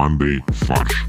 командой 0.00 0.42
«Фарш». 0.48 1.04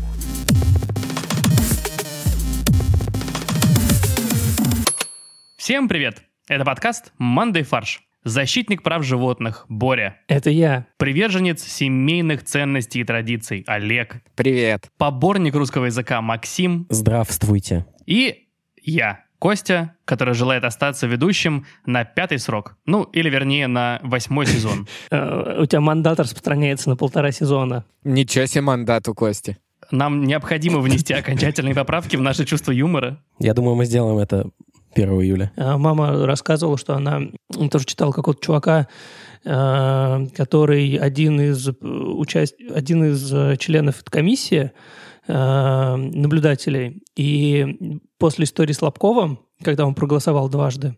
Всем 5.56 5.88
привет! 5.88 6.24
Это 6.50 6.66
подкаст 6.66 7.14
«Мандай 7.18 7.64
фарш». 7.64 8.02
Защитник 8.26 8.84
прав 8.84 9.06
животных 9.06 9.66
Боря. 9.70 10.20
Это 10.28 10.50
я. 10.50 10.88
Приверженец 10.98 11.64
семейных 11.64 12.44
ценностей 12.44 13.00
и 13.00 13.06
традиций 13.06 13.64
Олег. 13.66 14.18
Привет. 14.36 14.90
Поборник 14.98 15.56
русского 15.56 15.86
языка 15.86 16.22
Максим. 16.22 16.86
Здравствуйте. 16.90 17.86
И 18.06 18.50
я, 18.84 19.24
Костя, 19.42 19.96
который 20.06 20.36
желает 20.36 20.64
остаться 20.64 21.08
ведущим 21.08 21.66
на 21.88 22.04
пятый 22.06 22.38
срок. 22.38 22.76
Ну, 22.86 23.06
или 23.06 23.28
вернее, 23.28 23.66
на 23.66 24.00
восьмой 24.04 24.46
сезон. 24.46 24.88
Э, 25.10 25.64
У 25.64 25.66
тебя 25.66 25.82
мандат 25.82 26.20
распространяется 26.20 26.90
на 26.90 26.96
полтора 26.96 27.32
сезона. 27.32 27.84
Ничего 28.04 28.46
себе 28.46 28.62
мандат 28.62 29.08
у 29.08 29.16
Кости. 29.16 29.58
Нам 29.90 30.26
необходимо 30.26 30.80
внести 30.80 31.14
окончательные 31.22 31.74
поправки 31.74 32.18
в 32.18 32.22
наше 32.22 32.46
чувство 32.46 32.72
юмора. 32.72 33.18
Я 33.40 33.56
думаю, 33.56 33.76
мы 33.76 33.86
сделаем 33.86 34.20
это 34.20 34.48
1 34.94 35.10
июля. 35.10 35.52
А 35.58 35.76
Мама 35.80 36.24
рассказывала, 36.28 36.78
что 36.78 36.94
она 36.94 37.22
тоже 37.72 37.86
читала 37.86 38.12
какого-то 38.12 38.46
чувака, 38.46 38.88
э, 39.44 40.28
который 40.38 40.98
один 40.98 41.42
из, 41.42 41.68
э, 41.68 41.74
участ... 41.82 42.54
один 42.72 43.06
из 43.06 43.58
членов 43.58 44.04
комиссии, 44.04 44.72
э, 45.28 45.96
наблюдателей, 45.96 47.02
и 47.16 48.00
после 48.18 48.46
истории 48.46 48.74
с 48.74 48.82
Лобковым, 48.82 49.40
когда 49.64 49.86
он 49.86 49.96
проголосовал 49.96 50.50
дважды, 50.50 50.96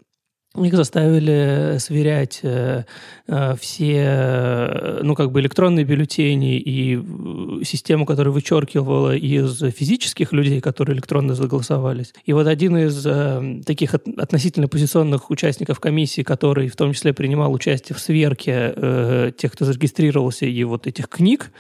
их 0.55 0.75
заставили 0.75 1.77
сверять 1.79 2.41
э, 2.43 2.83
э, 3.27 3.55
все, 3.59 4.99
ну, 5.01 5.15
как 5.15 5.31
бы 5.31 5.39
электронные 5.39 5.83
бюллетени 5.83 6.59
и 6.59 6.95
э, 6.95 7.63
систему, 7.63 8.05
которая 8.05 8.31
вычеркивала 8.31 9.15
из 9.15 9.61
физических 9.73 10.31
людей, 10.31 10.61
которые 10.61 10.93
электронно 10.95 11.33
заголосовались. 11.33 12.13
И 12.25 12.33
вот 12.33 12.45
один 12.45 12.77
из 12.77 13.03
э, 13.03 13.61
таких 13.65 13.95
от- 13.95 14.07
относительно 14.07 14.67
позиционных 14.67 15.31
участников 15.31 15.79
комиссии, 15.79 16.21
который 16.21 16.67
в 16.67 16.75
том 16.75 16.93
числе 16.93 17.13
принимал 17.13 17.51
участие 17.51 17.95
в 17.95 17.99
сверке 17.99 18.73
э, 18.75 19.31
тех, 19.35 19.53
кто 19.53 19.65
зарегистрировался, 19.65 20.45
и 20.45 20.63
вот 20.65 20.85
этих 20.85 21.09
книг, 21.09 21.51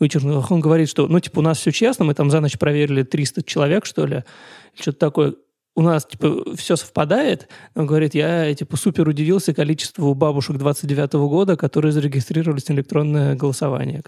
вычеркнутых, 0.00 0.50
он 0.50 0.60
говорит, 0.60 0.88
что, 0.88 1.06
ну, 1.08 1.20
типа, 1.20 1.40
у 1.40 1.42
нас 1.42 1.58
все 1.58 1.72
честно, 1.72 2.04
мы 2.04 2.14
там 2.14 2.30
за 2.30 2.40
ночь 2.40 2.58
проверили 2.58 3.02
300 3.02 3.42
человек, 3.42 3.86
что 3.86 4.06
ли, 4.06 4.24
что-то 4.78 4.98
такое. 4.98 5.34
У 5.74 5.82
нас, 5.82 6.06
типа, 6.06 6.56
все 6.56 6.74
совпадает. 6.74 7.48
Он 7.76 7.86
говорит, 7.86 8.12
я, 8.12 8.52
типа, 8.52 8.76
супер 8.76 9.06
удивился 9.06 9.54
количеству 9.54 10.12
бабушек 10.12 10.56
29 10.56 11.12
года, 11.28 11.56
которые 11.56 11.92
зарегистрировались 11.92 12.68
на 12.68 12.72
электронное 12.72 13.36
голосование. 13.36 14.02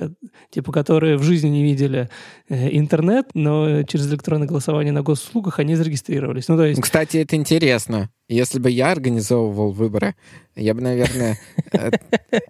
Типа, 0.50 0.72
которые 0.72 1.16
в 1.16 1.22
жизни 1.22 1.48
не 1.48 1.62
видели 1.62 2.08
э, 2.48 2.76
интернет, 2.76 3.26
но 3.34 3.84
через 3.84 4.10
электронное 4.10 4.48
голосование 4.48 4.92
на 4.92 5.02
госуслугах 5.02 5.60
они 5.60 5.76
зарегистрировались. 5.76 6.48
Ну, 6.48 6.56
то 6.56 6.64
есть... 6.64 6.80
Кстати, 6.80 7.18
это 7.18 7.36
интересно. 7.36 8.10
Если 8.28 8.58
бы 8.58 8.68
я 8.68 8.90
организовывал 8.90 9.70
выборы, 9.70 10.16
я 10.56 10.74
бы, 10.74 10.80
наверное, 10.80 11.38
э, 11.72 11.90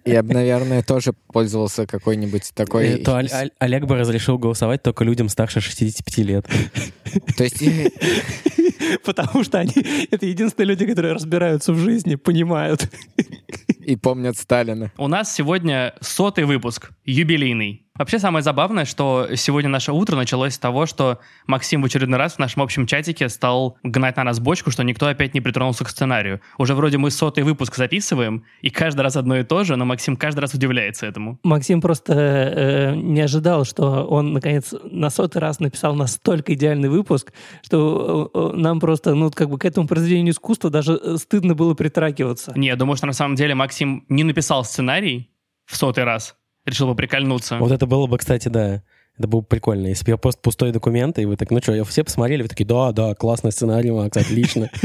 я 0.05 0.23
бы, 0.23 0.33
наверное, 0.33 0.83
тоже 0.83 1.13
пользовался 1.27 1.85
какой-нибудь 1.85 2.51
такой... 2.53 2.87
Э, 2.87 2.97
То 2.97 3.21
Олег 3.59 3.85
бы 3.85 3.97
разрешил 3.97 4.37
голосовать 4.37 4.83
только 4.83 5.03
людям 5.03 5.29
старше 5.29 5.61
65 5.61 6.17
лет. 6.19 6.47
То 7.37 7.43
есть 7.43 7.61
Потому 9.05 9.43
что 9.43 9.59
они... 9.59 9.73
Это 10.09 10.25
единственные 10.25 10.69
люди, 10.69 10.85
которые 10.85 11.13
разбираются 11.13 11.73
в 11.73 11.77
жизни, 11.77 12.15
понимают. 12.15 12.89
И 13.85 13.95
помнят 13.95 14.37
Сталина. 14.37 14.91
У 14.97 15.07
нас 15.07 15.33
сегодня 15.33 15.93
сотый 16.01 16.45
выпуск, 16.45 16.91
юбилейный. 17.05 17.85
Вообще 18.01 18.19
самое 18.19 18.41
забавное, 18.41 18.85
что 18.85 19.27
сегодня 19.35 19.69
наше 19.69 19.91
утро 19.91 20.15
началось 20.15 20.55
с 20.55 20.57
того, 20.57 20.85
что 20.87 21.19
Максим 21.45 21.83
в 21.83 21.85
очередной 21.85 22.17
раз 22.17 22.33
в 22.33 22.39
нашем 22.39 22.63
общем 22.63 22.87
чатике 22.87 23.27
стал 23.29 23.77
гнать 23.83 24.15
на 24.15 24.23
нас 24.23 24.39
бочку, 24.39 24.71
что 24.71 24.83
никто 24.83 25.07
опять 25.07 25.33
не 25.33 25.41
притронулся 25.41 25.83
к 25.83 25.89
сценарию. 25.89 26.41
Уже 26.57 26.73
вроде 26.73 26.97
мы 26.97 27.11
сотый 27.11 27.43
выпуск 27.43 27.75
записываем, 27.75 28.43
и 28.61 28.69
каждый 28.69 29.01
раз 29.01 29.17
одно 29.17 29.37
и 29.37 29.43
то 29.43 29.63
же, 29.65 29.75
но 29.75 29.85
Максим 29.85 30.15
каждый 30.15 30.39
раз 30.39 30.53
удивляется 30.53 31.05
этому. 31.05 31.37
Максим 31.43 31.79
просто 31.79 32.13
э, 32.13 32.95
не 32.95 33.21
ожидал, 33.21 33.65
что 33.65 34.05
он, 34.05 34.33
наконец, 34.33 34.73
на 34.89 35.09
сотый 35.09 35.41
раз 35.41 35.59
написал 35.59 35.93
настолько 35.93 36.53
идеальный 36.53 36.89
выпуск, 36.89 37.33
что 37.61 38.31
э, 38.33 38.39
э, 38.39 38.51
нам 38.55 38.79
просто, 38.79 39.13
ну, 39.13 39.29
как 39.29 39.49
бы 39.49 39.59
к 39.59 39.65
этому 39.65 39.87
произведению 39.87 40.33
искусства 40.33 40.69
даже 40.69 40.93
э, 40.93 41.17
стыдно 41.17 41.55
было 41.55 41.73
притрагиваться. 41.73 42.53
Не, 42.55 42.67
я 42.67 42.77
думаю, 42.77 42.95
что 42.95 43.05
на 43.05 43.13
самом 43.13 43.35
деле 43.35 43.53
Максим 43.71 44.03
не 44.09 44.25
написал 44.25 44.65
сценарий 44.65 45.31
в 45.63 45.77
сотый 45.77 46.03
раз. 46.03 46.35
Решил 46.65 46.87
бы 46.87 46.95
прикольнуться. 46.95 47.57
Вот 47.57 47.71
это 47.71 47.85
было 47.85 48.05
бы, 48.05 48.17
кстати, 48.17 48.49
да. 48.49 48.83
Это 49.17 49.27
было 49.27 49.41
бы 49.41 49.45
прикольно. 49.45 49.87
Если 49.87 50.05
бы 50.05 50.11
я 50.11 50.17
просто 50.17 50.41
пустой 50.41 50.71
документ, 50.71 51.19
и 51.19 51.25
вы 51.25 51.35
так, 51.35 51.51
ну 51.51 51.61
что, 51.61 51.83
все 51.85 52.03
посмотрели, 52.03 52.41
вы 52.41 52.47
такие, 52.47 52.65
да, 52.65 52.91
да, 52.91 53.13
классный 53.13 53.51
сценарий, 53.51 53.91
Макс, 53.91 54.15
отлично. 54.17 54.69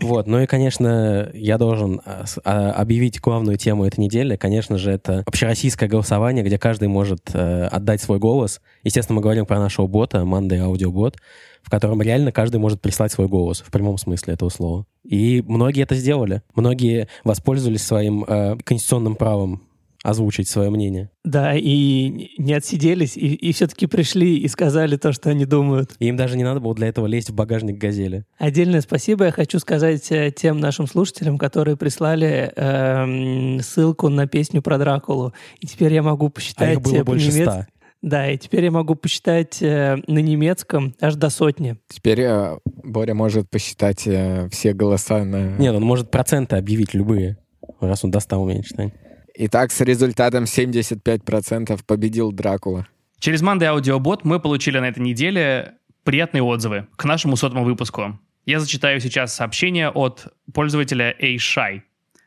Вот, 0.00 0.26
ну 0.26 0.40
и, 0.40 0.46
конечно, 0.46 1.30
я 1.32 1.58
должен 1.58 2.00
а, 2.04 2.24
а, 2.44 2.72
объявить 2.72 3.20
главную 3.20 3.56
тему 3.56 3.84
этой 3.84 4.00
недели. 4.00 4.34
Конечно 4.34 4.76
же, 4.76 4.90
это 4.90 5.22
общероссийское 5.26 5.88
голосование, 5.88 6.44
где 6.44 6.58
каждый 6.58 6.88
может 6.88 7.30
э, 7.32 7.66
отдать 7.66 8.02
свой 8.02 8.18
голос. 8.18 8.60
Естественно, 8.82 9.16
мы 9.16 9.22
говорим 9.22 9.46
про 9.46 9.60
нашего 9.60 9.86
бота, 9.86 10.24
Мандай 10.24 10.58
аудиобот, 10.58 11.18
в 11.62 11.70
котором 11.70 12.02
реально 12.02 12.32
каждый 12.32 12.56
может 12.56 12.80
прислать 12.80 13.12
свой 13.12 13.28
голос, 13.28 13.60
в 13.60 13.70
прямом 13.70 13.96
смысле 13.96 14.34
этого 14.34 14.48
слова. 14.48 14.86
И 15.04 15.44
многие 15.46 15.84
это 15.84 15.94
сделали. 15.94 16.42
Многие 16.56 17.08
воспользовались 17.22 17.84
своим 17.84 18.24
э, 18.24 18.56
конституционным 18.64 19.14
правом 19.14 19.62
озвучить 20.02 20.48
свое 20.48 20.70
мнение. 20.70 21.10
Да, 21.24 21.54
и 21.54 22.32
не 22.38 22.52
отсиделись, 22.54 23.16
и, 23.16 23.34
и 23.34 23.52
все-таки 23.52 23.86
пришли 23.86 24.38
и 24.38 24.48
сказали 24.48 24.96
то, 24.96 25.12
что 25.12 25.30
они 25.30 25.44
думают. 25.44 25.94
И 25.98 26.06
им 26.06 26.16
даже 26.16 26.36
не 26.36 26.44
надо 26.44 26.60
было 26.60 26.74
для 26.74 26.88
этого 26.88 27.06
лезть 27.06 27.30
в 27.30 27.34
багажник 27.34 27.78
«Газели». 27.78 28.24
Отдельное 28.38 28.80
спасибо 28.80 29.26
я 29.26 29.32
хочу 29.32 29.58
сказать 29.58 30.10
э, 30.10 30.32
тем 30.34 30.58
нашим 30.58 30.86
слушателям, 30.86 31.38
которые 31.38 31.76
прислали 31.76 32.52
эм, 32.56 33.60
ссылку 33.60 34.08
на 34.08 34.26
песню 34.26 34.62
про 34.62 34.78
Дракулу. 34.78 35.32
И 35.60 35.66
теперь 35.66 35.94
я 35.94 36.02
могу 36.02 36.26
А 36.26 36.30
посчитать... 36.30 36.72
их 36.72 36.80
было 36.82 36.96
э, 36.96 37.04
больше 37.04 37.30
по-немец- 37.30 37.48
ста. 37.48 37.66
Да, 38.02 38.28
и 38.28 38.36
теперь 38.36 38.64
я 38.64 38.72
могу 38.72 38.96
посчитать 38.96 39.62
э, 39.62 39.96
на 40.08 40.18
немецком 40.18 40.94
аж 41.00 41.14
до 41.14 41.30
сотни. 41.30 41.76
Теперь 41.88 42.20
э, 42.22 42.58
Боря 42.64 43.14
может 43.14 43.48
посчитать 43.48 44.08
э, 44.08 44.48
все 44.50 44.72
голоса 44.72 45.24
на... 45.24 45.56
Нет, 45.56 45.72
он 45.72 45.84
может 45.84 46.10
проценты 46.10 46.56
объявить 46.56 46.94
любые, 46.94 47.38
раз 47.80 48.02
он 48.02 48.10
до 48.10 48.18
100 48.18 48.36
умеет 48.38 48.64
читать. 48.66 48.92
Итак, 49.34 49.72
с 49.72 49.80
результатом 49.80 50.44
75% 50.44 51.80
победил 51.86 52.32
Дракула. 52.32 52.86
Через 53.18 53.40
Манды 53.40 53.66
Аудиобот 53.66 54.24
мы 54.24 54.40
получили 54.40 54.78
на 54.78 54.88
этой 54.88 55.00
неделе 55.00 55.74
приятные 56.04 56.42
отзывы 56.42 56.88
к 56.96 57.04
нашему 57.04 57.36
сотому 57.36 57.64
выпуску. 57.64 58.18
Я 58.44 58.60
зачитаю 58.60 59.00
сейчас 59.00 59.34
сообщение 59.34 59.88
от 59.88 60.26
пользователя 60.52 61.14
Эйшай. 61.18 61.84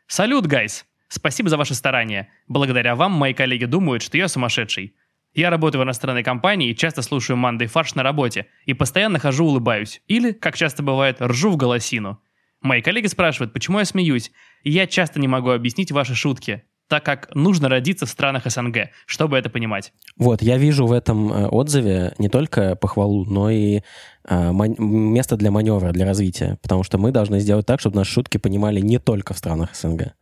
Салют, 0.08 0.46
гайс! 0.48 0.86
Спасибо 1.08 1.50
за 1.50 1.58
ваши 1.58 1.76
старания. 1.76 2.30
Благодаря 2.48 2.96
вам 2.96 3.12
мои 3.12 3.34
коллеги 3.34 3.66
думают, 3.66 4.02
что 4.02 4.18
я 4.18 4.28
сумасшедший. 4.28 4.96
Я 5.34 5.50
работаю 5.50 5.82
в 5.82 5.86
иностранной 5.86 6.24
компании 6.24 6.70
и 6.70 6.76
часто 6.76 7.02
слушаю 7.02 7.38
Мандай 7.38 7.68
фарш 7.68 7.94
на 7.96 8.04
работе, 8.04 8.48
и 8.66 8.74
постоянно 8.74 9.20
хожу 9.20 9.46
улыбаюсь. 9.46 10.02
Или, 10.08 10.32
как 10.32 10.56
часто 10.56 10.82
бывает, 10.82 11.22
ржу 11.22 11.52
в 11.52 11.58
голосину. 11.58 12.22
Мои 12.62 12.82
коллеги 12.82 13.08
спрашивают, 13.08 13.52
почему 13.52 13.80
я 13.80 13.86
смеюсь, 13.86 14.32
и 14.64 14.72
я 14.72 14.88
часто 14.88 15.20
не 15.20 15.28
могу 15.28 15.50
объяснить 15.50 15.92
ваши 15.92 16.16
шутки, 16.16 16.64
так 16.88 17.04
как 17.04 17.34
нужно 17.34 17.70
родиться 17.70 18.06
в 18.06 18.10
странах 18.10 18.44
СНГ, 18.46 18.90
чтобы 19.06 19.38
это 19.38 19.50
понимать. 19.50 19.94
Вот, 20.18 20.42
я 20.42 20.58
вижу 20.58 20.86
в 20.86 20.92
этом 20.92 21.32
э, 21.32 21.48
отзыве 21.48 22.14
не 22.20 22.30
только 22.30 22.76
похвалу, 22.76 23.26
но 23.26 23.50
и 23.50 23.82
э, 24.28 24.52
место 24.78 25.36
для 25.38 25.52
маневра, 25.52 25.92
для 25.92 26.06
развития. 26.06 26.58
Потому 26.62 26.84
что 26.84 26.98
мы 26.98 27.12
должны 27.12 27.40
сделать 27.40 27.66
так, 27.66 27.80
чтобы 27.80 27.96
наши 27.96 28.12
шутки 28.12 28.38
понимали 28.38 28.80
не 28.82 29.00
только 29.00 29.34
в 29.34 29.38
странах 29.38 29.76
СНГ. 29.76 30.14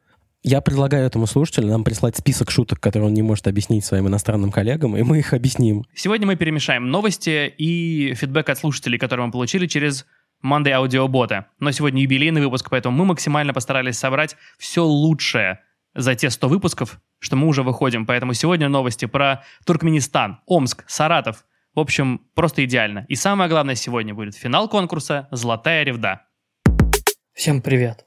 Я 0.45 0.59
предлагаю 0.59 1.05
этому 1.05 1.25
слушателю 1.25 1.67
нам 1.67 1.85
прислать 1.85 2.17
список 2.17 2.51
шуток, 2.51 2.81
которые 2.81 3.07
он 3.07 3.13
не 3.13 3.21
может 3.21 3.47
объяснить 3.47 3.85
своим 3.85 4.09
иностранным 4.09 4.51
коллегам, 4.51 4.97
и 4.97 5.03
мы 5.03 5.19
их 5.19 5.33
объясним. 5.33 5.85
Сегодня 5.95 6.27
мы 6.27 6.35
перемешаем 6.35 6.89
новости 6.89 7.53
и 7.57 8.13
фидбэк 8.13 8.49
от 8.49 8.57
слушателей, 8.57 8.99
которые 8.99 9.25
мы 9.25 9.31
получили 9.31 9.67
через 9.67 10.05
Monday 10.43 10.71
аудиобота. 10.71 11.47
Но 11.61 11.71
сегодня 11.71 12.01
юбилейный 12.01 12.41
выпуск, 12.41 12.69
поэтому 12.69 12.97
мы 12.97 13.05
максимально 13.05 13.53
постарались 13.53 13.97
собрать 13.97 14.35
все 14.57 14.83
лучшее 14.83 15.59
за 15.95 16.15
те 16.15 16.29
100 16.29 16.47
выпусков, 16.47 16.99
что 17.19 17.35
мы 17.35 17.47
уже 17.47 17.63
выходим. 17.63 18.05
Поэтому 18.05 18.33
сегодня 18.33 18.69
новости 18.69 19.05
про 19.05 19.43
Туркменистан, 19.65 20.39
Омск, 20.45 20.83
Саратов. 20.87 21.45
В 21.75 21.79
общем, 21.79 22.21
просто 22.35 22.65
идеально. 22.65 23.05
И 23.09 23.15
самое 23.15 23.49
главное 23.49 23.75
сегодня 23.75 24.13
будет 24.13 24.35
финал 24.35 24.69
конкурса 24.69 25.27
«Золотая 25.31 25.83
ревда». 25.83 26.21
Всем 27.33 27.61
привет. 27.61 28.05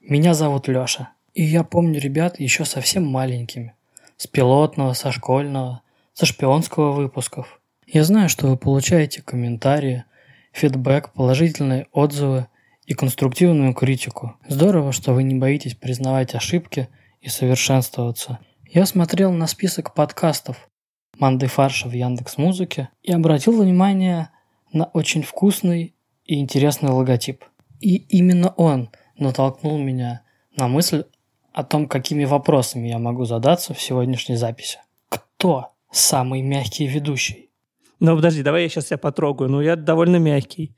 Меня 0.00 0.34
зовут 0.34 0.68
Лёша. 0.68 1.10
И 1.34 1.42
я 1.42 1.62
помню 1.64 2.00
ребят 2.00 2.40
еще 2.40 2.64
совсем 2.64 3.06
маленькими. 3.06 3.74
С 4.16 4.26
пилотного, 4.26 4.94
со 4.94 5.12
школьного, 5.12 5.82
со 6.14 6.26
шпионского 6.26 6.92
выпусков. 6.92 7.60
Я 7.86 8.02
знаю, 8.02 8.28
что 8.28 8.48
вы 8.48 8.56
получаете 8.56 9.22
комментарии, 9.22 10.04
фидбэк, 10.52 11.12
положительные 11.12 11.86
отзывы 11.92 12.46
и 12.86 12.94
конструктивную 12.94 13.74
критику. 13.74 14.36
Здорово, 14.48 14.92
что 14.92 15.12
вы 15.12 15.22
не 15.22 15.34
боитесь 15.34 15.74
признавать 15.74 16.34
ошибки 16.34 16.88
и 17.26 17.28
совершенствоваться. 17.28 18.38
Я 18.68 18.86
смотрел 18.86 19.32
на 19.32 19.48
список 19.48 19.94
подкастов, 19.94 20.70
манды 21.18 21.48
фарша 21.48 21.88
в 21.88 21.92
Яндекс 21.92 22.38
Музыке 22.38 22.88
и 23.02 23.12
обратил 23.12 23.60
внимание 23.60 24.30
на 24.72 24.84
очень 24.84 25.22
вкусный 25.22 25.96
и 26.24 26.38
интересный 26.40 26.90
логотип. 26.90 27.44
И 27.80 27.96
именно 27.96 28.50
он 28.50 28.90
натолкнул 29.18 29.76
меня 29.76 30.22
на 30.56 30.68
мысль 30.68 31.04
о 31.52 31.64
том, 31.64 31.88
какими 31.88 32.24
вопросами 32.24 32.88
я 32.88 32.98
могу 32.98 33.24
задаться 33.24 33.74
в 33.74 33.80
сегодняшней 33.80 34.36
записи. 34.36 34.78
Кто 35.08 35.72
самый 35.90 36.42
мягкий 36.42 36.86
ведущий? 36.86 37.50
Ну, 37.98 38.14
подожди, 38.14 38.42
давай 38.42 38.62
я 38.62 38.68
сейчас 38.68 38.86
тебя 38.86 38.98
потрогаю. 38.98 39.50
Ну, 39.50 39.60
я 39.60 39.74
довольно 39.74 40.16
мягкий. 40.16 40.76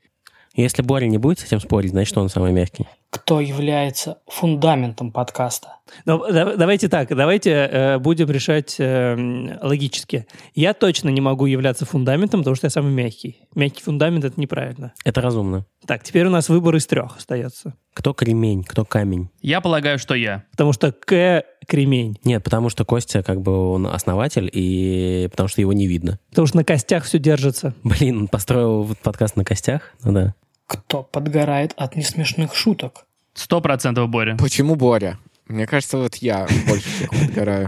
Если 0.55 0.81
Боря 0.81 1.05
не 1.05 1.17
будет 1.17 1.39
с 1.39 1.43
этим 1.45 1.59
спорить, 1.59 1.91
значит, 1.91 2.17
он 2.17 2.29
самый 2.29 2.51
мягкий. 2.51 2.87
Кто 3.11 3.39
является 3.39 4.17
фундаментом 4.27 5.11
подкаста? 5.11 5.77
Ну, 6.05 6.23
да- 6.31 6.55
давайте 6.55 6.89
так, 6.89 7.15
давайте 7.15 7.51
э, 7.51 7.97
будем 7.97 8.29
решать 8.29 8.75
э, 8.79 9.57
логически. 9.61 10.27
Я 10.53 10.73
точно 10.73 11.09
не 11.09 11.21
могу 11.21 11.45
являться 11.45 11.85
фундаментом, 11.85 12.41
потому 12.41 12.55
что 12.55 12.67
я 12.67 12.71
самый 12.71 12.91
мягкий. 12.91 13.41
Мягкий 13.55 13.81
фундамент— 13.83 14.23
это 14.25 14.39
неправильно. 14.39 14.93
Это 15.05 15.21
разумно. 15.21 15.65
Так, 15.87 16.03
теперь 16.03 16.25
у 16.27 16.29
нас 16.29 16.49
выбор 16.49 16.75
из 16.75 16.85
трех 16.85 17.17
остается. 17.17 17.73
Кто 17.99 18.13
кремень, 18.13 18.63
кто 18.63 18.85
камень? 18.85 19.29
Я 19.41 19.59
полагаю, 19.59 19.99
что 19.99 20.13
я. 20.13 20.45
Потому 20.51 20.71
что 20.71 20.93
К— 20.93 21.43
кремень. 21.67 22.17
Нет, 22.23 22.41
потому 22.41 22.69
что 22.69 22.85
Костя 22.85 23.23
как 23.23 23.41
бы 23.41 23.73
он 23.73 23.87
основатель, 23.87 24.49
и 24.53 25.27
потому 25.31 25.49
что 25.49 25.59
его 25.59 25.73
не 25.73 25.85
видно. 25.85 26.17
Потому 26.29 26.47
что 26.47 26.55
на 26.55 26.63
костях 26.63 27.03
все 27.03 27.19
держится. 27.19 27.73
Блин, 27.83 28.19
он 28.19 28.27
построил 28.29 28.95
подкаст 29.03 29.35
на 29.35 29.43
костях? 29.43 29.93
Ну 30.05 30.13
да. 30.13 30.33
Кто 30.65 31.03
подгорает 31.03 31.73
от 31.75 31.97
несмешных 31.97 32.55
шуток? 32.55 33.05
Сто 33.33 33.59
процентов 33.59 34.07
Боря. 34.07 34.37
Почему 34.37 34.75
Боря? 34.75 35.19
Мне 35.49 35.67
кажется, 35.67 35.97
вот 35.97 36.15
я 36.15 36.47
больше 36.69 36.87
всех 36.89 37.09
подгораю. 37.09 37.67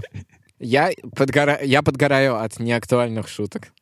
Я, 0.60 0.92
подгора... 1.14 1.60
я 1.62 1.82
подгораю 1.82 2.42
от 2.42 2.58
неактуальных 2.58 3.28
шуток. 3.28 3.74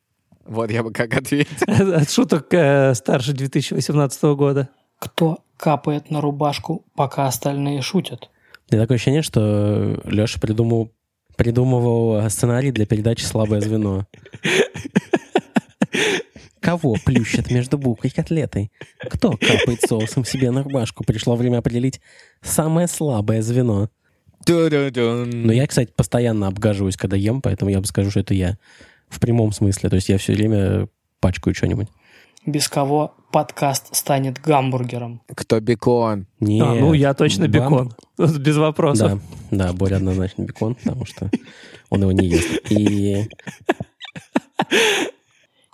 Вот 0.44 0.68
я 0.72 0.82
бы 0.82 0.92
как 0.92 1.14
ответил. 1.16 1.94
От 1.94 2.10
шуток 2.10 2.52
э, 2.52 2.92
старше 2.94 3.34
2018 3.34 4.22
года. 4.34 4.68
Кто 5.00 5.38
капает 5.56 6.10
на 6.10 6.20
рубашку, 6.20 6.84
пока 6.94 7.26
остальные 7.26 7.82
шутят? 7.82 8.30
У 8.70 8.74
меня 8.74 8.84
такое 8.84 8.96
ощущение, 8.96 9.22
что 9.22 10.00
Леша 10.04 10.38
придумал, 10.38 10.92
придумывал 11.36 12.28
сценарий 12.30 12.70
для 12.70 12.86
передачи 12.86 13.24
«Слабое 13.24 13.60
звено». 13.60 14.06
Кого 16.60 16.96
плющат 17.04 17.50
между 17.50 17.78
булкой 17.78 18.10
и 18.10 18.14
котлетой? 18.14 18.70
Кто 19.08 19.30
капает 19.30 19.80
соусом 19.80 20.26
себе 20.26 20.50
на 20.50 20.62
рубашку? 20.62 21.02
Пришло 21.02 21.34
время 21.34 21.58
определить 21.58 22.00
самое 22.42 22.86
слабое 22.86 23.40
звено. 23.40 23.88
Но 24.46 25.52
я, 25.52 25.66
кстати, 25.66 25.90
постоянно 25.96 26.46
обгаживаюсь, 26.46 26.98
когда 26.98 27.16
ем, 27.16 27.40
поэтому 27.40 27.70
я 27.70 27.80
бы 27.80 27.86
скажу, 27.86 28.10
что 28.10 28.20
это 28.20 28.34
я. 28.34 28.58
В 29.08 29.18
прямом 29.18 29.52
смысле. 29.52 29.88
То 29.88 29.96
есть 29.96 30.10
я 30.10 30.18
все 30.18 30.34
время 30.34 30.88
пачкаю 31.20 31.54
что-нибудь. 31.54 31.88
Без 32.46 32.68
кого 32.68 33.14
подкаст 33.32 33.94
станет 33.94 34.40
гамбургером? 34.40 35.20
Кто 35.34 35.60
бекон? 35.60 36.26
Нет. 36.40 36.66
А, 36.66 36.74
ну, 36.74 36.92
я 36.94 37.14
точно 37.14 37.48
Бам- 37.48 37.50
бекон. 37.52 37.92
Тут 38.16 38.38
Без 38.38 38.56
вопросов. 38.56 39.20
Да, 39.50 39.66
да, 39.66 39.72
Боря 39.72 39.96
однозначно 39.96 40.42
бекон, 40.42 40.74
потому 40.74 41.04
что 41.04 41.30
он 41.90 42.00
его 42.02 42.12
не 42.12 42.26
ест. 42.28 42.70
И 42.70 43.28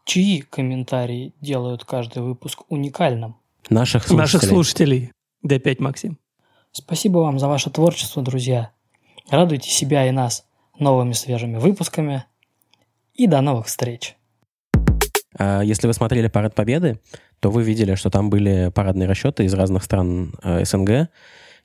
Чьи 0.05 0.41
комментарии 0.43 1.35
делают 1.41 1.85
каждый 1.85 2.23
выпуск 2.23 2.63
уникальным? 2.69 3.37
наших 3.69 4.05
слушателей. 4.07 4.19
Наших 4.23 4.43
слушателей. 4.49 5.13
D5 5.45 5.77
Максим. 5.83 6.19
Спасибо 6.73 7.19
вам 7.19 7.39
за 7.39 7.49
ваше 7.49 7.71
творчество, 7.71 8.23
друзья. 8.23 8.71
Радуйте 9.31 9.71
себя 9.71 10.07
и 10.07 10.11
нас 10.13 10.45
новыми 10.79 11.13
свежими 11.13 11.59
выпусками. 11.59 12.25
И 13.15 13.27
до 13.27 13.41
новых 13.41 13.67
встреч. 13.67 14.16
А, 15.39 15.61
Если 15.63 15.87
вы 15.87 15.93
смотрели 15.93 16.29
«Парад 16.29 16.55
Победы», 16.55 17.01
то 17.41 17.51
вы 17.51 17.63
видели, 17.63 17.95
что 17.95 18.11
там 18.11 18.31
были 18.31 18.71
парадные 18.75 19.09
расчеты 19.09 19.45
из 19.45 19.55
разных 19.55 19.83
стран 19.85 20.35
э, 20.43 20.65
СНГ, 20.65 21.09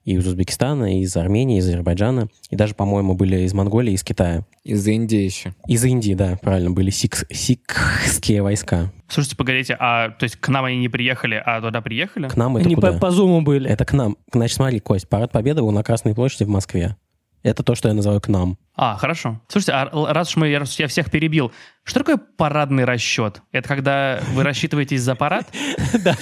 и 0.03 0.13
из 0.15 0.25
Узбекистана, 0.25 0.97
и 0.97 1.01
из 1.01 1.15
Армении, 1.15 1.59
из 1.59 1.68
Азербайджана, 1.68 2.27
и 2.50 2.56
даже, 2.56 2.73
по-моему, 2.73 3.13
были 3.13 3.41
из 3.41 3.53
Монголии, 3.53 3.94
из 3.94 4.03
Китая. 4.03 4.45
Из 4.63 4.85
Индии 4.88 5.19
еще. 5.19 5.53
Из 5.68 5.83
Индии, 5.85 6.15
да, 6.15 6.39
правильно, 6.41 6.71
были 6.71 6.89
сикс- 6.91 7.25
сикхские 7.31 8.41
войска. 8.41 8.91
Слушайте, 9.07 9.35
погодите, 9.35 9.77
а 9.79 10.09
то 10.09 10.24
есть 10.24 10.38
к 10.38 10.50
нам 10.50 10.65
они 10.65 10.77
не 10.77 10.89
приехали, 10.89 11.41
а 11.45 11.62
туда 11.62 11.81
приехали? 11.81 12.27
К 12.29 12.35
нам 12.35 12.57
это 12.57 12.65
Они 12.65 12.75
куда? 12.75 12.94
по, 12.94 13.00
по 13.00 13.12
зуму 13.12 13.41
были. 13.41 13.69
Это 13.69 13.85
к 13.85 13.94
нам. 13.94 14.17
Значит, 14.33 14.56
смотри, 14.56 14.79
Кость, 14.79 15.07
Парад 15.07 15.31
Победы 15.31 15.62
был 15.62 15.71
на 15.71 15.83
Красной 15.83 16.15
площади 16.15 16.44
в 16.45 16.50
Москве. 16.50 16.95
Это 17.44 17.62
то, 17.63 17.75
что 17.75 17.88
я 17.88 17.94
называю 17.94 18.21
к 18.21 18.27
нам. 18.27 18.57
А, 18.83 18.97
хорошо. 18.97 19.39
Слушайте, 19.47 19.73
а 19.73 20.11
раз 20.11 20.29
уж 20.29 20.37
мы, 20.37 20.57
раз 20.57 20.79
я 20.79 20.87
всех 20.87 21.11
перебил, 21.11 21.51
что 21.83 21.99
такое 21.99 22.17
парадный 22.17 22.83
расчет? 22.83 23.43
Это 23.51 23.67
когда 23.67 24.19
вы 24.33 24.41
рассчитываетесь 24.41 25.01
за 25.01 25.13
парад? 25.13 25.45
Да, 26.03 26.17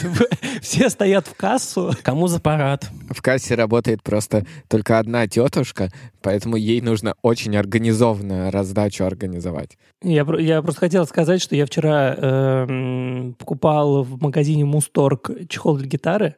все 0.61 0.89
стоят 0.89 1.27
в 1.27 1.35
кассу. 1.35 1.93
Кому 2.03 2.27
за 2.27 2.41
парад? 2.41 2.89
В 3.11 3.21
кассе 3.21 3.55
работает 3.55 4.03
просто 4.03 4.45
только 4.67 4.99
одна 4.99 5.25
тетушка, 5.25 5.89
поэтому 6.21 6.57
ей 6.57 6.81
нужно 6.81 7.15
очень 7.21 7.55
организованную 7.55 8.51
раздачу 8.51 9.05
организовать. 9.05 9.77
Я, 10.03 10.25
я 10.37 10.61
просто 10.61 10.81
хотел 10.81 11.07
сказать, 11.07 11.41
что 11.41 11.55
я 11.55 11.65
вчера 11.65 12.13
эм, 12.13 13.35
покупал 13.39 14.03
в 14.03 14.21
магазине 14.21 14.65
Мусторг 14.65 15.31
чехол 15.47 15.77
для 15.77 15.87
гитары. 15.87 16.35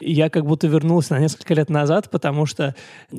Я 0.00 0.30
как 0.30 0.44
будто 0.46 0.66
вернулся 0.66 1.14
на 1.14 1.20
несколько 1.20 1.54
лет 1.54 1.70
назад, 1.70 2.10
потому 2.10 2.46
что 2.46 2.74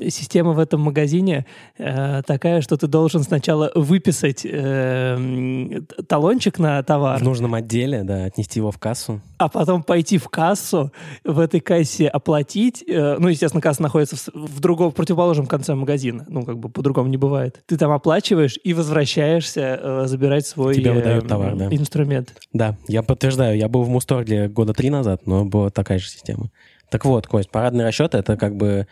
система 0.08 0.52
в 0.52 0.58
этом 0.58 0.80
магазине 0.80 1.46
э, 1.78 2.22
такая, 2.26 2.60
что 2.60 2.76
ты 2.76 2.86
должен 2.86 3.22
сначала 3.22 3.70
выписать 3.74 4.42
т- 4.42 5.80
талончик 6.08 6.58
на 6.58 6.82
товар, 6.82 7.18
В 7.18 7.22
нужном 7.22 7.54
отделе, 7.54 8.02
да, 8.04 8.24
отнести 8.24 8.58
его 8.60 8.70
в 8.70 8.78
кассу. 8.78 9.20
а 9.38 9.48
потом 9.48 9.82
пойти 9.82 10.18
в 10.18 10.28
кассу, 10.28 10.92
в 11.24 11.38
этой 11.38 11.60
кассе 11.60 12.08
оплатить. 12.08 12.84
э, 12.86 13.16
ну, 13.18 13.28
естественно, 13.28 13.60
касса 13.60 13.82
находится 13.82 14.16
в, 14.16 14.56
в 14.56 14.60
другом, 14.60 14.90
в 14.90 14.94
противоположном 14.94 15.46
конце 15.46 15.74
магазина. 15.74 16.24
Ну, 16.28 16.44
как 16.44 16.58
бы 16.58 16.68
по-другому 16.68 17.08
не 17.08 17.16
бывает. 17.16 17.62
Ты 17.66 17.76
там 17.76 17.90
оплачиваешь 17.92 18.58
и 18.62 18.74
возвращаешься 18.74 19.78
э, 19.80 20.02
забирать 20.06 20.46
свой 20.46 20.74
Тебе 20.74 20.90
э, 20.90 20.94
выдают 20.94 21.28
товар, 21.28 21.56
да. 21.56 21.66
инструмент. 21.70 22.34
Да, 22.52 22.76
я 22.88 23.02
подтверждаю, 23.02 23.56
я 23.56 23.68
был 23.68 23.82
в 23.82 23.88
Мусторге 23.88 24.48
года 24.48 24.72
три 24.72 24.90
назад, 24.90 25.26
но 25.26 25.44
была 25.44 25.70
такая 25.70 25.98
же 25.98 26.08
система. 26.08 26.50
Так 26.92 27.06
вот, 27.06 27.26
Кость, 27.26 27.50
парадный 27.50 27.84
расчет— 27.84 28.14
это 28.14 28.36
как 28.36 28.54
бы 28.54 28.86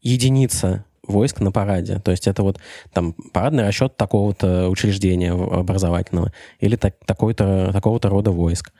единица 0.00 0.86
войск 1.06 1.40
на 1.40 1.52
параде. 1.52 1.98
То 1.98 2.10
есть 2.10 2.26
это 2.26 2.42
вот 2.42 2.58
там 2.94 3.12
парадный 3.12 3.62
расчет 3.66 3.94
такого-то 3.98 4.70
учреждения 4.70 5.32
образовательного 5.32 6.32
или 6.60 6.76
так, 6.76 6.94
такой-то, 7.04 7.70
такого-то 7.70 8.08
рода 8.08 8.30
войск. 8.30 8.72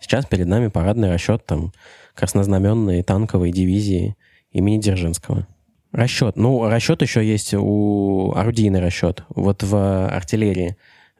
Сейчас 0.00 0.26
перед 0.26 0.48
нами 0.48 0.66
парадный 0.66 1.12
расчет 1.12 1.46
там 1.46 1.72
краснознаменной 2.16 3.04
танковой 3.04 3.52
дивизии 3.52 4.16
имени 4.50 4.80
Дзержинского. 4.80 5.46
Расчет. 5.92 6.34
Ну, 6.34 6.68
расчет 6.68 7.02
еще 7.02 7.24
есть 7.24 7.54
у 7.54 8.32
орудийный 8.34 8.80
расчет. 8.80 9.22
Вот 9.28 9.62
в 9.62 10.08
артиллерии 10.08 10.76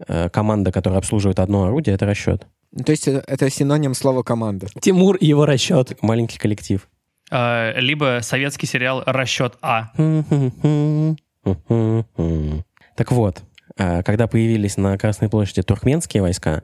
э, 0.09 0.29
команда, 0.31 0.73
которая 0.73 0.99
обслуживает 0.99 1.39
одно 1.39 1.63
орудие, 1.63 1.95
это 1.95 2.07
расчет. 2.07 2.49
Ну, 2.73 2.85
То 2.85 2.93
есть 2.93 3.07
э, 3.07 3.23
это 3.27 3.51
синоним 3.51 3.95
слова 3.95 4.23
команда. 4.23 4.67
Тимур 4.81 5.17
и 5.17 5.27
его 5.27 5.47
расчет. 5.47 5.97
Маленький 6.03 6.39
коллектив. 6.39 6.89
А, 7.31 7.73
Либо 7.79 8.19
советский 8.23 8.67
сериал 8.67 9.03
«Расчет 9.07 9.57
А». 9.63 9.91
Так 12.95 13.11
вот, 13.11 13.43
а, 13.79 14.03
когда 14.03 14.27
появились 14.27 14.77
на 14.77 14.97
Красной 14.99 15.31
площади 15.31 15.63
туркменские 15.63 16.23
войска, 16.23 16.63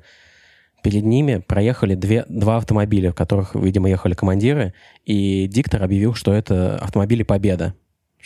перед 0.82 1.04
ними 1.04 1.38
проехали 1.38 1.94
две, 1.94 2.24
два 2.28 2.58
автомобиля, 2.58 3.12
в 3.12 3.14
которых, 3.14 3.54
видимо, 3.54 3.88
ехали 3.88 4.12
командиры, 4.14 4.74
и 5.04 5.46
диктор 5.46 5.82
объявил, 5.82 6.14
что 6.14 6.32
это 6.32 6.76
автомобили 6.76 7.22
«Победа», 7.22 7.74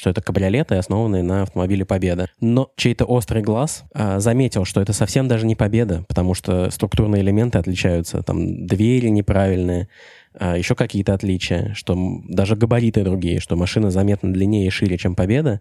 что 0.02 0.10
это 0.10 0.20
кабриолеты, 0.20 0.74
основанные 0.74 1.22
на 1.22 1.42
автомобиле 1.42 1.84
«Победа». 1.84 2.28
Но 2.40 2.72
чей-то 2.74 3.04
острый 3.04 3.40
глаз 3.40 3.84
а, 3.94 4.18
заметил, 4.18 4.64
что 4.64 4.80
это 4.80 4.92
совсем 4.92 5.28
даже 5.28 5.46
не 5.46 5.54
«Победа», 5.54 6.04
потому 6.08 6.34
что 6.34 6.72
структурные 6.72 7.22
элементы 7.22 7.58
отличаются. 7.58 8.20
Там 8.24 8.66
двери 8.66 9.10
неправильные, 9.10 9.88
а, 10.34 10.58
еще 10.58 10.74
какие-то 10.74 11.14
отличия, 11.14 11.72
что 11.74 11.96
даже 12.28 12.56
габариты 12.56 13.04
другие, 13.04 13.38
что 13.38 13.54
машина 13.54 13.92
заметно 13.92 14.32
длиннее 14.32 14.66
и 14.66 14.70
шире, 14.70 14.98
чем 14.98 15.14
«Победа». 15.14 15.60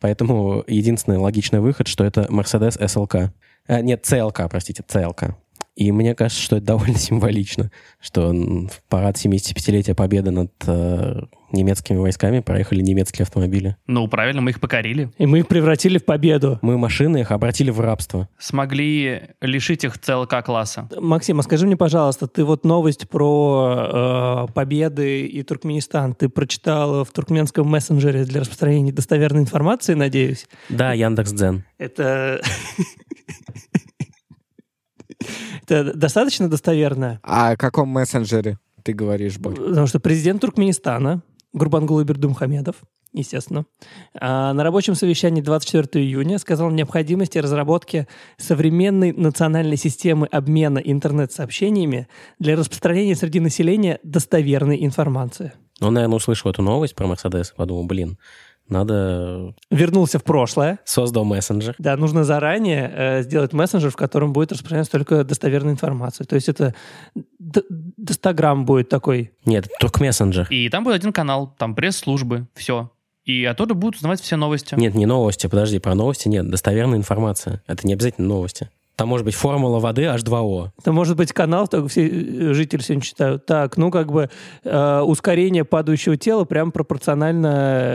Поэтому 0.00 0.64
единственный 0.66 1.16
логичный 1.16 1.60
выход, 1.60 1.88
что 1.88 2.04
это 2.04 2.26
Mercedes 2.28 2.78
SLK. 2.78 3.30
А, 3.68 3.80
нет, 3.80 4.04
CLK, 4.04 4.50
простите, 4.50 4.84
CLK. 4.86 5.34
И 5.74 5.90
мне 5.90 6.14
кажется, 6.14 6.42
что 6.42 6.56
это 6.56 6.66
довольно 6.66 6.98
символично, 6.98 7.70
что 8.00 8.32
в 8.32 8.82
парад 8.88 9.16
75-летия 9.16 9.94
Победы 9.94 10.30
над 10.30 10.52
э, 10.66 11.22
немецкими 11.52 11.98
войсками 11.98 12.40
проехали 12.40 12.82
немецкие 12.82 13.24
автомобили. 13.24 13.76
Ну, 13.86 14.06
правильно, 14.08 14.42
мы 14.42 14.50
их 14.50 14.60
покорили. 14.60 15.10
И 15.18 15.26
мы 15.26 15.40
их 15.40 15.48
превратили 15.48 15.98
в 15.98 16.04
победу. 16.04 16.58
Мы 16.62 16.76
машины 16.76 17.18
их 17.18 17.30
обратили 17.30 17.70
в 17.70 17.80
рабство. 17.80 18.28
Смогли 18.38 19.22
лишить 19.40 19.84
их 19.84 19.98
ЦЛК-класса. 19.98 20.88
Максим, 20.98 21.40
а 21.40 21.42
скажи 21.42 21.66
мне, 21.66 21.76
пожалуйста, 21.76 22.26
ты 22.26 22.44
вот 22.44 22.64
новость 22.64 23.08
про 23.08 24.46
э, 24.48 24.52
победы 24.52 25.26
и 25.26 25.42
Туркменистан 25.42 26.14
ты 26.14 26.28
прочитал 26.28 27.04
в 27.04 27.12
туркменском 27.12 27.66
мессенджере 27.66 28.24
для 28.24 28.40
распространения 28.40 28.92
достоверной 28.92 29.42
информации, 29.42 29.94
надеюсь? 29.94 30.46
Да, 30.68 30.92
Яндекс 30.92 31.32
Дзен. 31.32 31.64
Это... 31.78 32.40
Это 35.72 35.94
достаточно 35.94 36.48
достоверно? 36.48 37.20
А 37.22 37.50
о 37.50 37.56
каком 37.56 37.88
мессенджере 37.88 38.58
ты 38.82 38.92
говоришь, 38.92 39.38
Борь? 39.38 39.56
Потому 39.56 39.86
что 39.86 40.00
президент 40.00 40.40
Туркменистана 40.40 41.22
Гурбангулы 41.52 42.04
Бердумхамедов, 42.04 42.76
естественно, 43.12 43.66
а, 44.18 44.52
на 44.52 44.64
рабочем 44.64 44.94
совещании 44.94 45.42
24 45.42 46.04
июня 46.04 46.38
сказал 46.38 46.68
о 46.68 46.72
необходимости 46.72 47.38
разработки 47.38 48.06
современной 48.38 49.12
национальной 49.12 49.76
системы 49.76 50.26
обмена 50.26 50.78
интернет-сообщениями 50.78 52.08
для 52.38 52.56
распространения 52.56 53.14
среди 53.14 53.40
населения 53.40 53.98
достоверной 54.02 54.84
информации. 54.84 55.52
Он, 55.80 55.94
наверное, 55.94 56.16
услышал 56.16 56.50
эту 56.50 56.62
новость 56.62 56.94
про 56.94 57.06
Мерседес 57.06 57.50
и 57.50 57.54
подумал, 57.56 57.84
блин, 57.84 58.18
надо... 58.72 59.54
Вернулся 59.70 60.18
в 60.18 60.24
прошлое. 60.24 60.78
Создал 60.84 61.24
мессенджер. 61.24 61.74
Да, 61.78 61.96
нужно 61.96 62.24
заранее 62.24 62.90
э, 62.94 63.22
сделать 63.22 63.52
мессенджер, 63.52 63.90
в 63.90 63.96
котором 63.96 64.32
будет 64.32 64.52
распространяться 64.52 64.92
только 64.92 65.22
достоверная 65.24 65.72
информация. 65.72 66.24
То 66.24 66.34
есть 66.34 66.48
это 66.48 66.74
д- 67.14 67.62
достограмм 67.68 68.64
будет 68.64 68.88
такой. 68.88 69.32
Нет, 69.44 69.68
только 69.78 70.02
мессенджер. 70.02 70.48
И 70.50 70.68
там 70.68 70.84
будет 70.84 70.96
один 70.96 71.12
канал, 71.12 71.54
там 71.58 71.74
пресс-службы, 71.74 72.48
все. 72.54 72.90
И 73.24 73.44
оттуда 73.44 73.74
будут 73.74 73.96
узнавать 73.96 74.20
все 74.20 74.34
новости. 74.36 74.74
Нет, 74.74 74.94
не 74.94 75.06
новости, 75.06 75.46
подожди, 75.46 75.78
про 75.78 75.94
новости 75.94 76.26
нет. 76.26 76.48
Достоверная 76.50 76.98
информация. 76.98 77.62
Это 77.68 77.86
не 77.86 77.92
обязательно 77.92 78.26
новости. 78.26 78.68
Там 78.96 79.08
может 79.08 79.24
быть 79.24 79.34
формула 79.34 79.78
воды 79.80 80.02
H2O. 80.02 80.70
Это 80.78 80.92
может 80.92 81.16
быть 81.16 81.32
канал, 81.32 81.66
только 81.66 81.88
все 81.88 82.06
э, 82.06 82.52
жители 82.52 82.80
сегодня 82.82 83.02
читают. 83.02 83.46
Так, 83.46 83.76
ну 83.76 83.90
как 83.90 84.12
бы 84.12 84.28
э, 84.64 85.00
ускорение 85.00 85.64
падающего 85.64 86.16
тела 86.16 86.44
прям 86.44 86.70
пропорционально 86.72 87.52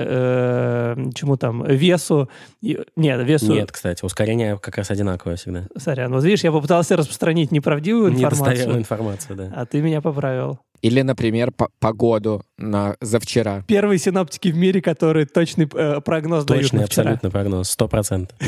э, 0.08 0.96
чему 1.14 1.38
там, 1.38 1.64
весу. 1.66 2.30
И- 2.62 2.80
нет, 2.96 3.22
весу... 3.24 3.54
Нет, 3.54 3.72
кстати, 3.72 4.04
ускорение 4.04 4.58
как 4.58 4.78
раз 4.78 4.90
одинаковое 4.92 5.36
всегда. 5.38 5.68
Сорян. 5.78 6.12
Вот 6.12 6.24
видишь, 6.24 6.44
я 6.44 6.52
попытался 6.52 6.98
распространить 6.98 7.52
неправдивую 7.52 8.12
Недостоверную 8.12 8.80
информацию, 8.80 9.36
информацию, 9.36 9.36
да. 9.38 9.62
а 9.62 9.66
ты 9.66 9.82
меня 9.82 10.02
поправил. 10.02 10.60
Или, 10.82 11.02
например, 11.02 11.52
по- 11.52 11.70
погоду 11.80 12.44
на 12.58 12.96
за 13.02 13.20
вчера. 13.20 13.64
Первые 13.68 13.98
синоптики 14.00 14.50
в 14.50 14.58
мире, 14.58 14.82
которые 14.82 15.26
точный 15.26 15.68
э, 15.74 16.02
прогноз 16.02 16.46
дают 16.46 16.64
Точный 16.64 16.82
на 16.82 16.86
вчера. 16.88 17.02
абсолютно 17.04 17.32
прогноз, 17.32 17.70
сто 17.70 17.88
процентов. 17.88 18.38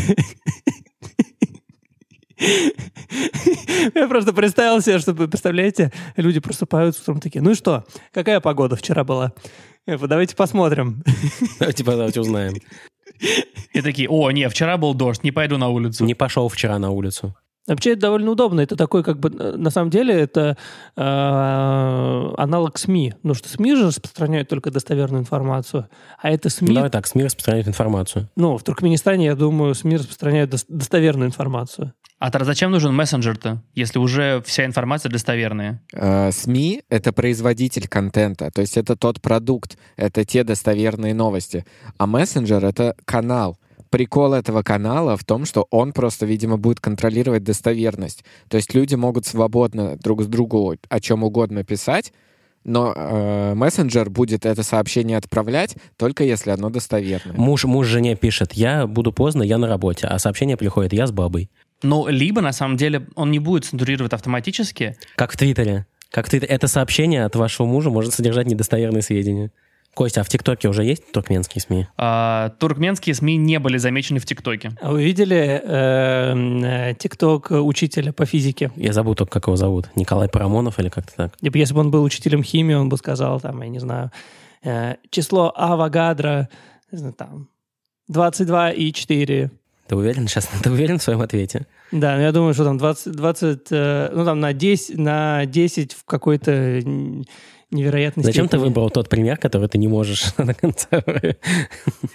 Я 3.96 4.08
просто 4.08 4.34
представил 4.34 4.82
себе, 4.82 5.00
что, 5.00 5.14
представляете, 5.14 5.92
люди 6.16 6.40
просыпаются 6.40 7.02
утром 7.02 7.20
такие, 7.20 7.42
ну 7.42 7.52
и 7.52 7.56
что, 7.56 7.86
какая 8.14 8.40
погода 8.40 8.76
вчера 8.76 9.04
была? 9.04 9.34
Давайте 9.86 10.36
посмотрим. 10.36 11.04
Типа, 11.76 11.92
давайте 11.92 12.22
узнаем. 12.22 12.56
И 13.74 13.82
такие, 13.82 14.08
о, 14.10 14.32
не, 14.32 14.48
вчера 14.50 14.78
был 14.78 14.94
дождь, 14.94 15.24
не 15.24 15.32
пойду 15.32 15.58
на 15.58 15.70
улицу. 15.70 16.06
Не 16.06 16.14
пошел 16.16 16.48
вчера 16.48 16.78
на 16.80 16.92
улицу. 16.92 17.36
Вообще 17.68 17.92
это 17.92 18.02
довольно 18.02 18.32
удобно. 18.32 18.62
Это 18.62 18.76
такой, 18.76 19.04
как 19.04 19.20
бы, 19.20 19.30
э, 19.30 19.56
на 19.56 19.70
самом 19.70 19.92
деле, 19.92 20.14
это 20.16 20.58
э, 20.96 21.02
аналог 22.38 22.80
СМИ. 22.80 23.14
Ну 23.22 23.36
что 23.36 23.48
СМИ 23.48 23.76
же 23.76 23.88
распространяют 23.88 24.50
только 24.50 24.72
достоверную 24.72 25.22
информацию, 25.22 25.88
а 26.20 26.32
это 26.32 26.50
СМИ, 26.50 26.74
Давай 26.74 26.90
так, 26.90 27.06
СМИ 27.06 27.26
распространяют 27.26 27.68
информацию. 27.68 28.28
ну, 28.36 28.58
в 28.58 28.64
Туркменистане, 28.64 29.26
я 29.26 29.36
думаю, 29.36 29.76
СМИ 29.76 29.98
распространяют 29.98 30.52
дос- 30.52 30.66
достоверную 30.68 31.28
информацию. 31.28 31.94
А 32.20 32.32
тогда 32.32 32.46
зачем 32.46 32.72
нужен 32.72 32.94
мессенджер-то, 32.94 33.64
если 33.76 33.98
уже 33.98 34.44
вся 34.46 34.66
информация 34.66 35.10
достоверная? 35.10 35.82
Э, 35.94 36.32
СМИ— 36.32 36.84
это 36.90 37.14
производитель 37.14 37.88
контента, 37.88 38.52
то 38.52 38.60
есть 38.60 38.76
это 38.76 38.98
тот 38.98 39.22
продукт, 39.22 39.78
это 39.96 40.26
те 40.26 40.44
достоверные 40.44 41.14
новости. 41.14 41.66
А 41.98 42.06
мессенджер— 42.08 42.64
это 42.66 42.96
канал. 43.06 43.58
Прикол 43.90 44.34
этого 44.34 44.64
канала 44.64 45.16
в 45.16 45.24
том, 45.24 45.46
что 45.46 45.66
он 45.72 45.94
просто, 45.94 46.26
видимо, 46.26 46.58
будет 46.58 46.82
контролировать 46.82 47.44
достоверность. 47.44 48.26
То 48.50 48.58
есть 48.58 48.74
люди 48.76 48.96
могут 48.96 49.26
свободно 49.26 49.96
друг 49.96 50.22
с 50.22 50.28
другу 50.28 50.76
о 50.90 51.00
чем 51.00 51.24
угодно 51.24 51.64
писать, 51.64 52.12
но 52.66 52.94
э, 52.94 53.54
мессенджер 53.56 54.10
будет 54.10 54.46
это 54.46 54.64
сообщение 54.64 55.18
отправлять 55.18 55.78
только 55.96 56.26
если 56.26 56.52
оно 56.52 56.70
достоверное. 56.70 57.36
Муж, 57.38 57.64
муж 57.64 57.88
жене 57.88 58.18
пишет, 58.18 58.52
я 58.54 58.86
буду 58.86 59.14
поздно, 59.14 59.42
я 59.42 59.58
на 59.58 59.68
работе, 59.68 60.06
а 60.06 60.20
сообщение 60.20 60.58
приходит, 60.58 60.92
я 60.92 61.08
с 61.08 61.12
бабой. 61.14 61.50
Ну, 61.82 62.08
либо, 62.08 62.42
на 62.42 62.52
самом 62.52 62.78
деле, 62.78 63.08
он 63.16 63.32
не 63.32 63.40
будет 63.40 63.66
цензурировать 63.66 64.14
автоматически, 64.14 64.98
Как 65.16 65.32
в 65.32 65.38
Твиттере. 65.38 65.86
Как 66.12 66.28
в 66.28 66.30
Твиттере. 66.30 66.52
Это 66.54 66.68
сообщение 66.68 67.24
от 67.24 67.36
вашего 67.36 67.66
мужа 67.66 67.90
может 67.90 68.14
содержать 68.14 68.48
недостоверные 68.48 69.02
сведения. 69.02 69.52
Костя, 69.94 70.22
а 70.22 70.24
в 70.24 70.30
ТикТоке 70.30 70.70
уже 70.70 70.84
есть 70.84 71.12
туркменские 71.12 71.62
СМИ? 71.62 71.88
а, 71.98 72.50
туркменские 72.60 73.16
СМИ 73.16 73.38
не 73.38 73.60
были 73.60 73.78
замечены 73.78 74.20
в 74.20 74.26
ТикТоке. 74.26 74.72
А 74.82 74.92
вы 74.92 75.04
видели 75.04 75.62
э, 75.64 76.94
ТикТок 76.98 77.48
учителя 77.52 78.14
по 78.14 78.26
физике? 78.26 78.72
Я 78.76 78.94
забыл 78.94 79.16
только, 79.16 79.34
как 79.34 79.48
его 79.48 79.58
зовут. 79.58 79.90
Николай 79.96 80.30
Парамонов 80.30 80.80
или 80.80 80.90
как-то 80.90 81.14
так. 81.16 81.38
Типа, 81.38 81.58
если 81.58 81.74
бы 81.74 81.82
он 81.82 81.92
был 81.92 82.04
учителем 82.04 82.44
химии, 82.44 82.76
он 82.76 82.88
бы 82.88 82.98
сказал, 82.98 83.42
там, 83.42 83.62
я 83.62 83.68
не 83.68 83.80
знаю, 83.80 84.12
э, 84.64 84.96
число 85.10 85.52
знаю, 86.92 87.14
там, 87.14 87.50
22 88.08 88.72
и 88.72 88.94
4. 88.94 89.52
Ты 89.90 89.96
уверен 89.96 90.28
сейчас? 90.28 90.48
Ты 90.64 90.70
уверен 90.70 91.00
в 91.00 91.04
своем 91.04 91.20
ответе? 91.22 91.66
Да, 91.92 92.16
ну 92.16 92.22
я 92.22 92.32
думаю, 92.32 92.54
что 92.54 92.64
там 92.64 92.78
20, 92.78 93.12
20 93.12 93.60
э, 93.72 94.12
ну 94.14 94.24
там 94.24 94.40
на 94.40 94.54
10, 94.54 94.98
на 95.00 95.48
10 95.48 95.94
в 95.94 96.06
какой-то 96.06 96.82
невероятной 97.72 98.24
Зачем 98.24 98.46
ты 98.46 98.58
степени. 98.58 98.68
выбрал 98.68 98.92
тот 98.92 99.10
пример, 99.10 99.38
который 99.38 99.68
ты 99.68 99.80
не 99.80 99.88
можешь 99.88 100.32
до 100.38 100.54
конца? 100.54 101.04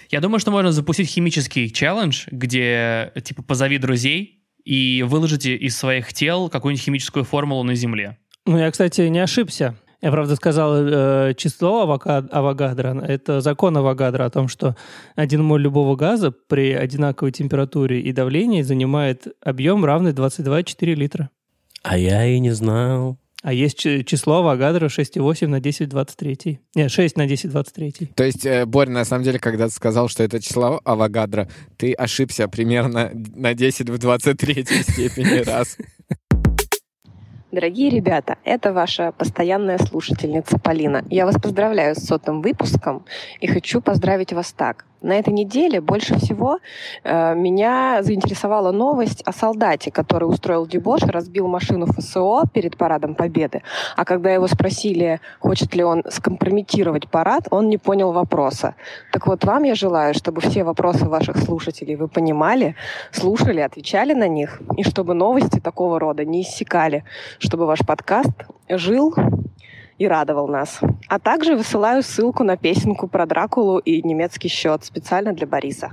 Я 0.09 0.21
думаю, 0.21 0.39
что 0.39 0.53
можно 0.53 0.71
запустить 0.71 1.09
химический 1.09 1.69
челлендж, 1.69 2.27
где, 2.31 3.13
типа, 3.25 3.43
позови 3.43 3.79
друзей 3.79 4.45
и 4.65 5.05
выложите 5.05 5.57
из 5.57 5.77
своих 5.77 6.13
тел 6.13 6.49
какую-нибудь 6.49 6.85
химическую 6.85 7.25
формулу 7.25 7.65
на 7.65 7.75
Земле. 7.75 8.19
Ну, 8.47 8.57
я, 8.57 8.71
кстати, 8.71 9.03
не 9.03 9.19
ошибся. 9.19 9.75
Я, 10.05 10.11
правда, 10.11 10.37
сказал 10.37 10.75
э, 10.77 11.35
число 11.35 11.81
Авогадро. 11.81 13.03
Это 13.09 13.41
закон 13.41 13.75
Авогадро 13.75 14.27
о 14.27 14.31
том, 14.31 14.49
что 14.49 14.77
один 15.17 15.43
моль 15.43 15.63
любого 15.63 15.97
газа 15.97 16.31
при 16.31 16.75
одинаковой 16.75 17.33
температуре 17.33 18.03
и 18.03 18.13
давлении 18.13 18.61
занимает 18.61 19.29
объем, 19.43 19.83
равный 19.83 20.13
22,4 20.13 20.95
литра. 20.95 21.31
А 21.83 21.97
я 21.97 22.27
и 22.27 22.39
не 22.39 22.51
знал. 22.51 23.17
А 23.45 23.55
есть 23.55 23.79
число 23.79 24.41
Авогадро 24.41 24.89
6,8 24.89 25.47
на 25.47 25.61
10 25.61 25.87
в 25.87 25.91
23. 25.91 26.61
Нет, 26.75 26.91
6 26.91 27.17
на 27.17 27.27
10 27.27 27.47
в 27.47 27.53
23. 27.53 27.93
То 28.15 28.25
есть, 28.25 28.45
э, 28.45 28.67
Борь, 28.67 28.91
на 28.91 29.07
самом 29.07 29.25
деле, 29.25 29.39
когда 29.39 29.69
ты 29.69 29.75
сказал, 29.75 30.09
что 30.09 30.23
это 30.23 30.39
число 30.39 30.83
Авогадро, 30.85 31.49
ты 31.79 31.95
ошибся 31.95 32.47
примерно 32.49 33.11
на 33.35 33.55
10 33.55 33.89
в 33.89 33.97
23 33.97 34.65
степени 34.83 35.41
раз. 35.45 35.79
Дорогие 37.55 37.89
ребята, 37.89 38.37
это 38.43 38.73
ваша 38.73 39.13
постоянная 39.13 39.79
слушательница 39.79 40.59
Полина. 40.59 41.05
Я 41.09 41.25
вас 41.25 41.37
поздравляю 41.41 41.95
с 41.95 42.05
сотым 42.05 42.43
выпуском 42.43 43.05
и 43.39 43.47
хочу 43.47 43.81
поздравить 43.81 44.33
вас 44.33 44.53
так. 44.53 44.87
На 45.05 45.19
этой 45.19 45.35
неделе 45.35 45.83
больше 45.83 46.19
всего 46.19 46.61
э, 47.03 47.35
меня 47.35 48.03
заинтересовала 48.03 48.73
новость 48.73 49.21
о 49.27 49.33
солдате, 49.33 49.91
который 49.91 50.25
устроил 50.25 50.67
дебош 50.67 51.03
разбил 51.03 51.47
машину 51.47 51.85
ФСО 51.85 52.45
перед 52.55 52.79
парадом 52.79 53.15
Победы. 53.15 53.63
А 53.97 54.07
когда 54.07 54.31
его 54.33 54.49
спросили, 54.49 55.21
хочет 55.41 55.75
ли 55.75 55.85
он 55.85 56.05
скомпрометировать 56.09 57.11
парад, 57.11 57.49
он 57.51 57.69
не 57.69 57.77
понял 57.77 58.13
вопроса. 58.13 58.77
Так 59.13 59.27
вот, 59.27 59.45
вам 59.45 59.65
я 59.65 59.75
желаю, 59.75 60.15
чтобы 60.15 60.41
все 60.41 60.65
вопросы 60.65 61.05
ваших 61.05 61.37
слушателей 61.37 61.97
вы 61.97 62.09
понимали, 62.09 62.75
слушали, 63.13 63.61
отвечали 63.61 64.15
на 64.15 64.27
них, 64.27 64.63
и 64.79 64.85
чтобы 64.85 65.13
новости 65.13 65.61
такого 65.61 66.01
рода 66.01 66.25
не 66.25 66.41
иссякали, 66.41 67.05
чтобы 67.41 67.67
ваш 67.67 67.81
подкаст 67.81 68.33
жил 68.71 69.15
и 69.99 70.09
радовал 70.09 70.49
нас. 70.49 70.81
А 71.15 71.21
также 71.21 71.55
высылаю 71.55 72.03
ссылку 72.03 72.43
на 72.43 72.57
песенку 72.57 73.07
про 73.07 73.25
Дракулу 73.25 73.79
и 73.79 74.03
немецкий 74.03 74.49
счет 74.49 74.85
специально 74.85 75.33
для 75.33 75.47
Бориса. 75.47 75.89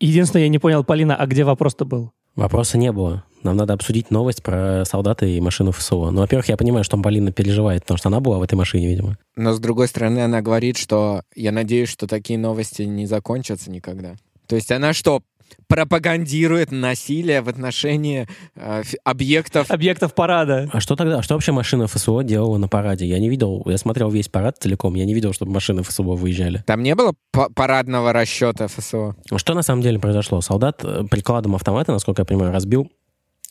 Единственное, 0.00 0.42
я 0.42 0.48
не 0.50 0.58
понял, 0.58 0.84
Полина, 0.84 1.16
а 1.16 1.24
где 1.24 1.44
вопрос-то 1.44 1.86
был? 1.86 2.10
Вопроса 2.36 2.76
не 2.76 2.92
было. 2.92 3.24
Нам 3.42 3.56
надо 3.56 3.72
обсудить 3.72 4.10
новость 4.10 4.42
про 4.42 4.84
солдата 4.84 5.24
и 5.24 5.40
машину 5.40 5.72
ФСО. 5.72 6.10
Ну, 6.10 6.20
во-первых, 6.20 6.50
я 6.50 6.58
понимаю, 6.58 6.84
что 6.84 6.98
Полина 6.98 7.32
переживает, 7.32 7.84
потому 7.84 7.96
что 7.96 8.10
она 8.10 8.20
была 8.20 8.36
в 8.36 8.42
этой 8.42 8.56
машине, 8.56 8.86
видимо. 8.86 9.16
Но, 9.34 9.54
с 9.54 9.60
другой 9.60 9.88
стороны, 9.88 10.18
она 10.18 10.42
говорит, 10.42 10.76
что 10.76 11.22
я 11.34 11.50
надеюсь, 11.50 11.88
что 11.88 12.06
такие 12.06 12.38
новости 12.38 12.82
не 12.82 13.06
закончатся 13.06 13.70
никогда. 13.70 14.16
То 14.46 14.56
есть 14.56 14.70
она 14.70 14.92
что, 14.92 15.22
пропагандирует 15.68 16.70
насилие 16.72 17.40
в 17.42 17.48
отношении 17.48 18.28
э, 18.54 18.82
объектов? 19.04 19.70
Объектов 19.70 20.14
парада. 20.14 20.68
А 20.72 20.80
что 20.80 20.96
тогда? 20.96 21.18
А 21.18 21.22
что 21.22 21.34
вообще 21.34 21.52
машина 21.52 21.86
ФСО 21.86 22.22
делала 22.22 22.58
на 22.58 22.68
параде? 22.68 23.06
Я 23.06 23.18
не 23.18 23.28
видел, 23.28 23.62
я 23.66 23.78
смотрел 23.78 24.10
весь 24.10 24.28
парад 24.28 24.56
целиком, 24.58 24.94
я 24.94 25.04
не 25.04 25.14
видел, 25.14 25.32
чтобы 25.32 25.52
машины 25.52 25.82
ФСО 25.82 26.02
выезжали. 26.02 26.62
Там 26.66 26.82
не 26.82 26.94
было 26.94 27.14
па- 27.32 27.48
парадного 27.48 28.12
расчета 28.12 28.68
ФСО? 28.68 29.16
Что 29.36 29.54
на 29.54 29.62
самом 29.62 29.82
деле 29.82 29.98
произошло? 29.98 30.40
Солдат 30.40 30.80
э, 30.84 31.04
прикладом 31.10 31.54
автомата, 31.54 31.92
насколько 31.92 32.22
я 32.22 32.26
понимаю, 32.26 32.52
разбил 32.52 32.90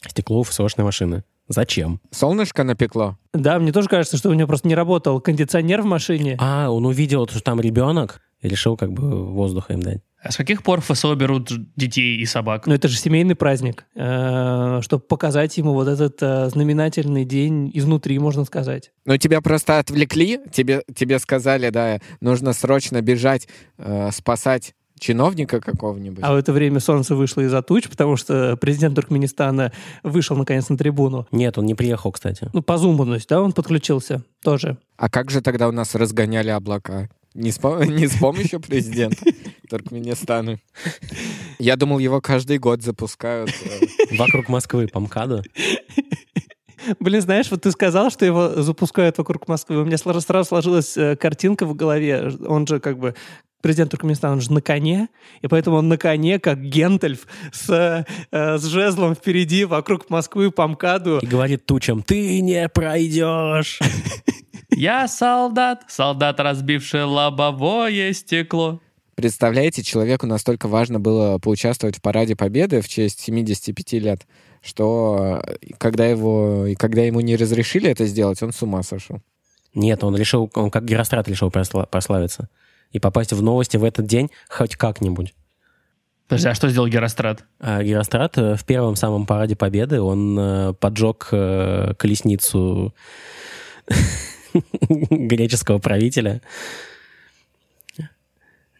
стекло 0.08 0.40
у 0.40 0.44
ФСОшной 0.44 0.86
машины. 0.86 1.24
Зачем? 1.50 2.00
Солнышко 2.12 2.64
напекло? 2.64 3.18
Да, 3.34 3.60
мне 3.60 3.72
тоже 3.72 3.90
кажется, 3.90 4.18
что 4.18 4.30
у 4.30 4.34
него 4.34 4.48
просто 4.48 4.68
не 4.68 4.76
работал 4.76 5.20
кондиционер 5.20 5.82
в 5.82 5.86
машине. 5.86 6.38
А, 6.40 6.70
он 6.70 6.86
увидел, 6.86 7.28
что 7.28 7.42
там 7.42 7.60
ребенок, 7.60 8.22
и 8.42 8.48
решил 8.48 8.78
как 8.78 8.94
бы 8.94 9.26
воздуха 9.32 9.74
им 9.74 9.82
дать. 9.82 10.02
А 10.24 10.32
с 10.32 10.38
каких 10.38 10.64
пор 10.64 10.80
ФСО 10.80 11.16
берут 11.16 11.52
детей 11.76 12.18
и 12.18 12.26
собак? 12.26 12.66
Но 12.66 12.74
это 12.74 12.88
же 12.88 12.98
семейный 12.98 13.36
праздник, 13.36 13.86
э, 13.94 14.80
чтобы 14.82 15.04
показать 15.04 15.58
ему 15.58 15.74
вот 15.74 15.90
этот 15.90 16.18
э, 16.22 16.50
знаменательный 16.50 17.26
день 17.26 17.70
изнутри, 17.74 18.18
можно 18.20 18.46
сказать. 18.46 18.92
Ну, 19.06 19.18
тебя 19.18 19.42
просто 19.42 19.80
отвлекли, 19.80 20.40
тебе, 20.52 20.84
тебе 20.96 21.20
сказали, 21.20 21.70
да, 21.70 22.00
нужно 22.22 22.54
срочно 22.54 23.02
бежать, 23.02 23.50
э, 23.78 24.12
спасать 24.14 24.74
чиновника 24.98 25.60
какого-нибудь. 25.60 26.24
А 26.24 26.32
в 26.32 26.38
это 26.38 26.54
время 26.54 26.80
солнце 26.80 27.16
вышло 27.16 27.42
из-за 27.42 27.62
туч, 27.62 27.90
потому 27.90 28.16
что 28.16 28.56
президент 28.56 28.96
Туркменистана 28.96 29.74
вышел 30.04 30.38
наконец 30.38 30.70
на 30.70 30.78
трибуну. 30.78 31.28
Нет, 31.32 31.58
он 31.58 31.66
не 31.66 31.76
приехал, 31.76 32.14
кстати. 32.14 32.50
Ну, 32.54 32.62
по 32.62 32.78
зуму, 32.78 33.06
да, 33.28 33.42
он 33.42 33.52
подключился 33.52 34.24
тоже. 34.42 34.78
А 34.96 35.10
как 35.10 35.30
же 35.30 35.42
тогда 35.42 35.68
у 35.68 35.74
нас 35.74 35.96
разгоняли 35.96 36.50
облака? 36.50 37.10
Не 37.34 37.52
с, 37.52 37.58
по- 37.58 37.84
не 37.86 38.08
с 38.08 38.16
помощью 38.18 38.62
президента 38.62 39.18
Туркменистана. 39.74 40.60
Я 41.60 41.76
думал, 41.76 41.98
его 41.98 42.22
каждый 42.22 42.60
год 42.60 42.84
запускают. 42.84 43.52
Вокруг 44.12 44.48
Москвы 44.48 44.88
по 44.88 45.00
МКАДу. 45.00 45.44
Блин, 47.00 47.22
знаешь, 47.22 47.50
вот 47.50 47.62
ты 47.62 47.72
сказал, 47.72 48.12
что 48.12 48.24
его 48.24 48.62
запускают 48.62 49.18
вокруг 49.18 49.48
Москвы. 49.48 49.82
У 49.82 49.86
меня 49.86 49.98
сразу 49.98 50.46
сложилась 50.46 50.96
э, 50.96 51.16
картинка 51.16 51.66
в 51.66 51.74
голове. 51.74 52.32
Он 52.46 52.68
же 52.68 52.80
как 52.80 53.00
бы 53.00 53.16
президент 53.62 53.90
Туркменистана, 53.90 54.34
он 54.34 54.42
же 54.42 54.52
на 54.52 54.62
коне, 54.62 55.08
и 55.42 55.48
поэтому 55.48 55.78
он 55.78 55.88
на 55.88 55.98
коне, 55.98 56.38
как 56.38 56.62
Гентальф, 56.62 57.26
с, 57.52 58.06
э, 58.32 58.58
с 58.58 58.64
жезлом 58.66 59.16
впереди, 59.16 59.66
вокруг 59.66 60.10
Москвы 60.10 60.52
по 60.52 60.68
МКАДу. 60.68 61.20
И 61.20 61.26
говорит 61.26 61.66
тучам, 61.66 62.04
ты 62.04 62.42
не 62.42 62.70
пройдешь. 62.70 63.80
Я 64.76 65.08
солдат, 65.08 65.86
солдат, 65.88 66.40
разбивший 66.40 67.06
лобовое 67.06 68.12
стекло. 68.14 68.82
Представляете, 69.16 69.84
человеку 69.84 70.26
настолько 70.26 70.68
важно 70.68 71.00
было 71.00 71.38
поучаствовать 71.38 71.98
в 71.98 72.02
Параде 72.02 72.36
Победы 72.36 72.82
в 72.82 72.88
честь 72.88 73.20
75 73.20 73.94
лет, 73.94 74.28
что 74.62 75.42
э, 75.46 75.56
когда, 75.78 76.06
его, 76.06 76.66
и 76.66 76.76
когда 76.76 77.04
ему 77.04 77.20
не 77.20 77.36
разрешили 77.36 77.90
это 77.90 78.06
сделать, 78.06 78.42
он 78.42 78.52
с 78.52 78.62
ума 78.64 78.82
сошел. 78.82 79.22
Нет, 79.76 80.04
он 80.04 80.16
решил, 80.16 80.52
он 80.56 80.72
как 80.72 80.86
Герострат 80.86 81.28
решил 81.28 81.50
просла- 81.50 81.88
прославиться. 81.88 82.50
И 82.92 83.00
попасть 83.00 83.34
в 83.34 83.42
новости 83.42 83.78
в 83.78 83.84
этот 83.84 84.08
день 84.08 84.30
хоть 84.50 84.76
как-нибудь. 84.76 85.34
Подожди, 86.28 86.48
а 86.48 86.56
что 86.56 86.70
сделал 86.70 86.88
Герострат? 86.88 87.44
А 87.60 87.84
Герострат 87.84 88.38
э, 88.38 88.56
в 88.56 88.66
первом 88.66 88.96
самом 88.96 89.28
параде 89.28 89.56
Победы, 89.56 90.02
он 90.02 90.40
э, 90.40 90.74
поджег 90.74 91.28
э, 91.32 91.94
колесницу 91.98 92.96
греческого 94.90 95.78
правителя. 95.78 96.42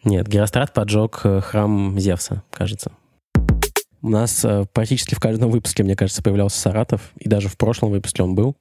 Нет, 0.04 0.28
Герострат 0.28 0.72
поджег 0.72 1.20
э, 1.24 1.40
храм 1.40 1.98
Зевса, 1.98 2.42
кажется. 2.50 2.92
У 4.02 4.10
нас 4.10 4.44
э, 4.44 4.66
практически 4.72 5.14
в 5.14 5.20
каждом 5.20 5.50
выпуске, 5.50 5.82
мне 5.82 5.96
кажется, 5.96 6.22
появлялся 6.22 6.60
Саратов, 6.60 7.12
и 7.18 7.28
даже 7.28 7.48
в 7.48 7.56
прошлом 7.56 7.90
выпуске 7.90 8.22
он 8.22 8.34
был. 8.34 8.56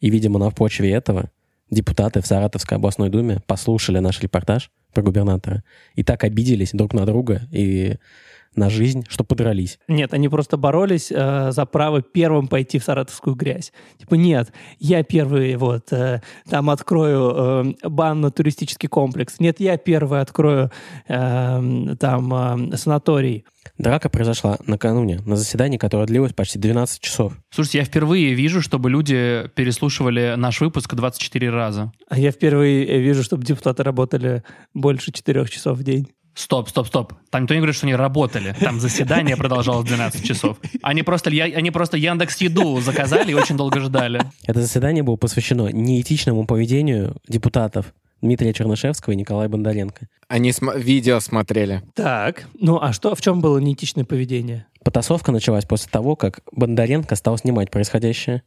И, 0.00 0.08
видимо, 0.08 0.38
на 0.38 0.50
почве 0.50 0.90
этого 0.90 1.30
депутаты 1.70 2.22
в 2.22 2.26
Саратовской 2.26 2.78
областной 2.78 3.10
думе 3.10 3.42
послушали 3.46 3.98
наш 3.98 4.20
репортаж 4.20 4.70
про 4.94 5.02
губернатора 5.02 5.62
и 5.94 6.02
так 6.02 6.24
обиделись 6.24 6.70
друг 6.72 6.94
на 6.94 7.04
друга 7.04 7.42
и 7.52 7.96
на 8.58 8.68
жизнь, 8.70 9.04
что 9.08 9.24
подрались. 9.24 9.78
Нет, 9.88 10.12
они 10.12 10.28
просто 10.28 10.56
боролись 10.56 11.10
э, 11.10 11.50
за 11.52 11.64
право 11.64 12.02
первым 12.02 12.48
пойти 12.48 12.78
в 12.78 12.84
саратовскую 12.84 13.36
грязь. 13.36 13.72
Типа, 13.98 14.14
нет, 14.14 14.52
я 14.78 15.02
первый 15.02 15.56
вот 15.56 15.92
э, 15.92 16.20
там 16.48 16.70
открою 16.70 17.74
э, 17.82 17.88
банно-туристический 17.88 18.88
комплекс. 18.88 19.40
Нет, 19.40 19.60
я 19.60 19.76
первый 19.76 20.20
открою 20.20 20.70
э, 21.06 21.94
там 21.98 22.34
э, 22.72 22.76
санаторий. 22.76 23.44
Драка 23.76 24.08
произошла 24.08 24.58
накануне, 24.66 25.20
на 25.24 25.36
заседании, 25.36 25.78
которое 25.78 26.06
длилось 26.06 26.32
почти 26.32 26.58
12 26.58 27.00
часов. 27.00 27.34
Слушайте, 27.50 27.78
я 27.78 27.84
впервые 27.84 28.34
вижу, 28.34 28.60
чтобы 28.60 28.90
люди 28.90 29.48
переслушивали 29.54 30.34
наш 30.36 30.60
выпуск 30.60 30.94
24 30.94 31.50
раза. 31.50 31.92
А 32.08 32.18
я 32.18 32.32
впервые 32.32 33.00
вижу, 33.00 33.22
чтобы 33.22 33.44
депутаты 33.44 33.82
работали 33.82 34.42
больше 34.74 35.12
четырех 35.12 35.50
часов 35.50 35.78
в 35.78 35.84
день. 35.84 36.08
Стоп, 36.38 36.68
стоп, 36.68 36.86
стоп. 36.86 37.12
Там 37.30 37.42
никто 37.42 37.54
не 37.54 37.58
говорит, 37.60 37.74
что 37.74 37.86
они 37.86 37.96
работали. 37.96 38.54
Там 38.60 38.78
заседание 38.78 39.36
продолжалось 39.36 39.88
12 39.88 40.24
часов. 40.24 40.56
Они 40.82 41.02
просто, 41.02 41.30
я- 41.30 41.46
они 41.46 41.72
просто 41.72 41.96
Яндекс 41.96 42.40
Еду 42.40 42.80
заказали 42.80 43.32
и 43.32 43.34
очень 43.34 43.56
долго 43.56 43.80
ждали. 43.80 44.20
Это 44.46 44.60
заседание 44.62 45.02
было 45.02 45.16
посвящено 45.16 45.66
неэтичному 45.72 46.46
поведению 46.46 47.16
депутатов 47.26 47.92
Дмитрия 48.22 48.52
Чернышевского 48.52 49.14
и 49.14 49.16
Николая 49.16 49.48
Бондаренко. 49.48 50.06
Они 50.28 50.52
см- 50.52 50.78
видео 50.78 51.18
смотрели. 51.18 51.82
Так, 51.96 52.46
ну 52.60 52.78
а 52.80 52.92
что, 52.92 53.16
в 53.16 53.20
чем 53.20 53.40
было 53.40 53.58
неэтичное 53.58 54.04
поведение? 54.04 54.66
Потасовка 54.84 55.32
началась 55.32 55.64
после 55.64 55.90
того, 55.90 56.14
как 56.14 56.40
Бондаренко 56.52 57.16
стал 57.16 57.36
снимать 57.38 57.72
происходящее, 57.72 58.42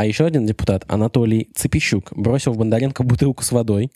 а 0.00 0.06
еще 0.06 0.24
один 0.24 0.46
депутат, 0.46 0.84
Анатолий 0.88 1.50
Цепищук, 1.54 2.14
бросил 2.16 2.52
в 2.52 2.56
Бондаренко 2.56 3.02
бутылку 3.02 3.44
с 3.44 3.52
водой 3.52 3.90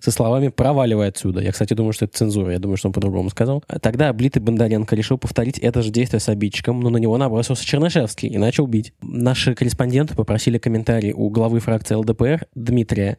со 0.00 0.10
словами 0.10 0.48
«проваливай 0.48 1.08
отсюда». 1.08 1.40
Я, 1.40 1.50
кстати, 1.50 1.72
думаю, 1.72 1.94
что 1.94 2.04
это 2.04 2.14
цензура. 2.14 2.52
Я 2.52 2.58
думаю, 2.58 2.76
что 2.76 2.88
он 2.88 2.92
по-другому 2.92 3.30
сказал. 3.30 3.64
А 3.66 3.78
Тогда 3.78 4.10
облитый 4.10 4.42
Бондаренко 4.42 4.94
решил 4.94 5.16
повторить 5.16 5.58
это 5.58 5.80
же 5.80 5.88
действие 5.88 6.20
с 6.20 6.28
обидчиком, 6.28 6.80
но 6.80 6.90
на 6.90 6.98
него 6.98 7.16
набросился 7.16 7.64
Чернышевский 7.64 8.28
и 8.28 8.36
начал 8.36 8.66
бить. 8.66 8.92
Наши 9.00 9.54
корреспонденты 9.54 10.14
попросили 10.14 10.58
комментарий 10.58 11.14
у 11.14 11.30
главы 11.30 11.60
фракции 11.60 11.94
ЛДПР 11.94 12.46
Дмитрия 12.54 13.16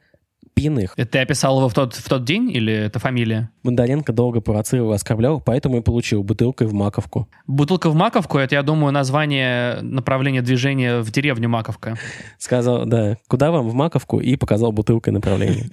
Пиных. 0.58 0.94
Это 0.98 1.12
ты 1.12 1.20
описал 1.20 1.60
его 1.60 1.70
в 1.70 1.74
тот, 1.76 1.94
в 1.94 2.10
тот 2.10 2.26
день 2.26 2.50
или 2.52 2.74
это 2.74 2.98
фамилия? 2.98 3.52
Бондаренко 3.64 4.12
долго 4.12 4.42
провоцировал 4.42 4.94
и 4.94 4.96
оскорблял, 4.96 5.40
поэтому 5.40 5.78
и 5.78 5.82
получил 5.82 6.24
бутылкой 6.24 6.66
в 6.66 6.74
маковку. 6.74 7.30
Бутылка 7.46 7.92
в 7.92 7.96
Маковку, 7.96 8.40
это, 8.40 8.56
я 8.56 8.64
думаю, 8.64 8.92
название 8.92 9.82
направления 9.82 10.42
движения 10.42 11.02
в 11.02 11.12
деревню 11.12 11.48
Маковка. 11.48 12.00
Сказал, 12.40 12.88
да, 12.88 13.18
куда 13.28 13.52
вам 13.52 13.70
в 13.70 13.76
маковку, 13.76 14.20
и 14.20 14.36
показал 14.36 14.72
бутылкой 14.72 15.14
направление. 15.14 15.70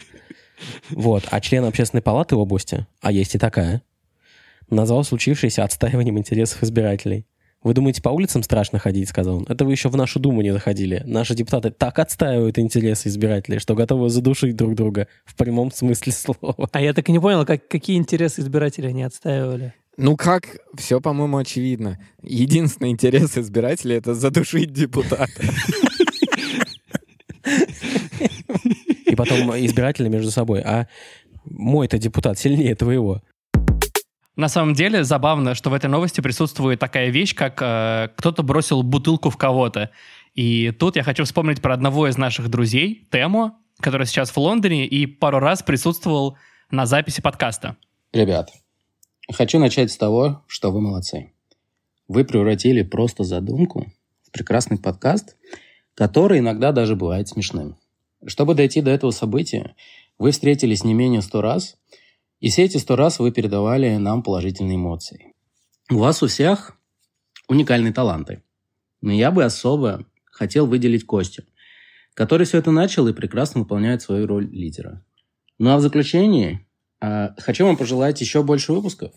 Вот. 0.90 1.24
А 1.30 1.40
член 1.40 1.64
общественной 1.64 2.02
палаты 2.02 2.36
области, 2.36 2.86
а 3.00 3.10
есть 3.10 3.34
и 3.34 3.38
такая, 3.38 3.82
назвал 4.70 5.02
случившееся 5.02 5.64
отстаиванием 5.64 6.18
интересов 6.18 6.62
избирателей. 6.62 7.26
Вы 7.64 7.72
думаете, 7.72 8.02
по 8.02 8.10
улицам 8.10 8.42
страшно 8.42 8.78
ходить, 8.78 9.08
сказал 9.08 9.38
он. 9.38 9.46
Это 9.48 9.64
вы 9.64 9.72
еще 9.72 9.88
в 9.88 9.96
нашу 9.96 10.20
Думу 10.20 10.42
не 10.42 10.52
заходили. 10.52 11.02
Наши 11.06 11.34
депутаты 11.34 11.70
так 11.70 11.98
отстаивают 11.98 12.58
интересы 12.58 13.08
избирателей, 13.08 13.58
что 13.58 13.74
готовы 13.74 14.10
задушить 14.10 14.54
друг 14.54 14.74
друга 14.74 15.08
в 15.24 15.34
прямом 15.34 15.72
смысле 15.72 16.12
слова. 16.40 16.68
А 16.70 16.80
я 16.82 16.92
так 16.92 17.08
и 17.08 17.12
не 17.12 17.18
понял, 17.18 17.46
как, 17.46 17.66
какие 17.66 17.96
интересы 17.96 18.42
избирателей 18.42 18.88
они 18.88 19.02
отстаивали. 19.02 19.72
Ну 19.96 20.14
как? 20.16 20.58
Все, 20.76 21.00
по-моему, 21.00 21.38
очевидно. 21.38 21.98
Единственный 22.22 22.90
интерес 22.90 23.38
избирателей— 23.38 23.96
это 23.96 24.14
задушить 24.14 24.72
депутата. 24.72 25.42
И 29.06 29.16
потом 29.16 29.50
избиратели 29.64 30.08
между 30.08 30.30
собой. 30.30 30.60
А 30.60 30.86
мой-то 31.44 31.96
депутат 31.98 32.38
сильнее 32.38 32.74
твоего. 32.74 33.22
На 34.36 34.48
самом 34.48 34.74
деле 34.74 35.04
забавно, 35.04 35.54
что 35.54 35.70
в 35.70 35.74
этой 35.74 35.86
новости 35.86 36.20
присутствует 36.20 36.80
такая 36.80 37.10
вещь, 37.10 37.34
как 37.34 37.62
э, 37.62 38.08
кто-то 38.16 38.42
бросил 38.42 38.82
бутылку 38.82 39.30
в 39.30 39.36
кого-то. 39.36 39.90
И 40.34 40.72
тут 40.72 40.96
я 40.96 41.04
хочу 41.04 41.24
вспомнить 41.24 41.62
про 41.62 41.74
одного 41.74 42.08
из 42.08 42.18
наших 42.18 42.48
друзей, 42.48 43.06
Тему, 43.12 43.56
который 43.80 44.06
сейчас 44.06 44.30
в 44.30 44.36
Лондоне 44.36 44.86
и 44.86 45.06
пару 45.06 45.38
раз 45.38 45.62
присутствовал 45.62 46.36
на 46.70 46.84
записи 46.86 47.20
подкаста. 47.20 47.76
Ребят, 48.12 48.50
хочу 49.32 49.60
начать 49.60 49.92
с 49.92 49.96
того, 49.96 50.42
что 50.48 50.72
вы 50.72 50.80
молодцы. 50.80 51.32
Вы 52.08 52.24
превратили 52.24 52.82
просто 52.82 53.22
задумку 53.22 53.92
в 54.22 54.32
прекрасный 54.32 54.78
подкаст, 54.78 55.36
который 55.94 56.40
иногда 56.40 56.72
даже 56.72 56.96
бывает 56.96 57.28
смешным. 57.28 57.76
Чтобы 58.26 58.54
дойти 58.54 58.80
до 58.80 58.90
этого 58.90 59.12
события, 59.12 59.76
вы 60.18 60.32
встретились 60.32 60.82
не 60.82 60.94
менее 60.94 61.22
сто 61.22 61.40
раз, 61.40 61.76
и 62.44 62.50
все 62.50 62.64
эти 62.64 62.76
сто 62.76 62.94
раз 62.94 63.20
вы 63.20 63.32
передавали 63.32 63.96
нам 63.96 64.22
положительные 64.22 64.76
эмоции. 64.76 65.32
У 65.90 65.96
вас 65.96 66.22
у 66.22 66.26
всех 66.26 66.76
уникальные 67.48 67.94
таланты. 67.94 68.42
Но 69.00 69.12
я 69.12 69.30
бы 69.30 69.44
особо 69.44 70.04
хотел 70.26 70.66
выделить 70.66 71.06
Костю, 71.06 71.44
который 72.12 72.44
все 72.44 72.58
это 72.58 72.70
начал 72.70 73.08
и 73.08 73.14
прекрасно 73.14 73.62
выполняет 73.62 74.02
свою 74.02 74.26
роль 74.26 74.46
лидера. 74.46 75.02
Ну 75.58 75.70
а 75.70 75.78
в 75.78 75.80
заключении 75.80 76.66
а, 77.00 77.34
хочу 77.38 77.64
вам 77.64 77.78
пожелать 77.78 78.20
еще 78.20 78.42
больше 78.42 78.74
выпусков 78.74 79.14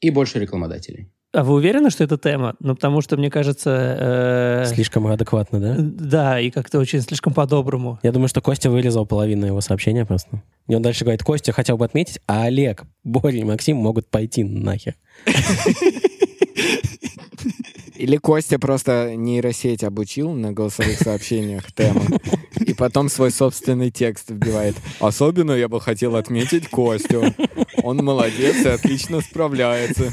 и 0.00 0.08
больше 0.08 0.38
рекламодателей. 0.38 1.12
А 1.38 1.44
вы 1.44 1.54
уверены, 1.54 1.88
что 1.90 2.02
это 2.02 2.18
тема? 2.18 2.56
Ну, 2.58 2.74
потому 2.74 3.00
что, 3.00 3.16
мне 3.16 3.30
кажется... 3.30 4.64
э, 4.66 4.74
Слишком 4.74 5.06
адекватно, 5.06 5.60
да? 5.60 5.76
Да, 5.78 6.40
и 6.40 6.50
как-то 6.50 6.80
очень 6.80 7.00
слишком 7.00 7.32
по-доброму. 7.32 8.00
Я 8.02 8.10
думаю, 8.10 8.26
что 8.26 8.40
Костя 8.40 8.70
вырезал 8.70 9.06
половину 9.06 9.46
его 9.46 9.60
сообщения 9.60 10.04
просто. 10.04 10.42
И 10.66 10.74
он 10.74 10.82
дальше 10.82 11.04
говорит, 11.04 11.22
Костя 11.22 11.52
хотел 11.52 11.76
бы 11.76 11.84
отметить, 11.84 12.18
а 12.26 12.46
Олег, 12.46 12.82
Боря 13.04 13.38
и 13.38 13.44
Максим 13.44 13.76
могут 13.76 14.08
пойти 14.08 14.42
нахер. 14.42 14.96
Или 17.94 18.16
Костя 18.16 18.58
просто 18.58 19.14
нейросеть 19.14 19.84
обучил 19.84 20.32
на 20.32 20.52
голосовых 20.52 20.98
сообщениях 20.98 21.72
тему, 21.72 22.02
и 22.64 22.72
потом 22.74 23.08
свой 23.08 23.30
собственный 23.30 23.90
текст 23.90 24.30
вбивает. 24.30 24.76
Особенно 25.00 25.52
я 25.52 25.68
бы 25.68 25.80
хотел 25.80 26.14
отметить 26.16 26.68
Костю. 26.68 27.24
Он 27.82 27.98
молодец 27.98 28.64
и 28.64 28.68
отлично 28.68 29.20
справляется. 29.20 30.12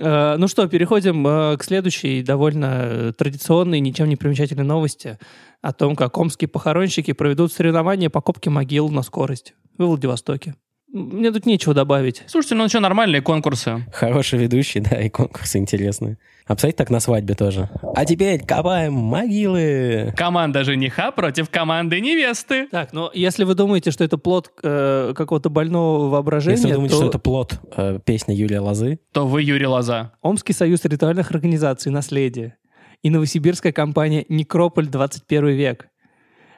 Э, 0.00 0.36
Ну 0.38 0.48
что, 0.48 0.66
переходим 0.66 1.26
э, 1.26 1.56
к 1.58 1.64
следующей 1.64 2.22
довольно 2.22 3.12
традиционной, 3.12 3.80
ничем 3.80 4.08
не 4.08 4.16
примечательной 4.16 4.64
новости 4.64 5.18
о 5.60 5.72
том, 5.72 5.94
как 5.94 6.16
омские 6.16 6.48
похоронщики 6.48 7.12
проведут 7.12 7.52
соревнования 7.52 8.08
по 8.08 8.22
копке 8.22 8.48
могил 8.48 8.88
на 8.88 9.02
скорость 9.02 9.54
в 9.76 9.84
Владивостоке. 9.84 10.54
Мне 10.92 11.30
тут 11.30 11.46
нечего 11.46 11.72
добавить. 11.72 12.24
Слушайте, 12.26 12.56
ну 12.56 12.68
что, 12.68 12.80
нормальные 12.80 13.22
конкурсы. 13.22 13.86
Хороший 13.92 14.38
ведущий, 14.40 14.80
да, 14.90 15.00
и 15.00 15.08
конкурсы 15.08 15.58
интересные. 15.58 16.18
А 16.46 16.54
представляете, 16.54 16.78
так 16.78 16.90
на 16.90 16.98
свадьбе 16.98 17.34
тоже. 17.34 17.70
А 17.94 18.04
теперь 18.04 18.44
копаем 18.44 18.94
могилы. 18.94 20.12
Команда 20.16 20.64
жениха 20.64 21.12
против 21.12 21.48
команды 21.48 22.00
невесты. 22.00 22.66
Так, 22.72 22.92
но 22.92 23.10
если 23.14 23.44
вы 23.44 23.54
думаете, 23.54 23.92
что 23.92 24.02
это 24.02 24.18
плод 24.18 24.50
э, 24.64 25.12
какого-то 25.16 25.48
больного 25.48 26.08
воображения, 26.08 26.56
Если 26.56 26.68
вы 26.68 26.74
думаете, 26.74 26.94
то 26.94 27.00
что 27.00 27.08
это 27.08 27.18
плод 27.20 27.60
э, 27.76 28.00
песни 28.04 28.34
Юлия 28.34 28.58
Лозы, 28.60 28.98
То 29.12 29.28
вы 29.28 29.42
Юрий 29.42 29.66
Лоза. 29.66 30.12
Омский 30.22 30.52
союз 30.54 30.84
ритуальных 30.84 31.30
организаций 31.30 31.92
«Наследие» 31.92 32.56
и 33.02 33.10
новосибирская 33.10 33.72
компания 33.72 34.26
«Некрополь 34.28 34.88
21 34.88 35.48
век» 35.50 35.88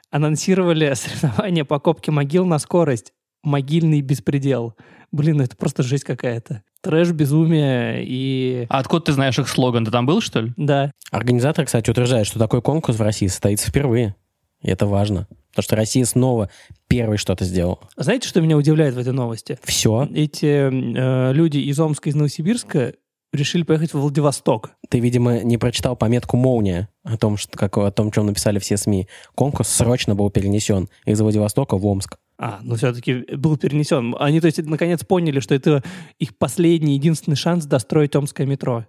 анонсировали 0.09 0.91
соревнования 0.95 1.65
по 1.65 1.79
копке 1.79 2.11
могил 2.11 2.45
на 2.45 2.57
скорость. 2.57 3.13
Могильный 3.43 4.01
беспредел. 4.01 4.75
Блин, 5.11 5.41
это 5.41 5.55
просто 5.55 5.83
жесть 5.83 6.05
какая-то. 6.05 6.63
Трэш, 6.81 7.11
безумие 7.11 8.03
и... 8.03 8.65
А 8.69 8.79
откуда 8.79 9.05
ты 9.05 9.11
знаешь 9.13 9.37
их 9.37 9.47
слоган? 9.47 9.85
Ты 9.85 9.91
там 9.91 10.05
был, 10.05 10.21
что 10.21 10.41
ли? 10.41 10.53
Да. 10.57 10.91
Организатор, 11.11 11.65
кстати, 11.65 11.89
утверждает, 11.89 12.25
что 12.25 12.39
такой 12.39 12.61
конкурс 12.61 12.97
в 12.97 13.01
России 13.01 13.27
состоится 13.27 13.69
впервые. 13.69 14.15
И 14.61 14.69
это 14.69 14.87
важно. 14.87 15.27
Потому 15.51 15.63
что 15.63 15.75
Россия 15.75 16.03
снова 16.05 16.49
первой 16.87 17.17
что-то 17.17 17.45
сделала. 17.45 17.79
Знаете, 17.95 18.27
что 18.27 18.41
меня 18.41 18.57
удивляет 18.57 18.95
в 18.95 18.97
этой 18.97 19.13
новости? 19.13 19.59
Все. 19.63 20.09
Эти 20.13 20.45
э, 20.45 21.33
люди 21.33 21.59
из 21.59 21.79
Омска, 21.79 22.09
из 22.09 22.15
Новосибирска 22.15 22.93
решили 23.33 23.63
поехать 23.63 23.93
в 23.93 23.99
Владивосток. 23.99 24.71
Ты, 24.89 24.99
видимо, 24.99 25.39
не 25.39 25.57
прочитал 25.57 25.95
пометку 25.95 26.37
«Молния» 26.37 26.89
о 27.03 27.17
том, 27.17 27.37
что, 27.37 27.57
как, 27.57 27.77
о 27.77 27.91
том, 27.91 28.11
чем 28.11 28.27
написали 28.27 28.59
все 28.59 28.77
СМИ. 28.77 29.07
Конкурс 29.35 29.69
срочно 29.69 30.15
был 30.15 30.29
перенесен 30.29 30.89
из 31.05 31.19
Владивостока 31.19 31.77
в 31.77 31.85
Омск. 31.85 32.17
А, 32.45 32.59
ну 32.61 32.75
все-таки 32.75 33.25
был 33.37 33.55
перенесен. 33.55 34.17
Они, 34.19 34.41
то 34.41 34.47
есть, 34.47 34.61
наконец 34.65 35.05
поняли, 35.05 35.39
что 35.39 35.55
это 35.55 35.81
их 36.19 36.37
последний, 36.37 36.95
единственный 36.95 37.37
шанс 37.37 37.65
достроить 37.65 38.17
Омское 38.17 38.45
метро. 38.45 38.85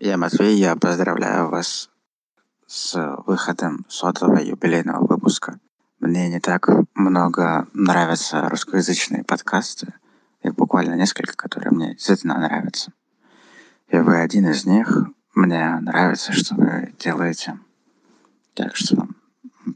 Я 0.00 0.16
Матвей, 0.16 0.56
я 0.56 0.74
поздравляю 0.74 1.50
вас 1.50 1.90
с 2.66 3.16
выходом 3.26 3.84
сотого 3.90 4.38
юбилейного 4.38 5.06
выпуска. 5.06 5.60
Мне 6.00 6.30
не 6.30 6.40
так 6.40 6.70
много 6.94 7.68
нравятся 7.74 8.48
русскоязычные 8.48 9.24
подкасты. 9.24 9.92
Их 10.42 10.54
буквально 10.54 10.94
несколько, 10.94 11.36
которые 11.36 11.72
мне 11.72 11.92
действительно 11.92 12.38
нравятся. 12.38 12.94
И 13.88 13.98
вы 13.98 14.22
один 14.22 14.48
из 14.48 14.64
них. 14.64 15.04
Мне 15.34 15.78
нравится, 15.80 16.32
что 16.32 16.54
вы 16.54 16.94
делаете. 16.98 17.58
Так 18.54 18.74
что 18.74 19.06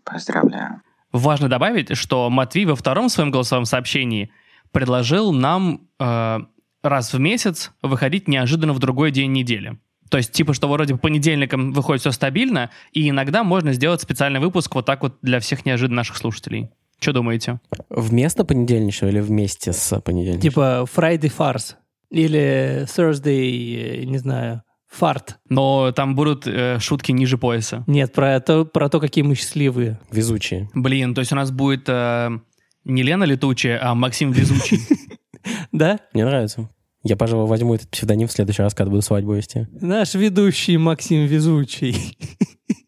поздравляю. 0.04 0.80
Важно 1.12 1.48
добавить, 1.48 1.96
что 1.96 2.28
Матвей 2.30 2.64
во 2.64 2.74
втором 2.74 3.08
своем 3.08 3.30
голосовом 3.30 3.66
сообщении 3.66 4.30
предложил 4.70 5.32
нам 5.32 5.82
э, 5.98 6.38
раз 6.82 7.12
в 7.12 7.18
месяц 7.18 7.72
выходить 7.82 8.28
неожиданно 8.28 8.72
в 8.72 8.78
другой 8.78 9.10
день 9.10 9.32
недели. 9.32 9.78
То 10.08 10.18
есть, 10.18 10.32
типа, 10.32 10.52
что 10.52 10.68
вроде 10.68 10.94
по 10.94 11.00
понедельникам 11.00 11.72
выходит 11.72 12.02
все 12.02 12.10
стабильно, 12.12 12.70
и 12.92 13.08
иногда 13.08 13.44
можно 13.44 13.72
сделать 13.72 14.02
специальный 14.02 14.40
выпуск 14.40 14.74
вот 14.74 14.84
так 14.84 15.02
вот 15.02 15.16
для 15.22 15.40
всех 15.40 15.64
неожиданно 15.64 15.96
наших 15.96 16.16
слушателей. 16.16 16.70
Что 16.98 17.12
думаете? 17.12 17.60
Вместо 17.88 18.44
понедельничного 18.44 19.10
или 19.10 19.20
вместе 19.20 19.72
с 19.72 20.00
понедельничным? 20.00 20.42
Типа 20.42 20.86
Friday 20.94 21.32
Farce 21.36 21.76
или 22.10 22.84
Thursday, 22.84 24.02
э, 24.02 24.04
не 24.04 24.18
знаю, 24.18 24.62
фарт. 24.92 25.38
Но 25.48 25.92
там 25.92 26.14
будут 26.14 26.46
э, 26.46 26.78
шутки 26.78 27.12
ниже 27.12 27.38
пояса. 27.38 27.82
Нет, 27.86 28.12
про 28.12 28.38
то, 28.40 28.64
про 28.64 28.88
то, 28.88 29.00
какие 29.00 29.24
мы 29.24 29.34
счастливые. 29.34 29.98
Везучие. 30.10 30.68
Блин, 30.74 31.14
то 31.14 31.20
есть 31.20 31.32
у 31.32 31.36
нас 31.36 31.50
будет 31.50 31.88
э, 31.88 32.30
не 32.84 33.02
Лена 33.02 33.24
Летучая, 33.24 33.80
а 33.82 33.94
Максим 33.94 34.32
Везучий. 34.32 34.80
Да? 35.72 35.98
Мне 36.12 36.24
нравится. 36.24 36.68
Я, 37.02 37.16
пожалуй, 37.16 37.48
возьму 37.48 37.74
этот 37.74 37.88
псевдоним 37.90 38.28
в 38.28 38.32
следующий 38.32 38.62
раз, 38.62 38.74
когда 38.74 38.90
буду 38.90 39.02
свадьбу 39.02 39.32
вести. 39.32 39.66
Наш 39.72 40.14
ведущий 40.14 40.76
Максим 40.76 41.26
Везучий. 41.26 42.16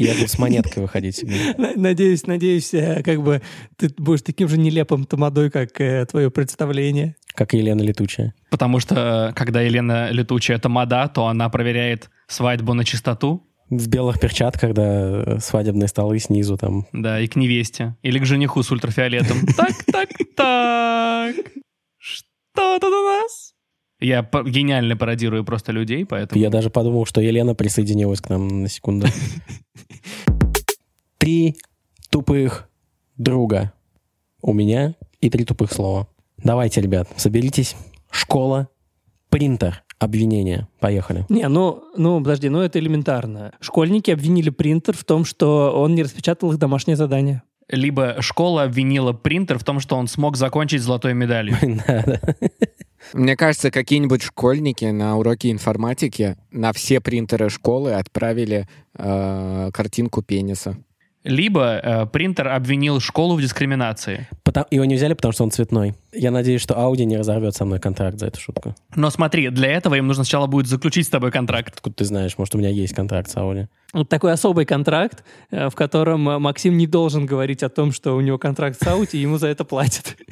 Я 0.00 0.14
буду 0.14 0.28
с 0.28 0.38
монеткой 0.38 0.82
выходить 0.82 1.16
себе. 1.16 1.54
Надеюсь, 1.76 2.26
надеюсь, 2.26 2.72
э, 2.74 3.02
как 3.04 3.22
бы 3.22 3.42
ты 3.76 3.90
будешь 3.98 4.22
таким 4.22 4.48
же 4.48 4.58
нелепым 4.58 5.04
тамадой, 5.04 5.50
как 5.50 5.80
э, 5.80 6.06
твое 6.06 6.30
представление. 6.30 7.16
Как 7.34 7.52
Елена 7.54 7.82
Летучая. 7.82 8.34
Потому 8.50 8.80
что, 8.80 9.32
когда 9.36 9.60
Елена 9.60 10.10
Летучая 10.10 10.56
это 10.56 10.68
мода, 10.68 11.08
то 11.08 11.26
она 11.26 11.48
проверяет 11.48 12.10
свадьбу 12.28 12.74
на 12.74 12.84
чистоту, 12.84 13.46
В 13.68 13.86
белых 13.88 14.18
перчатках, 14.18 14.74
да, 14.74 15.38
свадебные 15.38 15.86
столы 15.88 16.18
снизу 16.18 16.56
там. 16.56 16.86
да, 16.92 17.20
и 17.20 17.26
к 17.28 17.36
невесте. 17.36 17.94
Или 18.02 18.18
к 18.18 18.24
жениху 18.24 18.62
с 18.62 18.70
ультрафиолетом. 18.72 19.36
Так, 19.56 19.84
так, 19.84 20.08
так. 20.36 21.36
Что 21.98 22.78
тут 22.80 22.92
у 22.92 23.04
нас? 23.04 23.54
Я 24.00 24.22
по- 24.22 24.42
гениально 24.42 24.96
пародирую 24.96 25.44
просто 25.44 25.72
людей, 25.72 26.06
поэтому... 26.06 26.40
Я 26.40 26.50
даже 26.50 26.70
подумал, 26.70 27.04
что 27.04 27.20
Елена 27.20 27.54
присоединилась 27.54 28.20
к 28.20 28.30
нам 28.30 28.62
на 28.62 28.68
секунду. 28.68 29.06
Три 31.18 31.56
тупых 32.08 32.68
друга 33.16 33.72
у 34.42 34.52
меня 34.54 34.94
и 35.20 35.28
три 35.28 35.44
тупых 35.44 35.72
слова. 35.72 36.08
Давайте, 36.38 36.80
ребят, 36.80 37.08
соберитесь. 37.16 37.76
Школа, 38.10 38.68
принтер, 39.28 39.82
обвинение. 39.98 40.66
Поехали. 40.80 41.26
Не, 41.28 41.46
ну, 41.48 41.84
ну, 41.96 42.18
подожди, 42.20 42.48
ну 42.48 42.60
это 42.60 42.78
элементарно. 42.78 43.52
Школьники 43.60 44.10
обвинили 44.10 44.48
принтер 44.48 44.96
в 44.96 45.04
том, 45.04 45.26
что 45.26 45.70
он 45.78 45.94
не 45.94 46.02
распечатал 46.02 46.50
их 46.52 46.58
домашнее 46.58 46.96
задание. 46.96 47.42
Либо 47.68 48.16
школа 48.20 48.64
обвинила 48.64 49.12
принтер 49.12 49.58
в 49.58 49.64
том, 49.64 49.78
что 49.78 49.96
он 49.96 50.08
смог 50.08 50.36
закончить 50.36 50.82
золотой 50.82 51.14
медалью. 51.14 51.56
Да, 51.86 52.02
да. 52.06 52.20
Мне 53.12 53.36
кажется, 53.36 53.70
какие-нибудь 53.70 54.22
школьники 54.22 54.84
на 54.84 55.16
уроке 55.16 55.50
информатики 55.50 56.36
на 56.50 56.72
все 56.72 57.00
принтеры 57.00 57.50
школы 57.50 57.92
отправили 57.92 58.68
э, 58.94 59.70
картинку 59.72 60.22
пениса. 60.22 60.76
Либо 61.22 61.78
э, 61.82 62.06
принтер 62.06 62.48
обвинил 62.48 62.98
школу 63.00 63.36
в 63.36 63.42
дискриминации. 63.42 64.26
Потому- 64.42 64.66
Его 64.70 64.86
не 64.86 64.94
взяли, 64.94 65.12
потому 65.12 65.32
что 65.32 65.44
он 65.44 65.50
цветной. 65.50 65.94
Я 66.12 66.30
надеюсь, 66.30 66.62
что 66.62 66.74
Audi 66.74 67.04
не 67.04 67.18
разорвет 67.18 67.54
со 67.54 67.64
мной 67.66 67.78
контракт 67.78 68.18
за 68.18 68.26
эту 68.28 68.40
шутку. 68.40 68.74
Но 68.96 69.10
смотри, 69.10 69.50
для 69.50 69.68
этого 69.68 69.96
им 69.96 70.06
нужно 70.06 70.24
сначала 70.24 70.46
будет 70.46 70.66
заключить 70.66 71.06
с 71.06 71.10
тобой 71.10 71.30
контракт. 71.30 71.74
Откуда 71.76 71.94
ты 71.96 72.04
знаешь? 72.06 72.38
Может, 72.38 72.54
у 72.54 72.58
меня 72.58 72.70
есть 72.70 72.94
контракт 72.94 73.28
с 73.30 73.36
Audi? 73.36 73.66
Вот 73.92 74.08
такой 74.08 74.32
особый 74.32 74.64
контракт, 74.64 75.22
э, 75.50 75.68
в 75.68 75.74
котором 75.74 76.26
э, 76.28 76.38
Максим 76.38 76.78
не 76.78 76.86
должен 76.86 77.26
говорить 77.26 77.62
о 77.62 77.68
том, 77.68 77.92
что 77.92 78.16
у 78.16 78.20
него 78.22 78.38
контракт 78.38 78.78
с 78.82 78.86
Аути, 78.86 79.16
и 79.16 79.20
ему 79.20 79.36
за 79.36 79.48
это 79.48 79.64
платят. 79.64 80.16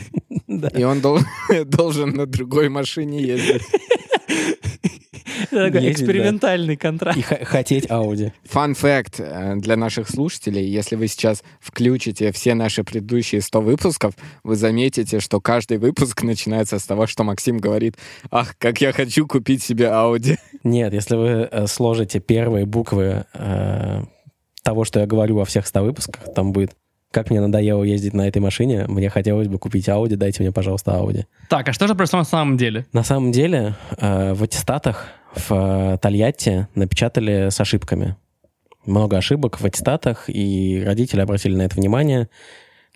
И 0.74 0.82
он 0.84 1.00
дол- 1.02 1.20
должен 1.66 2.10
на 2.16 2.24
другой 2.26 2.70
машине 2.70 3.20
ездить. 3.22 3.62
Такой 5.50 5.92
экспериментальный 5.92 6.76
контракт. 6.76 7.18
И 7.18 7.22
хотеть 7.22 7.86
Audi. 7.86 8.32
Фан 8.44 8.74
факт 8.74 9.16
э, 9.18 9.56
для 9.56 9.76
наших 9.76 10.08
слушателей. 10.08 10.66
Если 10.66 10.96
вы 10.96 11.08
сейчас 11.08 11.42
включите 11.60 12.32
все 12.32 12.54
наши 12.54 12.84
предыдущие 12.84 13.40
100 13.40 13.60
выпусков, 13.60 14.14
вы 14.44 14.56
заметите, 14.56 15.20
что 15.20 15.40
каждый 15.40 15.78
выпуск 15.78 16.22
начинается 16.22 16.78
с 16.78 16.84
того, 16.84 17.06
что 17.06 17.24
Максим 17.24 17.58
говорит, 17.58 17.96
ах, 18.30 18.56
как 18.58 18.80
я 18.80 18.92
хочу 18.92 19.26
купить 19.26 19.62
себе 19.62 19.86
Audi. 19.86 20.38
Нет, 20.64 20.92
если 20.92 21.16
вы 21.16 21.48
э, 21.50 21.66
сложите 21.66 22.20
первые 22.20 22.66
буквы 22.66 23.24
э, 23.32 24.02
того, 24.62 24.84
что 24.84 25.00
я 25.00 25.06
говорю 25.06 25.36
во 25.36 25.44
всех 25.44 25.66
100 25.66 25.82
выпусках, 25.82 26.34
там 26.34 26.52
будет 26.52 26.72
«Как 27.10 27.30
мне 27.30 27.40
надоело 27.40 27.82
ездить 27.82 28.14
на 28.14 28.28
этой 28.28 28.40
машине, 28.40 28.84
мне 28.88 29.08
хотелось 29.08 29.48
бы 29.48 29.58
купить 29.58 29.88
Audi, 29.88 30.16
дайте 30.16 30.42
мне, 30.42 30.52
пожалуйста, 30.52 30.92
Audi». 30.92 31.24
Так, 31.48 31.68
а 31.68 31.72
что 31.72 31.86
же 31.86 31.94
происходит 31.94 32.26
на 32.26 32.30
самом 32.30 32.56
деле? 32.56 32.86
На 32.92 33.02
самом 33.02 33.32
деле 33.32 33.74
э, 33.96 34.34
в 34.34 34.42
аттестатах 34.42 35.08
в 35.34 35.52
э, 35.52 35.98
Тольятти 35.98 36.68
напечатали 36.74 37.50
с 37.50 37.60
ошибками. 37.60 38.16
Много 38.84 39.18
ошибок 39.18 39.60
в 39.60 39.64
аттестатах, 39.64 40.24
и 40.28 40.82
родители 40.84 41.20
обратили 41.20 41.56
на 41.56 41.62
это 41.62 41.76
внимание. 41.76 42.28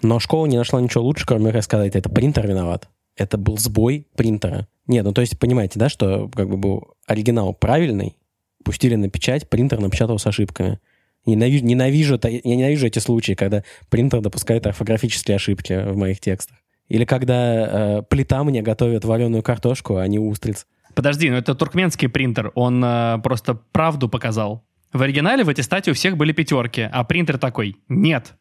Но 0.02 0.18
школа 0.18 0.46
не 0.46 0.56
нашла 0.56 0.80
ничего 0.80 1.04
лучше, 1.04 1.26
кроме 1.26 1.52
как 1.52 1.62
сказать, 1.62 1.94
это 1.94 2.08
принтер 2.08 2.46
виноват. 2.46 2.88
Это 3.16 3.36
был 3.36 3.58
сбой 3.58 4.06
принтера. 4.16 4.66
Нет, 4.86 5.04
ну 5.04 5.12
то 5.12 5.20
есть 5.20 5.38
понимаете, 5.38 5.78
да, 5.78 5.88
что 5.88 6.28
как 6.34 6.48
бы 6.48 6.56
был 6.56 6.94
оригинал 7.06 7.54
правильный, 7.54 8.16
пустили 8.64 8.94
на 8.94 9.08
печать, 9.10 9.48
принтер 9.48 9.80
напечатал 9.80 10.18
с 10.18 10.26
ошибками. 10.26 10.80
Ненавижу, 11.24 11.64
ненавижу, 11.64 12.18
я 12.22 12.40
ненавижу 12.44 12.86
эти 12.86 12.98
случаи, 12.98 13.34
когда 13.34 13.62
принтер 13.88 14.20
допускает 14.20 14.66
орфографические 14.66 15.36
ошибки 15.36 15.72
в 15.90 15.96
моих 15.96 16.20
текстах. 16.20 16.56
Или 16.88 17.04
когда 17.04 17.98
э, 17.98 18.02
плита 18.02 18.42
мне 18.44 18.60
готовит 18.60 19.04
вареную 19.04 19.42
картошку, 19.42 19.96
а 19.96 20.06
не 20.08 20.18
устриц. 20.18 20.66
Подожди, 20.94 21.30
ну 21.30 21.36
это 21.36 21.54
туркменский 21.54 22.08
принтер, 22.08 22.52
он 22.54 22.84
э, 22.84 23.18
просто 23.22 23.54
правду 23.54 24.08
показал. 24.08 24.64
В 24.92 25.00
оригинале 25.00 25.42
в 25.44 25.48
аттестате 25.48 25.92
у 25.92 25.94
всех 25.94 26.16
были 26.16 26.32
пятерки, 26.32 26.88
а 26.92 27.04
принтер 27.04 27.38
такой 27.38 27.76
«нет». 27.88 28.34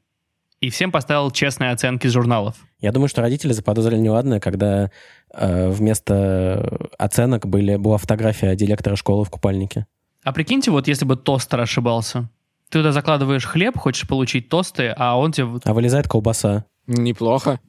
И 0.59 0.69
всем 0.69 0.91
поставил 0.91 1.31
честные 1.31 1.71
оценки 1.71 2.05
журналов. 2.07 2.55
Я 2.79 2.91
думаю, 2.91 3.07
что 3.07 3.21
родители 3.21 3.51
заподозрили 3.51 3.99
неладное, 3.99 4.39
когда 4.39 4.91
э, 5.33 5.69
вместо 5.69 6.89
оценок 6.99 7.47
были, 7.47 7.77
была 7.77 7.97
фотография 7.97 8.55
директора 8.55 8.95
школы 8.95 9.25
в 9.25 9.29
купальнике. 9.29 9.87
А 10.23 10.33
прикиньте, 10.33 10.69
вот 10.69 10.87
если 10.87 11.05
бы 11.05 11.15
тостер 11.15 11.59
ошибался. 11.61 12.29
Ты 12.71 12.79
туда 12.79 12.93
закладываешь 12.93 13.45
хлеб, 13.45 13.77
хочешь 13.77 14.07
получить 14.07 14.47
тосты, 14.47 14.93
а 14.95 15.19
он 15.19 15.33
тебе... 15.33 15.45
А 15.65 15.73
вылезает 15.73 16.07
колбаса. 16.07 16.65
Неплохо. 16.87 17.59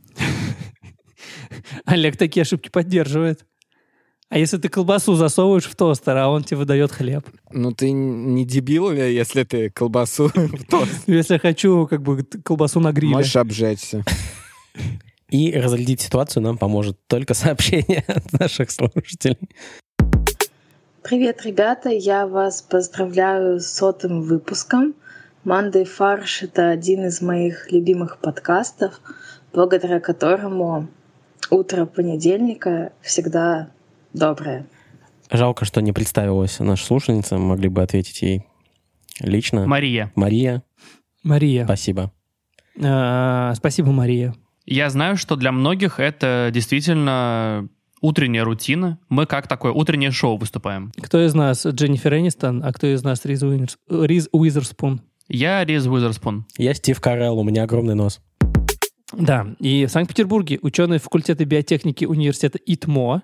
Олег 1.85 2.17
такие 2.17 2.43
ошибки 2.43 2.69
поддерживает. 2.69 3.45
А 4.29 4.39
если 4.39 4.59
ты 4.59 4.69
колбасу 4.69 5.15
засовываешь 5.15 5.65
в 5.65 5.75
тостер, 5.75 6.17
а 6.17 6.29
он 6.29 6.45
тебе 6.45 6.59
выдает 6.59 6.93
хлеб? 6.93 7.27
Ну 7.51 7.73
ты 7.73 7.91
не 7.91 8.47
дебил 8.47 8.91
ли, 8.91 9.13
если 9.13 9.43
ты 9.43 9.71
колбасу 9.71 10.29
в 10.35 10.65
тост? 10.71 11.03
Если 11.09 11.35
я 11.35 11.41
хочу 11.41 11.89
как 11.89 12.01
бы 12.01 12.23
колбасу 12.45 12.79
на 12.79 12.93
гриле. 12.93 13.17
Можешь 13.17 13.35
обжечься. 13.35 14.05
И 15.31 15.53
разрядить 15.53 16.01
ситуацию 16.01 16.45
нам 16.45 16.59
поможет 16.59 16.97
только 17.09 17.35
сообщение 17.35 18.05
от 18.07 18.33
наших 18.39 18.71
слушателей. 18.71 19.49
Привет, 21.03 21.45
ребята! 21.45 21.89
Я 21.89 22.29
вас 22.29 22.63
поздравляю 22.63 23.59
с 23.59 23.67
сотым 23.67 24.23
выпуском. 24.23 24.95
Мандай 25.43 25.85
фарш— 25.85 26.43
это 26.45 26.71
один 26.71 27.07
из 27.07 27.21
моих 27.21 27.73
любимых 27.73 28.19
подкастов, 28.19 29.01
благодаря 29.53 29.99
которому 29.99 30.87
утро 31.51 31.87
понедельника 31.87 32.93
всегда 33.01 33.71
доброе. 34.13 34.67
Жалко, 35.29 35.65
что 35.65 35.83
не 35.83 35.93
представилась 35.93 36.61
наша 36.61 36.87
слушательница. 36.87 37.37
Могли 37.37 37.69
бы 37.69 37.83
ответить 37.83 38.23
ей 38.23 38.47
лично. 39.19 39.67
Мария. 39.67 40.13
Мария, 40.15 40.63
Мария. 41.25 41.65
спасибо. 41.65 42.13
А, 42.81 43.53
Спасибо, 43.57 43.91
Мария. 43.91 44.35
Я 44.67 44.89
знаю, 44.89 45.17
что 45.17 45.35
для 45.35 45.51
многих 45.51 45.99
это 45.99 46.51
действительно 46.53 47.69
утренняя 48.03 48.45
рутина. 48.45 48.99
Мы 49.09 49.25
как 49.25 49.49
такое 49.49 49.73
утреннее 49.73 50.11
шоу 50.11 50.37
выступаем. 50.37 50.93
Кто 51.01 51.25
из 51.25 51.33
нас 51.35 51.65
Дженнифер 51.65 52.15
Энистон, 52.15 52.63
а 52.63 52.73
кто 52.73 52.87
из 52.87 53.03
нас 53.03 53.25
Риз, 53.25 53.43
Уинерс- 53.43 53.79
Риз 53.89 54.29
Уизерспун? 54.33 55.01
Я 55.29 55.65
Риз 55.65 55.87
Уизерспун. 55.87 56.45
Я 56.59 56.75
Стив 56.75 57.01
Карелл, 57.01 57.39
у 57.39 57.45
меня 57.45 57.63
огромный 57.63 57.95
нос. 57.95 58.21
Да, 59.17 59.47
и 59.59 59.87
в 59.87 59.91
Санкт-Петербурге 59.91 60.59
ученые 60.63 60.99
факультета 60.99 61.45
биотехники 61.45 62.05
университета 62.05 62.59
ИТМО 62.59 63.23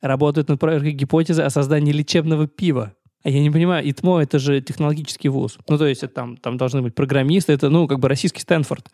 работают 0.00 0.48
над 0.48 0.60
проверкой 0.60 0.92
гипотезы 0.92 1.42
о 1.42 1.50
создании 1.50 1.92
лечебного 1.92 2.46
пива. 2.46 2.94
А 3.24 3.30
я 3.30 3.40
не 3.40 3.50
понимаю, 3.50 3.88
ИТМО— 3.88 4.18
это 4.22 4.40
же 4.40 4.60
технологический 4.60 5.28
вуз. 5.28 5.56
Ну, 5.68 5.78
то 5.78 5.86
есть 5.86 6.02
это 6.02 6.12
там, 6.12 6.36
там 6.36 6.56
должны 6.56 6.82
быть 6.82 6.94
программисты, 6.96 7.52
это, 7.52 7.68
ну, 7.70 7.86
как 7.86 8.00
бы 8.00 8.08
российский 8.08 8.40
Стэнфорд. 8.40 8.90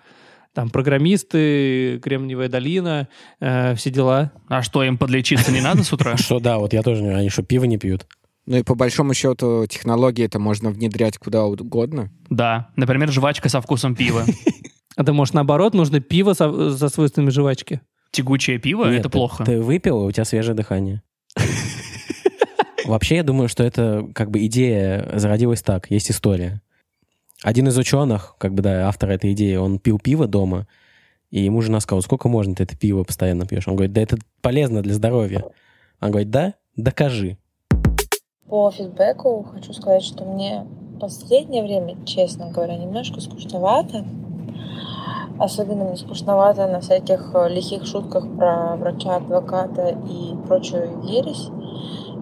Там 0.54 0.70
программисты, 0.70 2.00
Кремниевая 2.02 2.48
долина, 2.48 3.08
э, 3.40 3.74
все 3.74 3.90
дела. 3.90 4.32
А 4.48 4.62
что, 4.62 4.82
им 4.82 4.98
подлечиться 4.98 5.52
не 5.52 5.60
надо 5.60 5.84
с 5.84 5.92
утра? 5.92 6.16
Что, 6.18 6.40
да, 6.40 6.58
вот 6.58 6.72
я 6.72 6.82
тоже 6.82 7.02
не 7.02 7.10
они 7.10 7.28
что, 7.28 7.42
пиво 7.42 7.64
не 7.64 7.78
пьют? 7.78 8.06
Ну 8.46 8.56
и 8.56 8.62
по 8.62 8.74
большому 8.74 9.12
счету 9.14 9.66
технологии 9.68 10.24
это 10.24 10.38
можно 10.38 10.70
внедрять 10.70 11.18
куда 11.18 11.44
угодно. 11.44 12.10
Да, 12.30 12.70
например, 12.76 13.12
жвачка 13.12 13.48
со 13.48 13.60
вкусом 13.60 13.94
пива. 13.94 14.24
А 14.96 15.04
то, 15.04 15.12
может, 15.12 15.32
наоборот, 15.32 15.74
нужно 15.74 16.00
пиво 16.00 16.32
со, 16.32 16.88
свойствами 16.88 17.30
жвачки. 17.30 17.82
Тягучее 18.10 18.58
пиво 18.58 18.84
это 18.84 19.04
ты- 19.04 19.08
плохо. 19.10 19.44
Ты 19.44 19.60
выпил, 19.60 20.02
и 20.02 20.08
у 20.08 20.10
тебя 20.10 20.24
свежее 20.24 20.56
дыхание. 20.56 21.02
Вообще, 22.84 23.16
я 23.16 23.22
думаю, 23.22 23.48
что 23.48 23.62
это 23.62 24.08
как 24.12 24.32
бы 24.32 24.44
идея 24.46 25.08
зародилась 25.14 25.62
так, 25.62 25.88
есть 25.88 26.10
история. 26.10 26.62
Один 27.42 27.68
из 27.68 27.78
ученых, 27.78 28.34
как 28.38 28.52
бы, 28.52 28.62
да, 28.62 28.88
автор 28.88 29.10
этой 29.10 29.32
идеи, 29.32 29.54
он 29.54 29.78
пил 29.78 30.00
пиво 30.00 30.26
дома, 30.26 30.66
и 31.30 31.40
ему 31.40 31.62
жена 31.62 31.78
сказала, 31.80 32.00
сколько 32.00 32.28
можно 32.28 32.54
ты 32.54 32.64
это 32.64 32.76
пиво 32.76 33.04
постоянно 33.04 33.46
пьешь? 33.46 33.68
Он 33.68 33.76
говорит, 33.76 33.92
да 33.92 34.00
это 34.00 34.16
полезно 34.42 34.82
для 34.82 34.94
здоровья. 34.94 35.44
Он 36.00 36.10
говорит, 36.10 36.30
да? 36.30 36.54
Докажи. 36.74 37.38
По 38.48 38.70
фидбэку 38.70 39.44
хочу 39.52 39.72
сказать, 39.72 40.02
что 40.02 40.24
мне 40.24 40.66
последнее 41.00 41.62
время, 41.62 42.04
честно 42.06 42.50
говоря, 42.50 42.76
немножко 42.76 43.20
скучновато. 43.20 44.04
Особенно 45.38 45.84
мне 45.84 45.96
скучновато 45.96 46.66
на 46.66 46.80
всяких 46.80 47.30
э, 47.34 47.48
лихих 47.48 47.86
шутках 47.86 48.24
про 48.36 48.74
врача, 48.74 49.16
адвоката 49.16 49.96
и 50.10 50.34
прочую 50.48 51.04
ересь. 51.04 51.50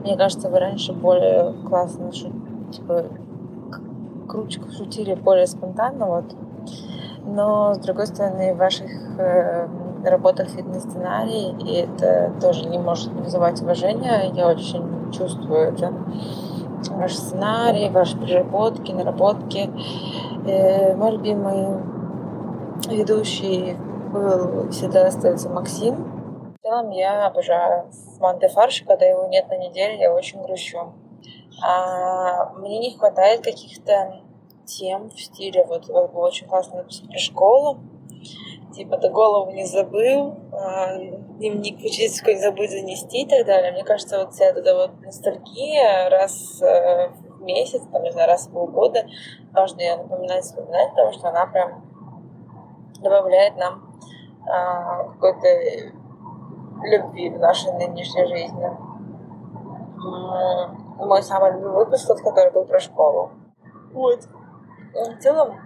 Мне 0.05 0.17
кажется, 0.19 0.51
вы 0.51 0.59
раньше 0.59 0.93
более 0.93 1.55
классно 1.67 2.13
шу- 2.13 2.33
типа, 2.71 3.07
круче 4.27 4.61
шутили, 4.77 5.15
более 5.15 5.47
спонтанно, 5.47 6.07
вот. 6.07 6.25
Но, 7.25 7.75
с 7.75 7.79
другой 7.79 8.07
стороны, 8.07 8.55
в 8.55 8.59
ваших 8.59 8.89
э, 9.19 9.67
работах 10.05 10.55
видны 10.55 10.79
сценарии, 10.79 11.57
и 11.65 11.75
это 11.81 12.33
тоже 12.41 12.69
не 12.69 12.79
может 12.79 13.13
не 13.13 13.23
вызывать 13.23 13.61
уважения. 13.63 14.31
Я 14.33 14.49
очень 14.49 15.11
чувствую 15.13 15.73
это. 15.73 15.93
Ваш 16.91 17.15
сценарий, 17.17 17.91
ваши 17.91 18.17
переработки, 18.17 18.93
наработки. 18.93 19.71
Э, 20.47 20.95
мой 20.95 21.13
любимый 21.13 21.81
ведущий 22.89 23.77
был 24.13 24.71
всегда 24.71 25.07
остается 25.07 25.49
Максим. 25.49 26.55
В 26.59 26.63
целом 26.63 26.91
я 26.91 27.27
обожаю 27.27 27.87
Манте 28.21 28.49
Фарш, 28.49 28.85
когда 28.87 29.05
его 29.05 29.27
нет 29.27 29.49
на 29.49 29.59
неделе, 29.59 29.99
я 29.99 30.13
очень 30.13 30.43
грущу. 30.43 30.93
А 31.63 32.51
мне 32.57 32.79
не 32.79 32.97
хватает 32.97 33.43
каких-то 33.43 34.21
тем 34.67 35.11
в 35.11 35.21
стиле, 35.21 35.65
вот, 35.65 35.89
очень 35.89 36.47
классный 36.47 36.79
выпуск 36.79 37.07
про 37.09 37.19
школу, 37.19 37.79
типа 38.75 38.99
ты 38.99 39.09
голову 39.09 39.51
не 39.53 39.65
забыл, 39.65 40.35
а, 40.53 40.99
дневник 40.99 41.79
учительский 41.79 42.35
не 42.35 42.69
занести 42.69 43.23
и 43.23 43.27
так 43.27 43.47
далее. 43.47 43.73
Мне 43.73 43.85
кажется, 43.85 44.19
вот 44.19 44.35
вся 44.35 44.47
эта 44.47 44.75
вот 44.75 45.01
ностальгия 45.01 46.11
раз 46.11 46.61
э, 46.61 47.09
в 47.09 47.43
месяц, 47.43 47.83
там, 47.93 48.03
не 48.03 48.13
знаю, 48.13 48.29
раз 48.29 48.49
в 48.49 48.53
полгода 48.53 49.07
важно 49.53 49.81
ее 49.81 49.97
напоминать, 49.97 50.45
вспоминать, 50.45 50.91
потому 50.91 51.13
что 51.13 51.29
она 51.29 51.47
прям 51.47 51.83
добавляет 53.01 53.57
нам 53.57 53.99
а, 54.49 55.05
какой-то 55.05 55.49
любви 56.85 57.31
в 57.31 57.39
нашей 57.39 57.73
нынешней 57.73 58.27
жизни. 58.27 58.71
Мой 60.97 61.23
самый 61.23 61.53
любимый 61.53 61.85
выпуск, 61.85 62.07
тот, 62.07 62.21
который 62.21 62.53
был 62.53 62.65
про 62.65 62.81
школу. 62.81 63.33
Вот. 63.93 64.21
В 64.93 65.19
целом, 65.21 65.57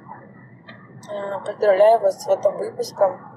э, 1.09 1.45
поздравляю 1.45 2.01
вас 2.01 2.23
с 2.23 2.27
этим 2.27 2.57
выпуском. 2.57 3.31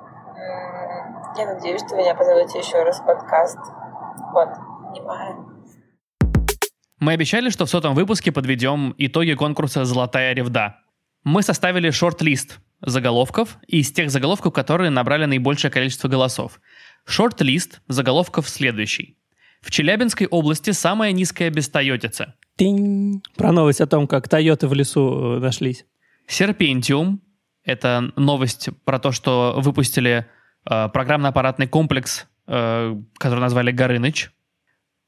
Я 1.35 1.47
надеюсь, 1.47 1.81
что 1.81 1.95
вы 1.95 2.01
меня 2.01 2.15
позовете 2.15 2.59
еще 2.59 2.83
раз 2.83 2.99
в 2.99 3.05
подкаст. 3.05 3.57
Вот, 4.33 4.49
понимаю. 4.91 5.53
Мы 6.99 7.13
обещали, 7.13 7.49
что 7.49 7.65
в 7.65 7.69
сотом 7.69 7.95
выпуске 7.95 8.31
подведем 8.31 8.93
итоги 8.97 9.33
конкурса 9.33 9.83
«Золотая 9.83 10.33
ревда». 10.33 10.77
Мы 11.23 11.41
составили 11.41 11.89
шорт-лист 11.89 12.59
заголовков 12.81 13.57
из 13.67 13.91
тех 13.91 14.11
заголовков, 14.11 14.53
которые 14.53 14.89
набрали 14.89 15.25
наибольшее 15.25 15.71
количество 15.71 16.07
голосов. 16.07 16.59
Шорт-лист 17.05 17.81
заголовков 17.87 18.47
следующий. 18.47 19.17
В 19.63 19.71
Челябинской 19.71 20.27
области 20.27 20.71
самая 20.71 21.13
низкая 21.13 21.49
бестойотица. 21.49 22.35
Тинь. 22.57 23.23
Про 23.37 23.53
новость 23.53 23.79
о 23.79 23.87
том, 23.87 24.07
как 24.07 24.27
Тойоты 24.27 24.67
в 24.67 24.73
лесу 24.73 25.37
э, 25.37 25.39
нашлись. 25.39 25.85
Серпентиум— 26.27 27.21
это 27.63 28.11
новость 28.17 28.69
про 28.83 28.99
то, 28.99 29.13
что 29.13 29.55
выпустили 29.57 30.25
э, 30.69 30.89
программно-аппаратный 30.89 31.67
комплекс, 31.67 32.27
э, 32.45 32.95
который 33.17 33.39
назвали 33.39 33.71
Горыныч. 33.71 34.31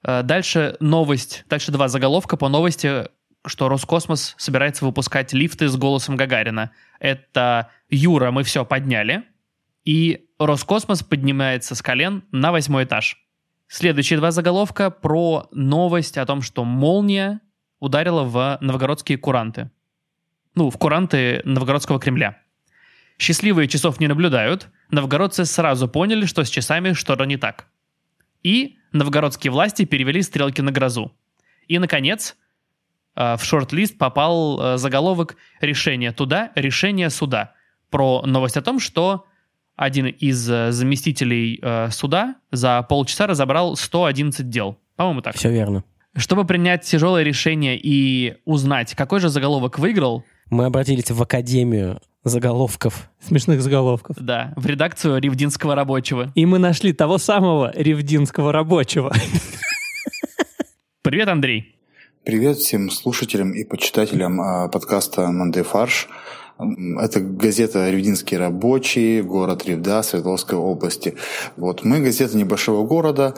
Э, 0.04 0.24
дальше 0.24 0.78
новость, 0.80 1.44
дальше 1.50 1.74
два 1.74 1.90
заголовка 1.90 2.38
по 2.38 2.48
новости, 2.48 3.10
что 3.46 3.68
Роскосмос 3.68 4.36
собирается 4.38 4.86
выпускать 4.86 5.34
лифты 5.34 5.68
с 5.68 5.76
голосом 5.76 6.16
Гагарина. 6.16 6.72
Это 7.00 7.72
«Юра, 7.90 8.32
мы 8.32 8.44
все 8.44 8.64
подняли», 8.64 9.24
и 9.84 10.28
Роскосмос 10.40 11.04
поднимается 11.04 11.76
с 11.76 11.82
колен 11.82 12.24
на 12.32 12.54
восьмой 12.54 12.86
этаж. 12.86 13.25
Следующие 13.68 14.20
два 14.20 14.32
заголовка 14.32 14.92
про 14.92 15.48
новость 15.52 16.18
о 16.18 16.26
том, 16.26 16.42
что 16.42 16.64
молния 16.64 17.42
ударила 17.80 18.24
в 18.24 18.58
новгородские 18.62 19.18
куранты. 19.18 19.72
Ну, 20.54 20.70
в 20.70 20.78
куранты 20.78 21.42
Новгородского 21.44 22.00
Кремля. 22.00 22.42
Счастливые 23.18 23.68
часов 23.68 24.00
не 24.00 24.08
наблюдают. 24.08 24.70
Новгородцы 24.92 25.46
сразу 25.46 25.88
поняли, 25.88 26.26
что 26.26 26.44
с 26.44 26.50
часами 26.50 26.94
что-то 26.94 27.26
не 27.26 27.38
так. 27.38 27.68
И 28.44 28.78
новгородские 28.92 29.52
власти 29.52 29.86
перевели 29.86 30.22
стрелки 30.22 30.62
на 30.62 30.72
грозу. 30.72 31.12
И, 31.68 31.80
наконец, 31.80 32.38
э, 33.16 33.36
в 33.38 33.44
шорт-лист 33.44 33.98
попал 33.98 34.62
э, 34.62 34.78
заголовок 34.78 35.36
«Решение 35.60 36.12
туда, 36.12 36.52
решение 36.56 37.10
суда» 37.10 37.54
про 37.90 38.22
новость 38.26 38.58
о 38.58 38.62
том, 38.62 38.80
что 38.80 39.26
один 39.76 40.08
из 40.08 40.50
э, 40.50 40.72
заместителей 40.72 41.60
э, 41.62 41.90
суда 41.92 42.36
за 42.52 42.82
полчаса 42.84 43.28
разобрал 43.28 43.76
111 43.76 44.50
дел. 44.50 44.78
По-моему, 44.96 45.22
так. 45.22 45.36
Все 45.36 45.52
верно. 45.52 45.84
Чтобы 46.16 46.46
принять 46.46 46.84
тяжелое 46.84 47.24
решение 47.24 47.78
и 47.82 48.38
узнать, 48.46 48.96
какой 48.96 49.20
же 49.20 49.30
заголовок 49.30 49.80
выиграл, 49.80 50.24
Мы 50.50 50.66
обратились 50.66 51.12
в 51.12 51.22
Академию 51.22 52.00
заголовков. 52.24 53.10
Смешных 53.20 53.62
заголовков. 53.62 54.16
да, 54.20 54.54
в 54.56 54.66
редакцию 54.66 55.20
Ривдинского 55.20 55.76
рабочего. 55.76 56.32
И 56.36 56.46
мы 56.46 56.58
нашли 56.58 56.94
того 56.94 57.18
самого 57.18 57.72
ревдинского 57.76 58.52
рабочего. 58.52 59.14
Привет, 61.02 61.28
Андрей. 61.28 61.76
Привет 62.24 62.58
всем 62.58 62.90
слушателям 62.90 63.52
и 63.52 63.64
почитателям 63.64 64.42
а, 64.42 64.68
подкаста 64.70 65.30
«Монday 65.30 65.64
Фарш». 65.64 66.08
Это 66.58 67.20
газета 67.20 67.90
«Ревдинский 67.90 68.38
рабочий», 68.38 69.22
город 69.22 69.66
Ревда, 69.66 70.02
Свердловской 70.04 70.58
области. 70.58 71.16
Вот. 71.58 71.84
Мы 71.84 72.00
газета 72.00 72.38
небольшого 72.38 72.88
города, 72.88 73.34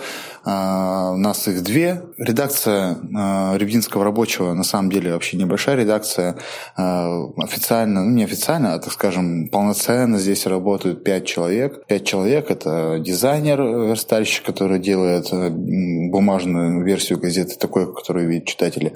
а, 0.46 1.12
у 1.14 1.18
нас 1.18 1.48
их 1.48 1.64
две. 1.64 2.04
Редакция 2.18 2.98
а, 3.16 3.56
«Ревдинского 3.58 4.04
рабочего» 4.04 4.54
на 4.54 4.64
самом 4.64 4.92
деле 4.92 5.14
вообще 5.14 5.38
небольшая 5.38 5.78
редакция. 5.78 6.38
А, 6.76 7.24
Официально, 7.38 8.04
ну 8.04 8.12
не 8.12 8.24
официально, 8.24 8.76
а 8.76 8.80
так 8.80 8.94
скажем, 8.94 9.48
полноценно 9.48 10.20
здесь 10.20 10.46
работают 10.46 11.04
пять 11.04 11.26
человек. 11.26 11.86
Пять 11.88 12.06
человек– 12.06 12.48
это 12.52 13.00
дизайнер, 13.00 13.60
э, 13.62 13.88
верстальщик, 13.88 14.46
который 14.46 14.80
делает 14.80 15.30
э, 15.32 15.50
бумажную 15.50 16.84
версию 16.84 17.20
газеты, 17.20 17.58
такой, 17.58 17.92
которую 17.94 18.30
видят 18.30 18.48
читатели. 18.48 18.94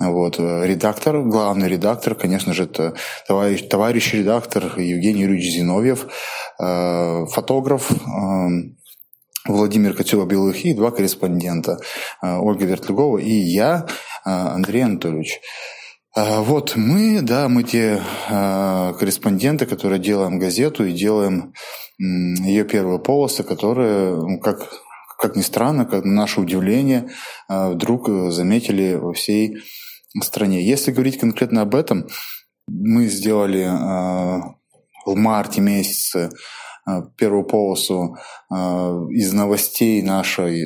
Вот. 0.00 0.36
э, 0.38 0.66
Редактор, 0.66 1.22
главный 1.22 1.68
редактор, 1.68 2.14
конечно 2.14 2.54
же, 2.54 2.64
это 2.64 2.94
товарищ, 3.28 3.68
товарищ 3.68 4.14
редактор 4.14 4.78
Евгений 4.78 5.22
Юрьевич 5.22 5.52
Зиновьев, 5.52 6.06
э, 6.58 7.26
фотограф, 7.26 7.90
э, 7.90 8.48
Владимир 9.46 9.94
Котева-Белых 9.94 10.64
и 10.64 10.72
два 10.72 10.90
корреспондента, 10.90 11.78
э, 12.22 12.34
Ольга 12.34 12.64
Вертлюгова 12.64 13.18
и 13.18 13.30
я, 13.30 13.86
Андрей 14.24 14.84
Анатольевич. 14.84 15.40
Вот 16.14 16.74
мы, 16.76 17.20
да, 17.22 17.48
мы 17.48 17.62
те 17.62 18.02
корреспонденты, 18.28 19.64
которые 19.64 20.00
делаем 20.00 20.38
газету 20.38 20.84
и 20.84 20.92
делаем 20.92 21.54
ее 21.98 22.64
первые 22.64 22.98
полосы, 22.98 23.44
которые, 23.44 24.16
ну, 24.16 24.40
как, 24.40 24.68
как 25.18 25.36
ни 25.36 25.42
странно, 25.42 25.86
как 25.86 26.04
на 26.04 26.12
наше 26.12 26.40
удивление, 26.40 27.08
вдруг 27.48 28.10
заметили 28.30 28.94
во 28.96 29.12
всей 29.12 29.58
стране. 30.22 30.62
Если 30.64 30.92
говорить 30.92 31.18
конкретно 31.18 31.62
об 31.62 31.74
этом, 31.74 32.06
мы 32.68 33.06
сделали 33.06 33.62
э, 33.62 34.40
в 35.06 35.16
марте 35.16 35.60
месяце 35.60 36.30
э, 36.86 37.02
первую 37.16 37.44
полосу 37.44 38.16
э, 38.50 38.54
из 38.54 39.32
новостей 39.32 40.02
нашей, 40.02 40.64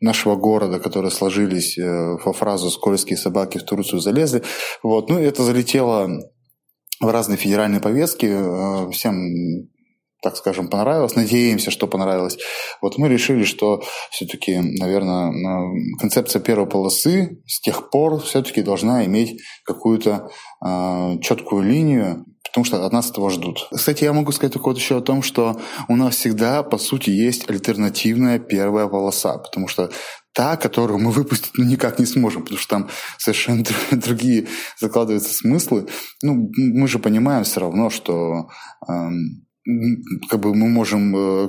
нашего 0.00 0.36
города, 0.36 0.78
которые 0.78 1.10
сложились 1.10 1.76
во 1.78 2.32
фразу 2.32 2.70
«Скользкие 2.70 3.16
собаки 3.16 3.58
в 3.58 3.64
Турцию 3.64 4.00
залезли». 4.00 4.42
Вот. 4.82 5.10
Ну, 5.10 5.18
это 5.18 5.42
залетело 5.42 6.08
в 7.00 7.10
разные 7.10 7.38
федеральные 7.38 7.80
повестки. 7.80 8.90
Всем 8.92 9.70
так 10.22 10.36
скажем, 10.36 10.68
понравилось. 10.68 11.16
Надеемся, 11.16 11.70
что 11.70 11.86
понравилось. 11.86 12.38
Вот 12.82 12.98
мы 12.98 13.08
решили, 13.08 13.44
что 13.44 13.82
все-таки, 14.10 14.58
наверное, 14.58 15.30
э, 15.30 15.96
концепция 15.98 16.40
первой 16.40 16.66
полосы 16.66 17.42
с 17.46 17.60
тех 17.60 17.90
пор 17.90 18.20
все-таки 18.20 18.62
должна 18.62 19.04
иметь 19.06 19.40
какую-то 19.64 20.30
э, 20.64 21.18
четкую 21.22 21.62
линию, 21.62 22.24
потому 22.44 22.64
что 22.64 22.84
от 22.84 22.92
нас 22.92 23.10
этого 23.10 23.30
ждут. 23.30 23.68
Кстати, 23.72 24.04
я 24.04 24.12
могу 24.12 24.32
сказать 24.32 24.52
только 24.52 24.68
вот 24.68 24.76
еще 24.76 24.98
о 24.98 25.02
том, 25.02 25.22
что 25.22 25.60
у 25.88 25.96
нас 25.96 26.16
всегда, 26.16 26.62
по 26.62 26.78
сути, 26.78 27.10
есть 27.10 27.48
альтернативная 27.48 28.38
первая 28.38 28.88
полоса, 28.88 29.38
потому 29.38 29.68
что 29.68 29.90
та, 30.32 30.56
которую 30.56 30.98
мы 30.98 31.10
выпустить 31.10 31.52
ну, 31.56 31.64
никак 31.64 31.98
не 31.98 32.06
сможем, 32.06 32.42
потому 32.42 32.58
что 32.58 32.76
там 32.76 32.88
совершенно 33.18 33.62
дру- 33.62 33.96
другие 33.96 34.48
закладываются 34.78 35.34
смыслы. 35.34 35.86
Ну, 36.22 36.50
мы 36.56 36.88
же 36.88 36.98
понимаем 36.98 37.44
все 37.44 37.60
равно, 37.60 37.90
что 37.90 38.48
м, 38.88 39.46
как 40.28 40.40
бы 40.40 40.54
мы 40.54 40.68
можем 40.68 41.14
э, 41.16 41.48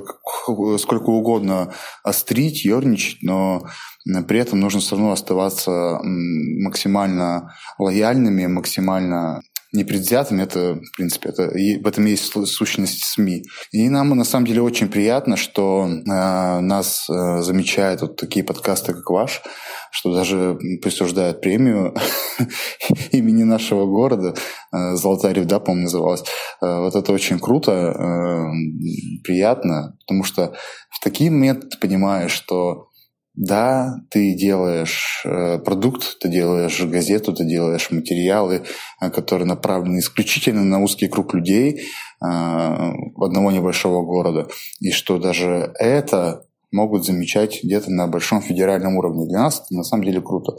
сколько 0.78 1.10
угодно 1.10 1.72
острить, 2.02 2.64
ерничать, 2.64 3.22
но 3.22 3.66
при 4.26 4.38
этом 4.38 4.60
нужно 4.60 4.80
все 4.80 4.96
равно 4.96 5.12
оставаться 5.12 6.00
максимально 6.02 7.54
лояльными, 7.78 8.46
максимально 8.46 9.42
непредвзятыми. 9.72 10.42
Это, 10.42 10.74
в 10.74 10.96
принципе, 10.96 11.30
это, 11.30 11.44
и 11.48 11.78
в 11.82 11.86
этом 11.86 12.04
есть 12.06 12.26
су- 12.26 12.46
сущность 12.46 13.04
СМИ. 13.04 13.44
И 13.72 13.88
нам 13.88 14.10
на 14.10 14.24
самом 14.24 14.46
деле 14.46 14.62
очень 14.62 14.88
приятно, 14.88 15.36
что 15.36 15.86
э, 15.88 16.60
нас 16.60 17.08
э, 17.08 17.40
замечают 17.42 18.02
вот 18.02 18.16
такие 18.16 18.44
подкасты, 18.44 18.92
как 18.94 19.08
ваш, 19.10 19.42
что 19.90 20.14
даже 20.14 20.58
присуждают 20.82 21.40
премию 21.40 21.94
имени 23.12 23.42
нашего 23.44 23.86
города. 23.86 24.34
Э, 24.72 24.94
Золотая 24.94 25.32
ревда, 25.32 25.58
по-моему, 25.60 25.84
называлась. 25.84 26.22
Э, 26.60 26.80
Вот 26.80 26.94
это 26.94 27.12
очень 27.12 27.38
круто, 27.38 27.72
э, 27.72 29.22
приятно, 29.24 29.96
потому 30.00 30.24
что 30.24 30.54
в 30.90 31.00
такие 31.02 31.30
моменты 31.30 31.68
ты 31.68 31.78
понимаешь, 31.78 32.32
что 32.32 32.88
да, 33.34 34.00
ты 34.10 34.34
делаешь 34.34 35.22
э, 35.24 35.58
продукт, 35.58 36.18
ты 36.20 36.28
делаешь 36.28 36.82
газету, 36.82 37.32
ты 37.32 37.44
делаешь 37.44 37.90
материалы, 37.90 38.64
э, 39.00 39.10
которые 39.10 39.46
направлены 39.46 40.00
исключительно 40.00 40.62
на 40.62 40.82
узкий 40.82 41.08
круг 41.08 41.32
людей 41.32 41.80
э, 41.80 42.24
одного 42.24 43.50
небольшого 43.50 44.04
города, 44.04 44.48
и 44.80 44.90
что 44.90 45.18
даже 45.18 45.72
это 45.78 46.44
могут 46.72 47.04
замечать 47.04 47.60
где-то 47.62 47.90
на 47.90 48.06
большом 48.06 48.42
федеральном 48.42 48.96
уровне. 48.96 49.26
Для 49.26 49.40
нас 49.40 49.62
это 49.64 49.74
на 49.74 49.84
самом 49.84 50.04
деле 50.04 50.20
круто. 50.20 50.56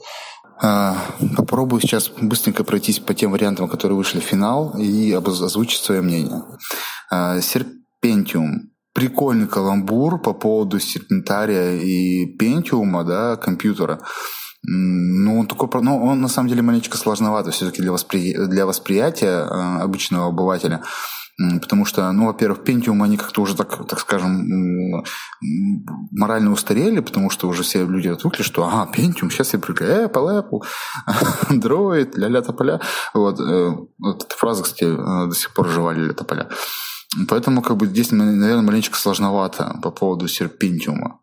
А, 0.62 0.96
Попробую 1.36 1.82
сейчас 1.82 2.10
быстренько 2.10 2.64
пройтись 2.64 3.00
по 3.00 3.14
тем 3.14 3.32
вариантам, 3.32 3.68
которые 3.68 3.98
вышли 3.98 4.20
в 4.20 4.24
финал, 4.24 4.78
и 4.78 5.12
озвучить 5.12 5.82
свое 5.82 6.02
мнение. 6.02 6.44
А, 7.12 7.42
Серпентиум. 7.42 8.73
Прикольный 8.94 9.48
каламбур 9.48 10.22
по 10.22 10.34
поводу 10.34 10.80
серпентария 10.80 11.74
и 11.74 12.26
пентиума, 12.38 13.04
да, 13.04 13.36
компьютера. 13.36 14.00
Ну, 14.66 15.40
он 15.40 15.48
такой, 15.48 15.68
ну, 15.82 16.06
он 16.06 16.22
на 16.22 16.30
самом 16.30 16.50
деле 16.50 16.62
маленечко 16.62 16.98
сложновато 16.98 17.52
все-таки 17.52 17.82
для, 17.82 17.92
воспри- 17.92 18.46
для 18.48 18.66
восприятия 18.66 19.46
э, 19.46 19.82
обычного 19.82 20.28
обывателя. 20.28 20.82
Потому 21.62 21.84
что, 21.86 22.12
ну, 22.12 22.28
во-первых, 22.28 22.60
Pentium, 22.60 23.04
они 23.04 23.18
как-то 23.18 23.42
уже, 23.42 23.56
так, 23.56 23.88
так 23.88 24.00
скажем, 24.00 25.04
морально 26.12 26.52
устарели, 26.52 27.00
потому 27.00 27.32
что 27.32 27.48
уже 27.48 27.64
все 27.64 27.86
люди 27.86 28.08
отвыкли, 28.08 28.44
что, 28.44 28.64
ага, 28.66 28.92
Pentium, 28.96 29.32
сейчас 29.32 29.54
я 29.54 29.60
привыкаю, 29.60 30.10
Apple, 30.10 30.44
Apple, 30.52 30.62
Android, 31.50 32.12
ля-ля 32.16 32.42
тополя. 32.42 32.80
Э, 33.16 33.18
вот 33.18 34.24
эта 34.24 34.36
фраза, 34.38 34.64
кстати, 34.64 34.84
э, 34.84 35.28
до 35.28 35.36
сих 35.36 35.54
пор 35.54 35.70
жива, 35.70 35.92
ля-ля 35.94 36.14
тополя. 36.14 36.50
Поэтому, 37.28 37.62
как 37.62 37.78
бы, 37.78 37.88
здесь, 37.88 38.12
наверное, 38.12 38.62
маленечко 38.62 38.98
сложновато 38.98 39.80
по 39.82 39.92
поводу 39.92 40.28
серпентиума. 40.28 41.20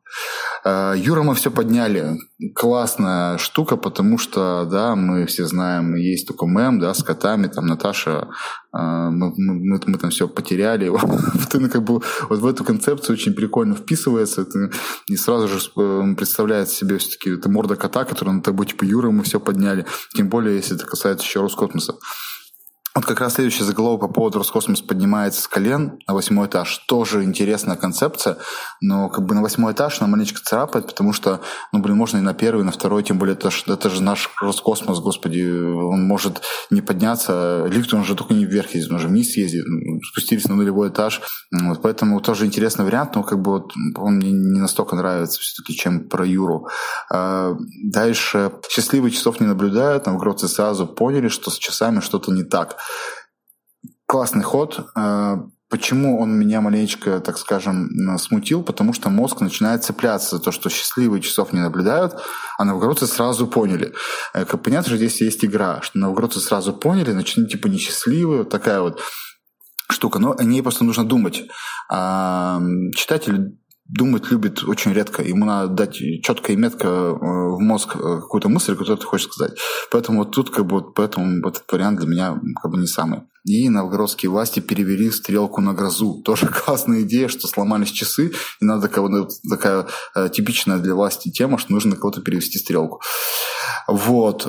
Э, 0.64 0.94
Юра 0.96 1.22
мы 1.22 1.35
все 1.35 1.50
подняли. 1.50 2.18
Классная 2.55 3.38
штука, 3.38 3.76
потому 3.76 4.18
что, 4.18 4.66
да, 4.70 4.94
мы 4.96 5.26
все 5.26 5.46
знаем, 5.46 5.94
есть 5.94 6.26
только 6.26 6.46
мем, 6.46 6.79
да, 6.81 6.94
с 6.94 7.03
котами, 7.03 7.48
там 7.48 7.66
Наташа, 7.66 8.29
э, 8.72 8.79
мы, 9.11 9.33
мы, 9.37 9.81
мы- 9.87 9.98
там 9.98 10.11
все 10.11 10.29
потеряли. 10.29 10.88
Вот 11.40 11.55
она 11.55 11.68
как 11.68 11.83
бы 11.83 12.00
вот 12.29 12.38
в 12.38 12.46
эту 12.46 12.64
концепцию 12.64 13.14
очень 13.16 13.35
прикольно 13.35 13.74
вписывается. 13.74 14.42
Это, 14.42 14.70
и 15.07 15.16
сразу 15.16 15.48
же 15.48 15.59
э, 15.76 16.14
представляет 16.16 16.68
себе 16.68 16.98
все-таки 16.98 17.31
это 17.31 17.48
морда 17.48 17.76
кота, 17.76 18.05
которая 18.05 18.35
на 18.37 18.42
тобой, 18.42 18.66
типа, 18.66 18.85
Юра, 18.85 19.11
мы 19.11 19.22
все 19.22 19.40
подняли. 19.40 19.87
Тем 20.14 20.29
более, 20.29 20.57
если 20.57 20.76
это 20.76 20.87
касается 20.87 21.26
еще 21.26 21.40
Роскосмоса. 21.40 21.94
Вот 22.94 23.05
как 23.05 23.20
раз 23.20 23.35
следующий 23.35 23.62
заголовок 23.62 24.00
по 24.00 24.09
поводу 24.09 24.38
Роскосмос 24.38 24.81
поднимается 24.83 25.42
с 25.42 25.46
колен 25.46 26.00
на 26.09 26.14
восьмой 26.14 26.48
этаж. 26.48 26.79
Тоже 26.88 27.22
интересная 27.22 27.76
концепция, 27.76 28.37
но 28.81 29.09
как 29.09 29.24
бы 29.26 29.35
на 29.35 29.42
восьмой 29.42 29.72
этаж 29.74 30.00
она 30.00 30.11
маленечко 30.11 30.40
царапает, 30.42 30.87
потому 30.87 31.12
что, 31.12 31.40
ну, 31.72 31.79
блин, 31.81 31.96
можно 31.96 32.18
и 32.18 32.20
на 32.20 32.35
первый, 32.35 32.62
и 32.62 32.64
на 32.64 32.72
второй, 32.72 33.05
тем 33.05 33.18
более 33.18 33.35
это, 33.35 33.50
это 33.66 33.90
же 33.90 34.03
наш 34.03 34.29
Роскосмос, 34.40 34.98
господи, 34.98 35.40
он 35.40 36.05
может 36.05 36.42
не 36.70 36.81
подняться, 36.81 37.66
лифт 37.68 37.94
он 37.94 38.05
же 38.05 38.16
только 38.16 38.35
не 38.35 38.44
вверх 38.44 38.74
ездит, 38.74 38.92
он 38.92 38.98
же 38.98 39.09
вниз 39.09 39.37
ездит, 39.37 39.64
спустились 40.11 40.48
на 40.48 40.57
нулевой 40.57 40.88
этаж, 40.88 41.20
вот, 41.53 41.83
поэтому 41.83 42.20
тоже 42.20 42.46
интересный 42.46 42.84
вариант, 42.84 43.14
но 43.14 43.22
как 43.22 43.41
бы 43.41 43.53
вот 43.53 43.72
он 43.97 44.16
мне 44.16 44.32
не 44.32 44.59
настолько 44.59 44.97
нравится 44.97 45.38
все-таки, 45.41 45.76
чем 45.76 46.09
про 46.09 46.26
Юру. 46.26 46.66
А, 47.12 47.55
Дальше 47.84 48.53
счастливые 48.68 49.11
часов 49.11 49.41
не 49.41 49.47
наблюдают, 49.47 50.07
новгородцы 50.07 50.49
сразу 50.49 50.86
поняли, 50.86 51.28
что 51.28 51.51
с 51.51 51.59
часами 51.59 52.01
что-то 52.01 52.32
не 52.32 52.43
так. 52.43 52.80
Классный 54.07 54.43
ход. 54.43 54.87
А, 54.95 55.45
Почему 55.70 56.20
он 56.20 56.33
меня 56.37 56.61
маленечко, 56.61 57.20
так 57.20 57.39
скажем, 57.39 57.89
смутил? 58.18 58.64
Потому 58.64 58.93
что 58.93 59.09
мозг 59.09 59.41
начинает 59.41 59.85
цепляться 59.85 60.37
за 60.37 60.43
то, 60.43 60.51
что 60.51 60.68
счастливые 60.68 61.22
часов 61.22 61.53
не 61.53 61.61
наблюдают, 61.61 62.20
а 62.59 62.64
новгородцы 62.64 63.07
сразу 63.07 63.47
поняли. 63.47 63.93
Э, 64.35 64.45
понятно, 64.45 64.89
что 64.89 64.97
здесь 64.97 65.20
есть 65.20 65.45
игра, 65.45 65.81
что 65.83 65.97
новгородцы 65.99 66.41
сразу 66.41 66.72
поняли, 66.72 67.12
они 67.12 67.22
типа 67.22 67.68
несчастливые, 67.68 68.41
вот 68.41 68.51
такая 68.51 68.81
вот 68.81 69.01
штука. 69.89 70.18
Но 70.18 70.35
о 70.37 70.43
ней 70.43 70.61
просто 70.61 70.83
нужно 70.83 71.05
думать. 71.05 71.45
А, 71.89 72.61
читатель 72.97 73.60
думать 73.91 74.30
любит 74.30 74.62
очень 74.62 74.93
редко. 74.93 75.22
Ему 75.22 75.45
надо 75.45 75.68
дать 75.68 75.95
четко 76.22 76.53
и 76.53 76.57
метко 76.57 76.86
э, 76.86 77.12
в 77.12 77.59
мозг 77.61 77.97
э, 77.97 77.99
какую-то 77.99 78.49
мысль, 78.49 78.74
которую 78.74 78.99
ты 78.99 79.07
хочешь 79.07 79.30
сказать. 79.30 79.59
Поэтому 79.91 80.20
вот 80.20 80.30
тут 80.30 80.51
как 80.51 80.66
бы 80.66 80.76
вот 80.76 80.95
поэтому 80.95 81.47
этот 81.47 81.64
вариант 81.70 81.99
для 81.99 82.09
меня 82.09 82.41
как 82.62 82.70
бы 82.70 82.78
не 82.78 82.86
самый. 82.86 83.22
И 83.45 83.68
новгородские 83.68 84.30
власти 84.30 84.61
перевели 84.61 85.11
стрелку 85.11 85.61
на 85.61 85.74
грозу. 85.74 86.22
Тоже 86.24 86.47
классная 86.47 87.03
идея, 87.03 87.28
что 87.28 87.49
сломались 87.49 87.91
часы, 87.91 88.32
и 88.61 88.64
надо 88.64 88.88
кого-то 88.88 89.28
такая 89.49 89.86
э, 90.14 90.28
типичная 90.28 90.78
для 90.78 90.95
власти 90.95 91.30
тема, 91.30 91.59
что 91.59 91.72
нужно 91.72 91.97
кого-то 91.97 92.22
перевести 92.22 92.59
стрелку. 92.59 93.01
Вот. 93.88 94.49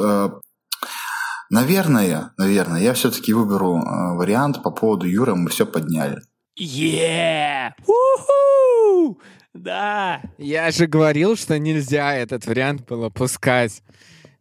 Наверное, 1.50 2.34
наверное, 2.38 2.82
я 2.82 2.94
все-таки 2.94 3.34
выберу 3.34 3.84
вариант 4.16 4.64
по 4.64 4.72
поводу 4.72 5.06
Юры, 5.06 5.36
мы 5.36 5.50
все 5.50 5.66
подняли. 5.66 6.22
Yeah! 6.60 7.72
Уху! 7.88 9.20
Да! 9.54 10.22
Я 10.38 10.72
же 10.72 10.88
говорил, 10.88 11.36
что 11.36 11.58
нельзя 11.60 12.14
этот 12.16 12.46
вариант 12.46 12.86
было 12.88 13.10
пускать. 13.10 13.82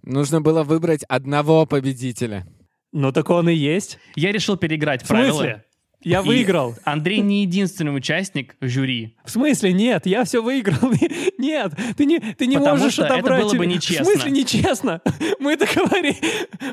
Нужно 0.02 0.40
было 0.40 0.62
выбрать 0.62 1.02
одного 1.04 1.66
победителя. 1.66 2.46
Ну 2.92 3.12
так 3.12 3.30
он 3.30 3.48
и 3.48 3.54
есть. 3.54 3.98
Я 4.16 4.32
решил 4.32 4.56
переиграть 4.56 5.02
В 5.04 5.08
правила. 5.08 5.32
смысле? 5.32 5.64
Я 6.03 6.20
И 6.20 6.24
выиграл. 6.24 6.76
Андрей 6.84 7.20
не 7.20 7.42
единственный 7.42 7.94
участник 7.94 8.57
жюри. 8.61 9.14
В 9.24 9.30
смысле 9.30 9.72
нет? 9.74 10.07
Я 10.07 10.24
все 10.24 10.42
выиграл. 10.42 10.92
Нет, 11.38 11.72
ты 11.96 12.05
не, 12.05 12.18
ты 12.20 12.46
не 12.46 12.57
Потому 12.57 12.76
можешь 12.76 12.94
что 12.94 13.05
это 13.05 13.14
отобрать. 13.14 13.42
было 13.42 13.53
бы 13.55 13.64
В 13.64 13.66
нечестно. 13.66 14.05
смысле 14.05 14.30
нечестно? 14.30 15.01
Мы, 15.40 15.57
договори... 15.57 16.16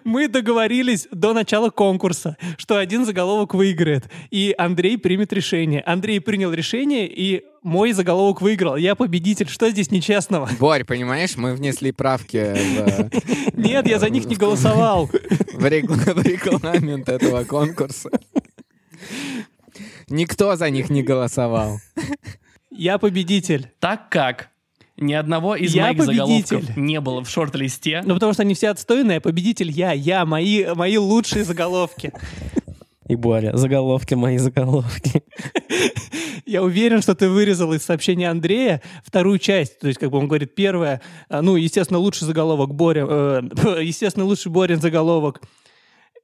Мы 0.04 0.28
договорились 0.28 1.08
до 1.12 1.34
начала 1.34 1.70
конкурса, 1.70 2.38
что 2.58 2.78
один 2.78 3.06
заголовок 3.06 3.54
выиграет, 3.54 4.10
и 4.32 4.54
Андрей 4.58 4.98
примет 4.98 5.34
решение. 5.34 5.82
Андрей 5.82 6.20
принял 6.20 6.52
решение, 6.54 7.08
и 7.08 7.44
мой 7.64 7.92
заголовок 7.92 8.42
выиграл. 8.42 8.78
Я 8.78 8.96
победитель. 8.96 9.50
Что 9.50 9.70
здесь 9.70 9.92
нечестного? 9.92 10.50
Борь, 10.60 10.86
понимаешь, 10.86 11.36
мы 11.36 11.54
внесли 11.54 11.92
правки 11.92 12.38
в, 12.38 13.58
Нет, 13.58 13.88
я 13.88 14.00
за 14.00 14.10
них 14.10 14.26
не 14.26 14.36
голосовал. 14.36 15.08
в 15.08 15.58
в 15.58 15.66
регламент 15.66 17.10
этого 17.10 17.44
конкурса. 17.44 18.10
Никто 20.10 20.56
за 20.56 20.70
них 20.70 20.90
не 20.90 21.04
голосовал. 21.04 21.80
Я 22.72 22.98
победитель. 22.98 23.72
Так 23.80 24.10
как 24.10 24.50
ни 24.98 25.14
одного 25.14 25.56
из 25.56 25.74
Я 25.76 25.84
моих 25.88 26.04
заголовков 26.04 26.50
победитель. 26.50 26.82
не 26.82 27.00
было 27.00 27.24
в 27.24 27.30
шорт-листе, 27.30 28.02
Ну, 28.06 28.16
потому 28.16 28.34
что 28.34 28.42
они 28.42 28.56
все 28.56 28.70
отстойные, 28.70 29.18
а 29.18 29.22
победитель 29.22 29.70
я. 29.70 29.92
Я, 29.92 30.26
мои, 30.26 30.66
мои 30.74 30.98
лучшие 30.98 31.44
заголовки. 31.44 32.12
И 33.08 33.16
Боря, 33.16 33.56
заголовки 33.56 34.16
мои 34.16 34.38
заголовки. 34.38 35.24
Я 36.46 36.64
уверен, 36.64 37.02
что 37.02 37.14
ты 37.16 37.30
вырезал 37.30 37.74
из 37.74 37.84
сообщения 37.84 38.30
Андрея 38.30 38.82
вторую 39.04 39.38
часть. 39.38 39.80
То 39.80 39.88
есть, 39.88 40.00
как 40.00 40.12
бы 40.12 40.18
он 40.18 40.28
говорит, 40.28 40.56
первое, 40.56 41.02
а, 41.30 41.42
ну, 41.42 41.56
естественно, 41.58 42.00
лучший 42.00 42.26
заголовок 42.26 42.74
Боря, 42.74 43.06
э, 43.08 43.42
естественно, 43.84 44.26
лучший 44.26 44.52
Борин 44.52 44.82
заголовок. 44.82 45.42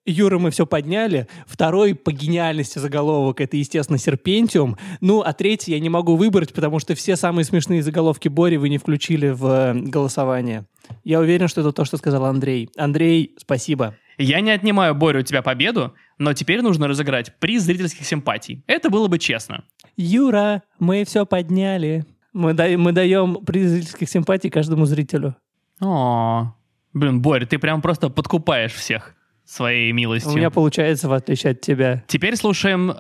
Юра, 0.06 0.38
мы 0.38 0.52
все 0.52 0.66
подняли. 0.66 1.28
Второй 1.48 1.96
по 1.96 2.12
гениальности 2.12 2.78
заголовок 2.80 3.40
это, 3.40 3.56
естественно, 3.56 3.98
Серпентиум. 3.98 4.78
Ну, 5.00 5.22
а 5.22 5.32
третий 5.34 5.72
я 5.72 5.80
не 5.80 5.90
могу 5.90 6.16
выбрать, 6.18 6.54
потому 6.54 6.80
что 6.80 6.94
все 6.94 7.16
самые 7.16 7.46
смешные 7.46 7.82
заголовки 7.82 8.28
Бори 8.28 8.58
вы 8.58 8.68
не 8.68 8.78
включили 8.78 9.30
в 9.30 9.46
э, 9.46 9.74
голосование. 9.74 10.66
Я 11.06 11.20
уверен, 11.22 11.48
что 11.48 11.62
это 11.62 11.72
то, 11.72 11.86
что 11.86 11.96
сказал 11.96 12.26
Андрей. 12.26 12.70
Андрей, 12.76 13.34
спасибо. 13.38 13.96
я 14.18 14.42
не 14.42 14.52
отнимаю 14.52 14.94
Борю 14.94 15.22
у 15.22 15.24
тебя 15.24 15.42
победу, 15.42 15.94
но 16.18 16.34
теперь 16.34 16.62
нужно 16.62 16.90
разыграть 16.90 17.40
приз 17.40 17.64
зрительских 17.64 18.06
симпатий. 18.06 18.62
Это 18.68 18.90
было 18.90 19.08
бы 19.08 19.20
честно. 19.20 19.64
Юра, 19.96 20.64
мы 20.80 21.06
все 21.06 21.26
подняли. 21.26 22.06
Мы, 22.34 22.54
да- 22.54 22.78
мы 22.78 22.92
даем 22.92 23.36
приз 23.46 23.70
зрительских 23.70 24.10
симпатий 24.10 24.50
каждому 24.50 24.86
зрителю. 24.86 25.38
О, 25.80 26.54
блин, 26.92 27.22
Борь, 27.22 27.46
ты 27.46 27.58
прям 27.58 27.82
просто 27.82 28.10
подкупаешь 28.10 28.74
всех 28.74 29.16
своей 29.46 29.92
милостью. 29.92 30.32
У 30.32 30.36
меня 30.36 30.50
получается, 30.50 31.08
в 31.08 31.14
отличие 31.14 31.52
от 31.52 31.62
тебя. 31.62 32.04
Теперь 32.08 32.36
слушаем... 32.36 32.96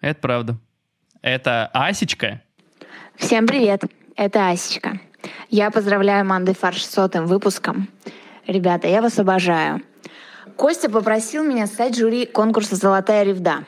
Это 0.00 0.20
правда. 0.20 0.58
Это 1.22 1.68
Асечка. 1.72 2.42
Всем 3.16 3.46
привет, 3.46 3.82
это 4.16 4.48
Асечка. 4.48 5.00
Я 5.50 5.70
поздравляю 5.70 6.24
Манды 6.24 6.54
Фарш 6.54 6.84
с 6.84 6.90
сотым 6.90 7.26
выпуском. 7.26 7.88
Ребята, 8.46 8.86
я 8.86 9.02
вас 9.02 9.18
обожаю. 9.18 9.82
Костя 10.56 10.88
попросил 10.88 11.44
меня 11.44 11.66
стать 11.66 11.96
жюри 11.96 12.26
конкурса 12.26 12.76
«Золотая 12.76 13.24
ревда». 13.24 13.64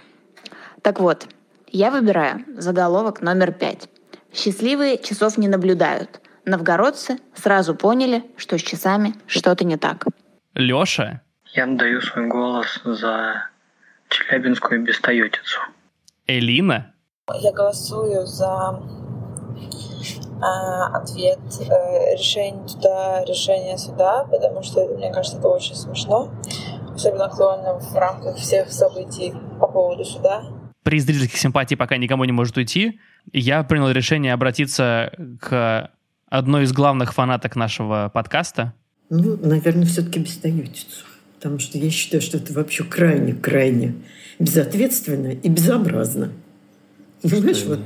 Так 0.82 1.00
вот, 1.00 1.28
я 1.68 1.90
выбираю 1.90 2.44
заголовок 2.56 3.20
номер 3.20 3.52
пять. 3.52 3.88
«Счастливые 4.32 4.98
часов 4.98 5.36
не 5.36 5.48
наблюдают. 5.48 6.20
Новгородцы 6.44 7.18
сразу 7.34 7.74
поняли, 7.74 8.24
что 8.36 8.56
с 8.56 8.62
часами 8.62 9.14
что-то 9.26 9.64
не 9.64 9.76
так». 9.76 10.06
Леша. 10.54 11.22
Я 11.52 11.64
отдаю 11.64 12.00
свой 12.00 12.28
голос 12.28 12.80
за 12.84 13.48
Челябинскую 14.08 14.84
бестаетицу. 14.84 15.60
Элина. 16.26 16.94
Я 17.40 17.52
голосую 17.52 18.24
за 18.26 18.80
а, 20.40 20.86
ответ 20.96 21.40
э, 21.60 22.14
решение 22.16 22.66
туда, 22.68 23.24
решение 23.24 23.76
сюда, 23.78 24.24
потому 24.30 24.62
что 24.62 24.86
мне 24.96 25.12
кажется, 25.12 25.38
это 25.38 25.48
очень 25.48 25.74
смешно, 25.74 26.32
особенно 26.94 27.24
актуально 27.24 27.78
в 27.78 27.94
рамках 27.94 28.36
всех 28.36 28.70
событий 28.70 29.34
по 29.58 29.66
поводу 29.66 30.04
суда. 30.04 30.44
Приз 30.84 31.04
зрительских 31.04 31.36
симпатий 31.36 31.76
пока 31.76 31.96
никому 31.96 32.24
не 32.24 32.32
может 32.32 32.56
уйти. 32.56 33.00
Я 33.32 33.64
принял 33.64 33.90
решение 33.90 34.32
обратиться 34.32 35.12
к 35.40 35.90
одной 36.28 36.62
из 36.62 36.72
главных 36.72 37.12
фанаток 37.12 37.56
нашего 37.56 38.10
подкаста. 38.12 38.72
Ну, 39.10 39.36
наверное, 39.36 39.84
все-таки 39.84 40.20
бестаетицу. 40.20 41.09
Потому 41.40 41.58
что 41.58 41.78
я 41.78 41.88
считаю, 41.88 42.20
что 42.20 42.36
это 42.36 42.52
вообще 42.52 42.84
крайне-крайне 42.84 43.94
безответственно 44.38 45.28
и 45.28 45.48
безобразно. 45.48 46.32
Понимаешь, 47.22 47.64
вот, 47.64 47.80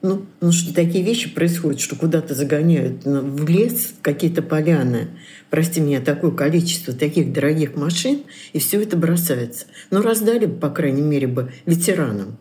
ну, 0.00 0.26
ну, 0.40 0.52
что 0.52 0.72
такие 0.72 1.04
вещи 1.04 1.28
происходят, 1.28 1.80
что 1.80 1.96
куда-то 1.96 2.36
загоняют 2.36 3.04
на- 3.04 3.20
в 3.20 3.48
лес, 3.48 3.94
какие-то 4.00 4.42
поляны, 4.42 5.08
прости 5.50 5.80
меня, 5.80 6.00
такое 6.00 6.30
количество 6.30 6.94
таких 6.94 7.32
дорогих 7.32 7.74
машин, 7.74 8.20
и 8.52 8.60
все 8.60 8.80
это 8.80 8.96
бросается. 8.96 9.66
Ну, 9.90 10.02
раздали 10.02 10.46
бы, 10.46 10.54
по 10.54 10.70
крайней 10.70 11.02
мере, 11.02 11.26
бы 11.26 11.50
ветеранам. 11.66 12.36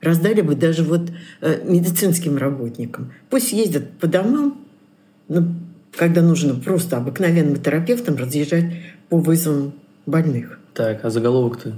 Раздали 0.00 0.40
бы 0.40 0.56
даже 0.56 0.82
вот 0.82 1.12
э, 1.42 1.62
медицинским 1.64 2.38
работникам. 2.38 3.12
Пусть 3.30 3.52
ездят 3.52 3.88
по 4.00 4.08
домам, 4.08 4.66
ну, 5.28 5.54
когда 5.96 6.22
нужно 6.22 6.54
просто 6.54 6.98
обыкновенным 6.98 7.56
терапевтам 7.56 8.16
разъезжать 8.16 8.64
по 9.08 9.18
вызовам 9.18 9.74
больных. 10.04 10.58
Так, 10.74 11.04
а 11.04 11.10
заголовок-то? 11.10 11.74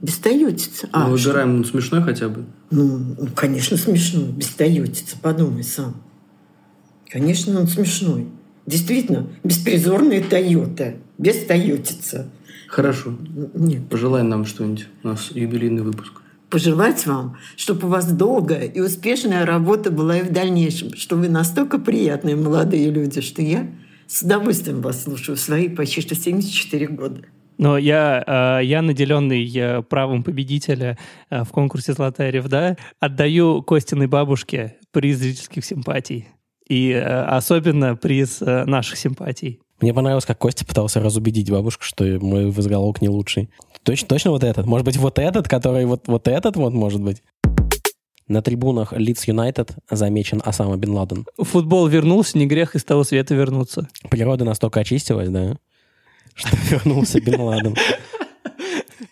Бестаетица. 0.00 0.88
А, 0.92 1.08
Мы 1.08 1.18
что? 1.18 1.30
выбираем 1.30 1.58
ну, 1.58 1.64
смешной 1.64 2.02
хотя 2.02 2.28
бы. 2.28 2.44
Ну, 2.70 2.98
ну, 3.18 3.28
конечно, 3.34 3.76
смешной. 3.76 4.30
Бестаетица, 4.32 5.16
подумай 5.20 5.64
сам. 5.64 5.96
Конечно, 7.08 7.58
он 7.58 7.66
смешной. 7.66 8.28
Действительно, 8.66 9.28
беспризорная 9.42 10.22
Тойота. 10.22 10.96
Без 11.16 11.44
Тойотица. 11.46 12.28
Хорошо. 12.68 13.16
Нет. 13.54 13.88
Пожелай 13.88 14.22
нам 14.22 14.44
что-нибудь. 14.44 14.88
У 15.02 15.08
нас 15.08 15.30
юбилейный 15.32 15.82
выпуск. 15.82 16.20
Пожелать 16.50 17.06
вам, 17.06 17.36
чтобы 17.56 17.86
у 17.86 17.90
вас 17.90 18.10
долгая 18.10 18.64
и 18.64 18.80
успешная 18.80 19.44
работа 19.44 19.90
была 19.90 20.18
и 20.18 20.22
в 20.22 20.32
дальнейшем, 20.32 20.94
что 20.94 21.16
вы 21.16 21.28
настолько 21.28 21.78
приятные 21.78 22.36
молодые 22.36 22.90
люди, 22.90 23.20
что 23.20 23.42
я 23.42 23.66
с 24.06 24.22
удовольствием 24.22 24.80
вас 24.80 25.04
слушаю 25.04 25.36
в 25.36 25.40
свои 25.40 25.68
почти 25.68 26.00
что 26.00 26.14
74 26.14 26.86
года. 26.86 27.20
Но 27.58 27.76
я, 27.76 28.22
э, 28.60 28.64
я 28.64 28.82
наделенный 28.82 29.52
э, 29.54 29.82
правом 29.82 30.22
победителя 30.22 30.96
э, 31.28 31.42
в 31.42 31.50
конкурсе 31.50 31.92
«Золотая 31.92 32.30
ревда», 32.30 32.76
отдаю 33.00 33.62
Костиной 33.62 34.06
бабушке 34.06 34.76
приз 34.92 35.18
зрительских 35.18 35.64
симпатий. 35.64 36.28
И 36.68 36.92
особенно 36.92 37.96
приз 37.96 38.40
наших 38.40 38.98
симпатий. 38.98 39.60
Мне 39.80 39.94
понравилось, 39.94 40.24
как 40.24 40.38
Костя 40.38 40.64
пытался 40.64 41.00
разубедить 41.00 41.50
бабушку, 41.50 41.84
что 41.84 42.04
мой 42.20 42.50
заголовок 42.50 43.00
не 43.00 43.08
лучший. 43.08 43.48
Точно, 43.84 44.08
точно 44.08 44.32
вот 44.32 44.42
этот? 44.42 44.66
Может 44.66 44.84
быть, 44.84 44.96
вот 44.96 45.18
этот, 45.18 45.48
который 45.48 45.84
вот, 45.84 46.08
вот 46.08 46.26
этот 46.26 46.56
вот, 46.56 46.72
может 46.72 47.00
быть? 47.00 47.22
На 48.26 48.42
трибунах 48.42 48.92
Лидс 48.92 49.24
Юнайтед 49.24 49.70
замечен 49.88 50.42
Осама 50.44 50.76
Бен 50.76 50.90
Ладен. 50.90 51.24
Футбол 51.38 51.86
вернулся, 51.86 52.36
не 52.36 52.46
грех 52.46 52.74
из 52.74 52.84
того 52.84 53.04
света 53.04 53.34
вернуться. 53.34 53.88
Природа 54.10 54.44
настолько 54.44 54.80
очистилась, 54.80 55.30
да, 55.30 55.56
что 56.34 56.56
вернулся 56.70 57.20
Бен 57.20 57.40
Ладен. 57.40 57.76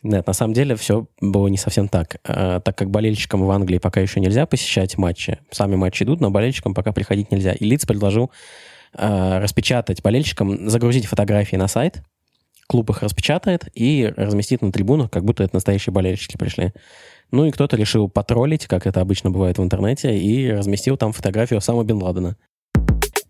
Нет, 0.02 0.26
на 0.26 0.32
самом 0.32 0.52
деле 0.52 0.76
все 0.76 1.06
было 1.20 1.46
не 1.48 1.56
совсем 1.56 1.88
так. 1.88 2.20
А, 2.24 2.60
так 2.60 2.76
как 2.76 2.90
болельщикам 2.90 3.44
в 3.44 3.50
Англии 3.50 3.78
пока 3.78 4.00
еще 4.00 4.20
нельзя 4.20 4.46
посещать 4.46 4.98
матчи, 4.98 5.38
сами 5.50 5.76
матчи 5.76 6.02
идут, 6.02 6.20
но 6.20 6.30
болельщикам 6.30 6.74
пока 6.74 6.92
приходить 6.92 7.30
нельзя. 7.30 7.52
И 7.52 7.64
Лидс 7.64 7.86
предложил 7.86 8.30
а, 8.96 9.40
распечатать 9.40 10.02
болельщикам, 10.02 10.68
загрузить 10.68 11.06
фотографии 11.06 11.56
на 11.56 11.68
сайт, 11.68 12.02
клуб 12.66 12.90
их 12.90 13.02
распечатает 13.02 13.68
и 13.74 14.12
разместит 14.16 14.62
на 14.62 14.72
трибунах, 14.72 15.10
как 15.10 15.24
будто 15.24 15.44
это 15.44 15.54
настоящие 15.54 15.92
болельщики 15.92 16.36
пришли. 16.36 16.72
Ну 17.30 17.44
и 17.44 17.50
кто-то 17.50 17.76
решил 17.76 18.08
потроллить, 18.08 18.66
как 18.66 18.86
это 18.86 19.00
обычно 19.00 19.30
бывает 19.30 19.58
в 19.58 19.62
интернете, 19.62 20.16
и 20.18 20.50
разместил 20.50 20.96
там 20.96 21.12
фотографию 21.12 21.58
Осама 21.58 21.84
Бен 21.84 22.02
Ладена. 22.02 22.36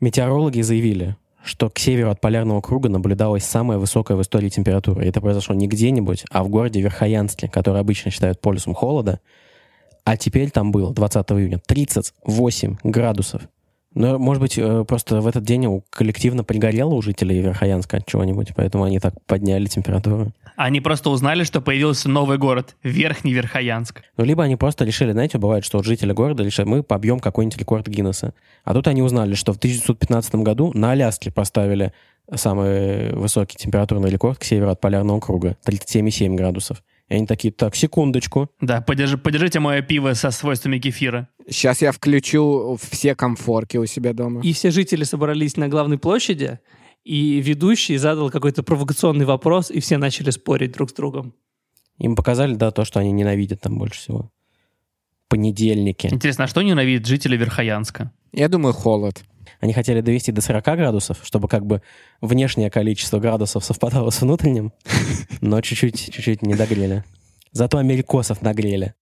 Метеорологи 0.01 0.61
заявили, 0.61 1.17
что 1.43 1.71
к 1.71 1.79
северу 1.79 2.11
от 2.11 2.21
полярного 2.21 2.61
круга 2.61 2.89
наблюдалась 2.89 3.45
самая 3.45 3.79
высокая 3.79 4.17
в 4.17 4.23
истории 4.23 4.51
температура. 4.51 5.03
И 5.03 5.09
это 5.09 5.21
произошло 5.21 5.55
не 5.55 5.67
где-нибудь, 5.67 6.25
а 6.31 6.45
в 6.45 6.49
городе 6.49 6.81
Верхоянске, 6.81 7.49
который 7.49 7.81
обычно 7.81 8.11
считают 8.11 8.41
полюсом 8.41 8.75
холода. 8.75 9.21
А 10.05 10.17
теперь 10.17 10.51
там 10.51 10.71
было 10.71 10.93
20 10.93 11.33
июня 11.33 11.61
38 11.67 12.77
градусов. 12.85 13.43
Но, 13.97 14.19
может 14.19 14.43
быть, 14.43 14.59
э, 14.59 14.85
просто 14.87 15.23
в 15.23 15.27
этот 15.27 15.43
день 15.43 15.83
коллективно 15.89 16.45
пригорело 16.45 16.95
у 16.95 17.01
жителей 17.01 17.41
Верхоянска 17.41 17.97
от 17.97 18.07
чего-нибудь, 18.07 18.51
поэтому 18.55 18.85
они 18.85 19.01
так 19.01 19.15
подняли 19.25 19.65
температуру. 19.65 20.33
Они 20.55 20.83
просто 20.83 21.09
узнали, 21.09 21.45
что 21.45 21.63
появился 21.63 22.11
новый 22.11 22.37
город, 22.37 22.77
Верхний 22.83 23.33
Верхоянск. 23.33 24.03
Ну, 24.19 24.25
либо 24.25 24.45
они 24.45 24.57
просто 24.57 24.85
решили, 24.85 25.13
знаете, 25.13 25.39
бывает, 25.39 25.65
что 25.65 25.79
вот 25.79 25.87
жители 25.87 26.13
города 26.13 26.43
решили, 26.43 26.67
мы 26.67 26.83
побьем 26.83 27.21
какой-нибудь 27.21 27.59
рекорд 27.59 27.89
Гиннесса. 27.89 28.35
А 28.65 28.75
тут 28.75 28.87
они 28.87 29.01
узнали, 29.01 29.35
что 29.35 29.55
в 29.55 29.57
1915 29.57 30.35
году 30.37 30.73
на 30.75 30.93
Аляске 30.93 31.31
поставили 31.31 31.95
самый 32.35 33.15
высокий 33.15 33.57
температурный 33.57 34.11
рекорд 34.11 34.39
к 34.39 34.45
северу 34.45 34.71
от 34.71 34.81
полярного 34.81 35.21
круга. 35.21 35.57
37,7 35.67 36.35
градусов. 36.35 36.83
И 37.09 37.15
они 37.15 37.27
такие, 37.27 37.53
так, 37.53 37.77
секундочку. 37.77 38.51
Да, 38.61 38.85
подержи- 38.87 39.17
подержите 39.17 39.61
мое 39.61 39.81
пиво 39.83 40.15
со 40.15 40.31
свойствами 40.33 40.79
кефира. 40.79 41.29
Сейчас 41.49 41.81
я 41.81 41.93
включу 41.93 42.77
все 42.83 43.15
комфорки 43.15 43.77
у 43.77 43.87
себя 43.87 44.13
дома. 44.13 44.41
И 44.43 44.53
все 44.53 44.71
жители 44.73 45.05
собрались 45.05 45.57
на 45.57 45.69
главной 45.69 45.99
площади, 45.99 46.59
и 47.05 47.41
ведущий 47.41 47.97
задал 47.97 48.31
какой-то 48.31 48.65
провокационный 48.65 49.25
вопрос, 49.25 49.71
и 49.71 49.79
все 49.79 49.99
начали 49.99 50.31
спорить 50.31 50.73
друг 50.73 50.91
с 50.91 50.95
другом. 50.95 51.35
Им 51.99 52.17
показали, 52.17 52.55
да, 52.55 52.73
то, 52.73 52.85
что 52.85 52.99
они 52.99 53.13
ненавидят 53.13 53.61
там 53.61 53.79
больше 53.79 54.01
всего. 54.01 54.31
Понедельники. 55.29 56.09
Интересно, 56.13 56.45
а 56.45 56.49
что 56.49 56.63
ненавидят 56.63 57.07
жители 57.07 57.37
Верхоянска? 57.37 58.13
Я 58.33 58.49
думаю, 58.49 58.73
холод. 58.73 59.23
Они 59.61 59.73
хотели 59.73 60.01
довести 60.01 60.33
до 60.33 60.41
40 60.41 60.65
градусов, 60.65 61.19
чтобы 61.23 61.49
как 61.49 61.67
бы 61.67 61.83
внешнее 62.21 62.71
количество 62.71 63.19
градусов 63.19 63.65
совпадало 63.65 64.11
с 64.11 64.21
внутренним, 64.21 64.73
но 65.41 65.61
чуть-чуть, 65.61 66.13
чуть-чуть 66.13 66.43
не 66.43 66.55
догрели. 66.55 67.05
Зато 67.53 67.79
америкосов 67.79 68.43
нагрели. 68.43 68.95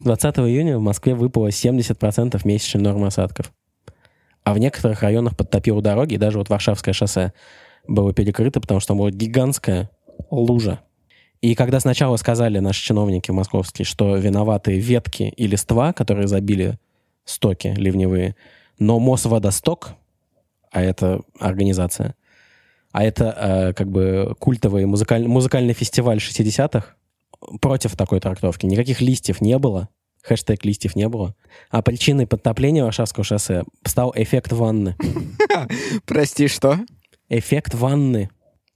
20 0.00 0.38
июня 0.38 0.78
в 0.78 0.80
Москве 0.80 1.14
выпало 1.14 1.48
70% 1.48 2.40
месячной 2.44 2.82
нормы 2.82 3.08
осадков. 3.08 3.52
А 4.42 4.54
в 4.54 4.58
некоторых 4.58 5.02
районах 5.02 5.36
подтопило 5.36 5.82
дороги, 5.82 6.14
и 6.14 6.18
даже 6.18 6.38
вот 6.38 6.48
Варшавское 6.48 6.94
шоссе 6.94 7.32
было 7.86 8.12
перекрыто, 8.12 8.60
потому 8.60 8.80
что 8.80 8.88
там 8.88 8.98
была 8.98 9.10
гигантская 9.10 9.90
лужа. 10.30 10.80
И 11.42 11.54
когда 11.54 11.80
сначала 11.80 12.16
сказали 12.16 12.58
наши 12.58 12.82
чиновники 12.82 13.30
московские, 13.30 13.86
что 13.86 14.16
виноваты 14.16 14.78
ветки 14.78 15.32
и 15.36 15.46
листва, 15.46 15.92
которые 15.92 16.28
забили 16.28 16.78
стоки 17.24 17.68
ливневые, 17.68 18.36
но 18.80 18.98
Мосводосток, 18.98 19.92
а 20.72 20.82
это 20.82 21.20
организация, 21.38 22.16
а 22.90 23.04
это 23.04 23.36
э, 23.36 23.72
как 23.74 23.88
бы 23.88 24.34
культовый 24.40 24.84
музыкаль- 24.86 25.28
музыкальный 25.28 25.74
фестиваль 25.74 26.18
60-х, 26.18 26.96
против 27.60 27.96
такой 27.96 28.18
трактовки. 28.20 28.66
Никаких 28.66 29.00
листьев 29.00 29.40
не 29.40 29.58
было, 29.58 29.88
хэштег 30.22 30.64
листьев 30.64 30.96
не 30.96 31.08
было. 31.08 31.34
А 31.70 31.82
причиной 31.82 32.26
подтопления 32.26 32.84
Варшавского 32.84 33.24
шоссе 33.24 33.64
стал 33.84 34.12
эффект 34.16 34.52
ванны. 34.52 34.96
Прости, 36.06 36.48
что? 36.48 36.78
Эффект 37.28 37.74
ванны. 37.74 38.30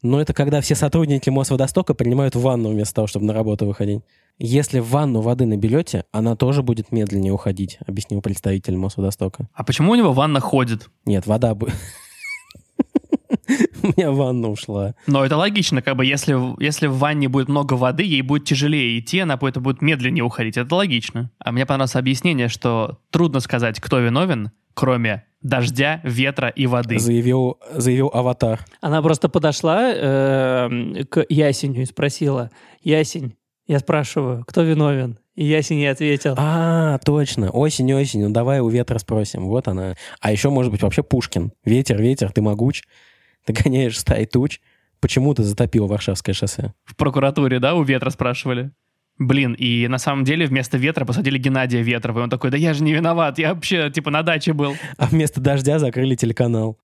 Ну, 0.04 0.18
это 0.18 0.34
когда 0.34 0.60
все 0.60 0.74
сотрудники 0.74 1.30
Мосводостока 1.30 1.94
принимают 1.94 2.36
ванну 2.36 2.68
вместо 2.68 2.96
того, 2.96 3.06
чтобы 3.06 3.24
на 3.24 3.32
работу 3.32 3.64
выходить. 3.64 4.02
Если 4.38 4.78
в 4.78 4.90
ванну 4.90 5.22
воды 5.22 5.46
наберете, 5.46 6.04
она 6.12 6.36
тоже 6.36 6.62
будет 6.62 6.92
медленнее 6.92 7.32
уходить, 7.32 7.78
объяснил 7.86 8.20
представитель 8.20 8.76
Мосводостока. 8.76 9.48
А 9.54 9.64
почему 9.64 9.92
у 9.92 9.94
него 9.94 10.12
ванна 10.12 10.40
ходит? 10.40 10.90
Нет, 11.06 11.26
вода 11.26 11.54
бы... 11.54 11.70
У 13.96 14.00
меня 14.00 14.10
ванна 14.12 14.48
ушла. 14.48 14.94
Но 15.06 15.24
это 15.24 15.36
логично, 15.36 15.82
как 15.82 15.96
бы 15.96 16.06
если, 16.06 16.32
в- 16.34 16.56
если 16.60 16.86
в 16.86 16.96
ванне 16.98 17.28
будет 17.28 17.48
много 17.48 17.74
воды, 17.74 18.02
ей 18.02 18.22
будет 18.22 18.44
тяжелее 18.44 18.98
идти, 18.98 19.20
она 19.20 19.36
будет, 19.36 19.58
будет 19.58 19.82
медленнее 19.82 20.24
уходить. 20.24 20.56
Это 20.56 20.74
логично. 20.74 21.30
А 21.38 21.52
мне 21.52 21.66
понравилось 21.66 21.94
объяснение, 21.96 22.48
что 22.48 22.98
трудно 23.10 23.40
сказать, 23.40 23.80
кто 23.80 23.98
виновен, 23.98 24.50
кроме 24.72 25.24
дождя, 25.42 26.00
ветра 26.04 26.48
и 26.48 26.66
воды. 26.66 26.98
Заявил, 26.98 27.58
заявил 27.74 28.10
аватар. 28.14 28.60
Она 28.80 29.02
просто 29.02 29.28
подошла 29.28 29.92
э, 29.92 31.04
к 31.08 31.24
Ясеню 31.28 31.82
и 31.82 31.84
спросила, 31.84 32.50
Ясень, 32.82 33.34
я 33.66 33.78
спрашиваю, 33.78 34.44
кто 34.46 34.62
виновен? 34.62 35.18
И 35.34 35.44
Ясень 35.44 35.78
ей 35.80 35.90
ответил, 35.90 36.34
А, 36.38 36.98
точно. 37.04 37.50
Осень, 37.50 37.92
осень. 37.92 38.22
Ну 38.24 38.30
давай 38.30 38.60
у 38.60 38.68
ветра 38.68 38.98
спросим. 38.98 39.46
Вот 39.46 39.66
она. 39.68 39.96
А 40.20 40.30
еще, 40.32 40.48
может 40.48 40.70
быть, 40.70 40.80
вообще 40.82 41.02
Пушкин. 41.02 41.52
Ветер, 41.64 42.00
ветер, 42.00 42.30
ты 42.32 42.40
могуч. 42.40 42.82
Ты 43.44 43.52
гоняешь 43.52 43.98
стаи 43.98 44.24
туч. 44.24 44.60
Почему 45.00 45.34
ты 45.34 45.42
затопил 45.42 45.86
Варшавское 45.86 46.34
шоссе? 46.34 46.72
В 46.84 46.96
прокуратуре, 46.96 47.58
да, 47.58 47.74
у 47.74 47.82
ветра 47.82 48.10
спрашивали. 48.10 48.70
Блин, 49.18 49.52
и 49.52 49.86
на 49.86 49.98
самом 49.98 50.24
деле 50.24 50.46
вместо 50.46 50.76
ветра 50.76 51.04
посадили 51.04 51.38
Геннадия 51.38 51.82
Ветрова. 51.82 52.20
И 52.20 52.22
он 52.22 52.30
такой, 52.30 52.50
да 52.50 52.56
я 52.56 52.74
же 52.74 52.82
не 52.82 52.92
виноват, 52.92 53.38
я 53.38 53.54
вообще 53.54 53.90
типа 53.90 54.10
на 54.10 54.22
даче 54.22 54.52
был. 54.52 54.74
А 54.96 55.06
вместо 55.06 55.40
дождя 55.40 55.78
закрыли 55.78 56.16
телеканал. 56.16 56.78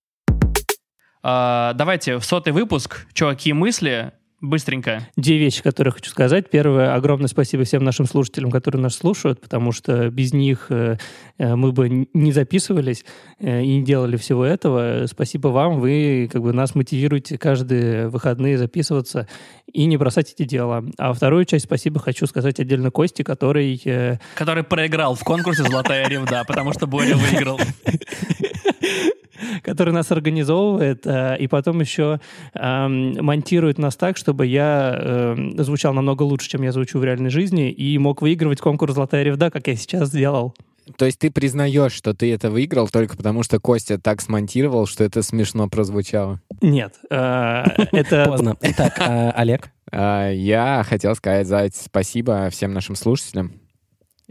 А, 1.22 1.72
давайте 1.74 2.18
в 2.18 2.24
сотый 2.24 2.52
выпуск. 2.52 3.06
Чуваки, 3.12 3.52
мысли? 3.52 4.12
Быстренько. 4.40 5.06
Две 5.16 5.36
вещи, 5.36 5.62
которые 5.62 5.92
хочу 5.92 6.10
сказать. 6.10 6.48
Первое, 6.48 6.94
огромное 6.94 7.28
спасибо 7.28 7.64
всем 7.64 7.84
нашим 7.84 8.06
слушателям, 8.06 8.50
которые 8.50 8.80
нас 8.80 8.94
слушают, 8.94 9.38
потому 9.38 9.70
что 9.70 10.08
без 10.08 10.32
них 10.32 10.66
э, 10.70 10.96
э, 11.36 11.56
мы 11.56 11.72
бы 11.72 12.08
не 12.14 12.32
записывались 12.32 13.04
э, 13.38 13.62
и 13.62 13.76
не 13.76 13.84
делали 13.84 14.16
всего 14.16 14.42
этого. 14.42 15.04
Спасибо 15.06 15.48
вам, 15.48 15.78
вы 15.78 16.30
как 16.32 16.40
бы 16.40 16.54
нас 16.54 16.74
мотивируете 16.74 17.36
каждые 17.36 18.08
выходные 18.08 18.56
записываться 18.56 19.28
и 19.70 19.84
не 19.84 19.98
бросать 19.98 20.32
эти 20.32 20.48
дела. 20.48 20.84
А 20.96 21.12
вторую 21.12 21.44
часть 21.44 21.66
спасибо 21.66 22.00
хочу 22.00 22.26
сказать 22.26 22.58
отдельно 22.60 22.90
Косте, 22.90 23.22
который... 23.24 24.18
Который 24.36 24.64
проиграл 24.64 25.16
в 25.16 25.20
конкурсе 25.20 25.64
«Золотая 25.64 26.08
ревда», 26.08 26.44
потому 26.44 26.72
что 26.72 26.86
Боря 26.86 27.14
выиграл. 27.14 27.60
который 29.62 29.92
нас 29.92 30.10
организовывает, 30.10 31.06
э, 31.06 31.36
и 31.38 31.46
потом 31.46 31.80
еще 31.80 32.20
монтирует 32.54 33.78
нас 33.78 33.96
так, 33.96 34.16
чтобы 34.16 34.46
я 34.46 34.96
эм, 34.98 35.62
звучал 35.62 35.94
намного 35.94 36.22
лучше, 36.22 36.48
чем 36.48 36.62
я 36.62 36.72
звучу 36.72 36.98
в 36.98 37.04
реальной 37.04 37.30
жизни, 37.30 37.70
и 37.70 37.98
мог 37.98 38.22
выигрывать 38.22 38.60
конкурс 38.60 38.94
«Золотая 38.94 39.22
ревда», 39.22 39.50
как 39.50 39.66
я 39.68 39.76
сейчас 39.76 40.08
сделал. 40.08 40.54
То 40.96 41.04
есть 41.04 41.18
ты 41.18 41.30
признаешь, 41.30 41.92
что 41.92 42.14
ты 42.14 42.32
это 42.32 42.50
выиграл 42.50 42.88
только 42.88 43.16
потому, 43.16 43.42
что 43.42 43.60
Костя 43.60 43.98
так 43.98 44.20
смонтировал, 44.20 44.86
что 44.86 45.04
это 45.04 45.22
смешно 45.22 45.68
прозвучало? 45.68 46.40
Нет, 46.60 46.94
э, 47.10 47.14
это... 47.92 48.24
Поздно. 48.26 48.56
Итак, 48.60 48.94
Олег? 49.34 49.70
Я 49.92 50.84
хотел 50.88 51.14
сказать 51.16 51.46
за 51.46 51.68
спасибо 51.72 52.48
всем 52.50 52.72
нашим 52.72 52.94
слушателям. 52.94 53.59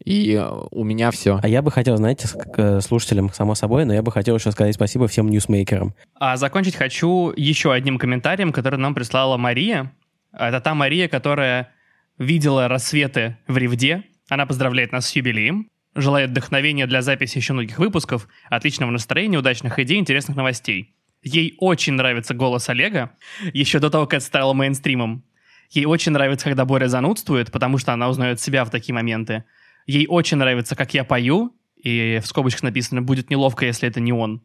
И 0.06 0.34
э, 0.34 0.48
у 0.72 0.84
меня 0.84 1.12
все. 1.12 1.40
А 1.42 1.48
я 1.48 1.62
бы 1.62 1.72
хотел, 1.72 1.98
знаете, 1.98 2.28
к 2.28 2.58
э, 2.58 2.82
слушателям, 2.82 3.32
само 3.34 3.56
собой, 3.56 3.86
но 3.86 3.94
я 3.94 4.02
бы 4.02 4.12
хотел 4.12 4.36
еще 4.36 4.52
сказать 4.52 4.76
спасибо 4.76 5.08
всем 5.08 5.30
ньюсмейкерам. 5.30 5.94
А 6.16 6.38
закончить 6.38 6.76
хочу 6.76 7.34
еще 7.36 7.74
одним 7.74 7.98
комментарием, 7.98 8.52
который 8.52 8.80
нам 8.80 8.96
прислала 8.96 9.38
Мария. 9.38 9.92
Это 10.32 10.62
та 10.62 10.74
Мария, 10.74 11.08
которая 11.08 11.70
видела 12.18 12.68
рассветы 12.68 13.38
в 13.48 13.58
Ревде. 13.58 14.04
Она 14.30 14.46
поздравляет 14.46 14.92
нас 14.92 15.08
с 15.08 15.16
юбилеем. 15.16 15.70
Желает 15.96 16.30
вдохновения 16.30 16.86
для 16.86 17.02
записи 17.02 17.38
еще 17.38 17.54
многих 17.54 17.80
выпусков, 17.80 18.28
отличного 18.50 18.92
настроения, 18.92 19.40
удачных 19.40 19.80
идей, 19.80 19.98
интересных 20.00 20.38
новостей. 20.38 20.96
Ей 21.24 21.56
очень 21.58 21.94
нравится 21.94 22.34
голос 22.34 22.70
Олега, 22.70 23.12
еще 23.54 23.80
до 23.80 23.90
того, 23.90 24.06
как 24.06 24.20
это 24.20 24.26
стало 24.26 24.54
мейнстримом. 24.54 25.26
Ей 25.72 25.86
очень 25.86 26.12
нравится, 26.12 26.46
когда 26.46 26.66
Боря 26.66 26.88
занудствует, 26.88 27.52
потому 27.52 27.78
что 27.78 27.94
она 27.94 28.10
узнает 28.10 28.40
себя 28.40 28.64
в 28.64 28.70
такие 28.70 28.94
моменты. 28.94 29.44
Ей 29.90 30.06
очень 30.08 30.38
нравится, 30.38 30.76
как 30.76 30.94
я 30.94 31.04
пою, 31.04 31.52
и 31.76 32.20
в 32.22 32.28
скобочках 32.28 32.62
написано 32.62 33.02
«будет 33.02 33.32
неловко, 33.32 33.66
если 33.66 33.90
это 33.90 34.00
не 34.00 34.14
он». 34.14 34.44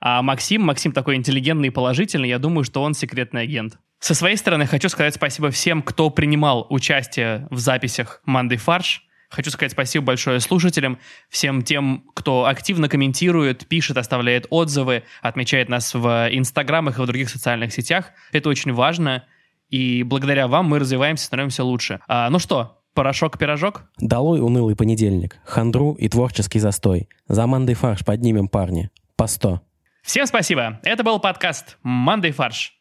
А 0.00 0.22
Максим, 0.22 0.62
Максим 0.62 0.90
такой 0.90 1.14
интеллигентный 1.14 1.68
и 1.68 1.70
положительный, 1.70 2.28
я 2.28 2.40
думаю, 2.40 2.64
что 2.64 2.82
он 2.82 2.92
секретный 2.92 3.42
агент. 3.42 3.78
Со 4.00 4.12
своей 4.12 4.36
стороны 4.36 4.66
хочу 4.66 4.88
сказать 4.88 5.14
спасибо 5.14 5.52
всем, 5.52 5.82
кто 5.82 6.10
принимал 6.10 6.66
участие 6.68 7.46
в 7.48 7.60
записях 7.60 8.20
«Мандай 8.24 8.58
фарш». 8.58 9.04
Хочу 9.28 9.52
сказать 9.52 9.70
спасибо 9.70 10.06
большое 10.06 10.40
слушателям, 10.40 10.98
всем 11.28 11.62
тем, 11.62 12.02
кто 12.14 12.46
активно 12.46 12.88
комментирует, 12.88 13.68
пишет, 13.68 13.96
оставляет 13.96 14.48
отзывы, 14.50 15.04
отмечает 15.22 15.68
нас 15.68 15.94
в 15.94 16.28
инстаграмах 16.32 16.98
и 16.98 17.02
в 17.02 17.06
других 17.06 17.30
социальных 17.30 17.72
сетях. 17.72 18.10
Это 18.32 18.48
очень 18.48 18.72
важно, 18.72 19.24
и 19.68 20.02
благодаря 20.02 20.48
вам 20.48 20.66
мы 20.66 20.80
развиваемся, 20.80 21.26
становимся 21.26 21.62
лучше. 21.62 22.00
А, 22.08 22.28
ну 22.30 22.40
что, 22.40 22.75
порошок-пирожок? 22.96 23.84
Долой 23.98 24.40
унылый 24.40 24.74
понедельник, 24.74 25.36
хандру 25.44 25.92
и 25.92 26.08
творческий 26.08 26.58
застой. 26.58 27.08
За 27.28 27.46
Мандай 27.46 27.76
фарш 27.76 28.04
поднимем 28.04 28.48
парни. 28.48 28.90
По 29.14 29.28
сто. 29.28 29.60
Всем 30.02 30.26
спасибо. 30.26 30.80
Это 30.82 31.04
был 31.04 31.20
подкаст 31.20 31.78
«Мандай 31.82 32.32
фарш». 32.32 32.72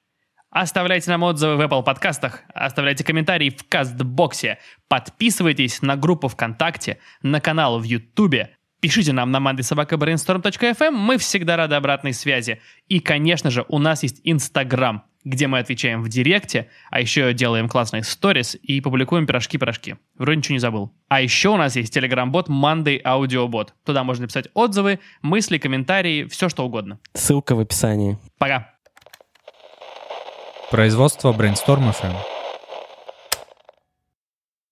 Оставляйте 0.49 1.11
нам 1.11 1.23
отзывы 1.23 1.57
в 1.57 1.61
Apple 1.61 1.83
подкастах, 1.83 2.43
оставляйте 2.53 3.03
комментарии 3.03 3.49
в 3.49 3.67
Кастбоксе, 3.67 4.57
подписывайтесь 4.87 5.81
на 5.81 5.97
группу 5.97 6.29
ВКонтакте, 6.29 6.99
на 7.21 7.41
канал 7.41 7.77
в 7.77 7.83
Ютубе, 7.83 8.51
пишите 8.79 9.11
нам 9.11 9.31
на 9.31 9.39
mandaysobakabrainstorm.fm, 9.39 10.91
мы 10.91 11.17
всегда 11.17 11.57
рады 11.57 11.75
обратной 11.75 12.13
связи. 12.13 12.61
И, 12.87 13.01
конечно 13.01 13.49
же, 13.49 13.65
у 13.67 13.79
нас 13.79 14.03
есть 14.03 14.21
Инстаграм, 14.23 15.03
где 15.25 15.47
мы 15.47 15.59
отвечаем 15.59 16.03
в 16.03 16.07
директе, 16.07 16.69
а 16.89 17.01
еще 17.01 17.33
делаем 17.33 17.67
классные 17.67 18.03
сторис 18.03 18.55
и 18.61 18.79
публикуем 18.79 19.25
пирожки-пирожки. 19.25 19.95
Вроде 20.17 20.37
ничего 20.37 20.53
не 20.53 20.59
забыл. 20.59 20.93
А 21.09 21.21
еще 21.21 21.49
у 21.49 21.57
нас 21.57 21.75
есть 21.75 21.93
телеграм-бот 21.93 22.47
Monday 22.47 23.01
Audio 23.01 23.47
Bot. 23.47 23.69
Туда 23.83 24.03
можно 24.03 24.23
написать 24.23 24.47
отзывы, 24.53 24.99
мысли, 25.21 25.57
комментарии, 25.57 26.25
все 26.25 26.47
что 26.47 26.63
угодно. 26.65 26.99
Ссылка 27.13 27.55
в 27.55 27.59
описании. 27.59 28.17
Пока. 28.37 28.71
Производство 30.71 31.33
Brainstorm 31.33 31.91
FM. 31.91 32.34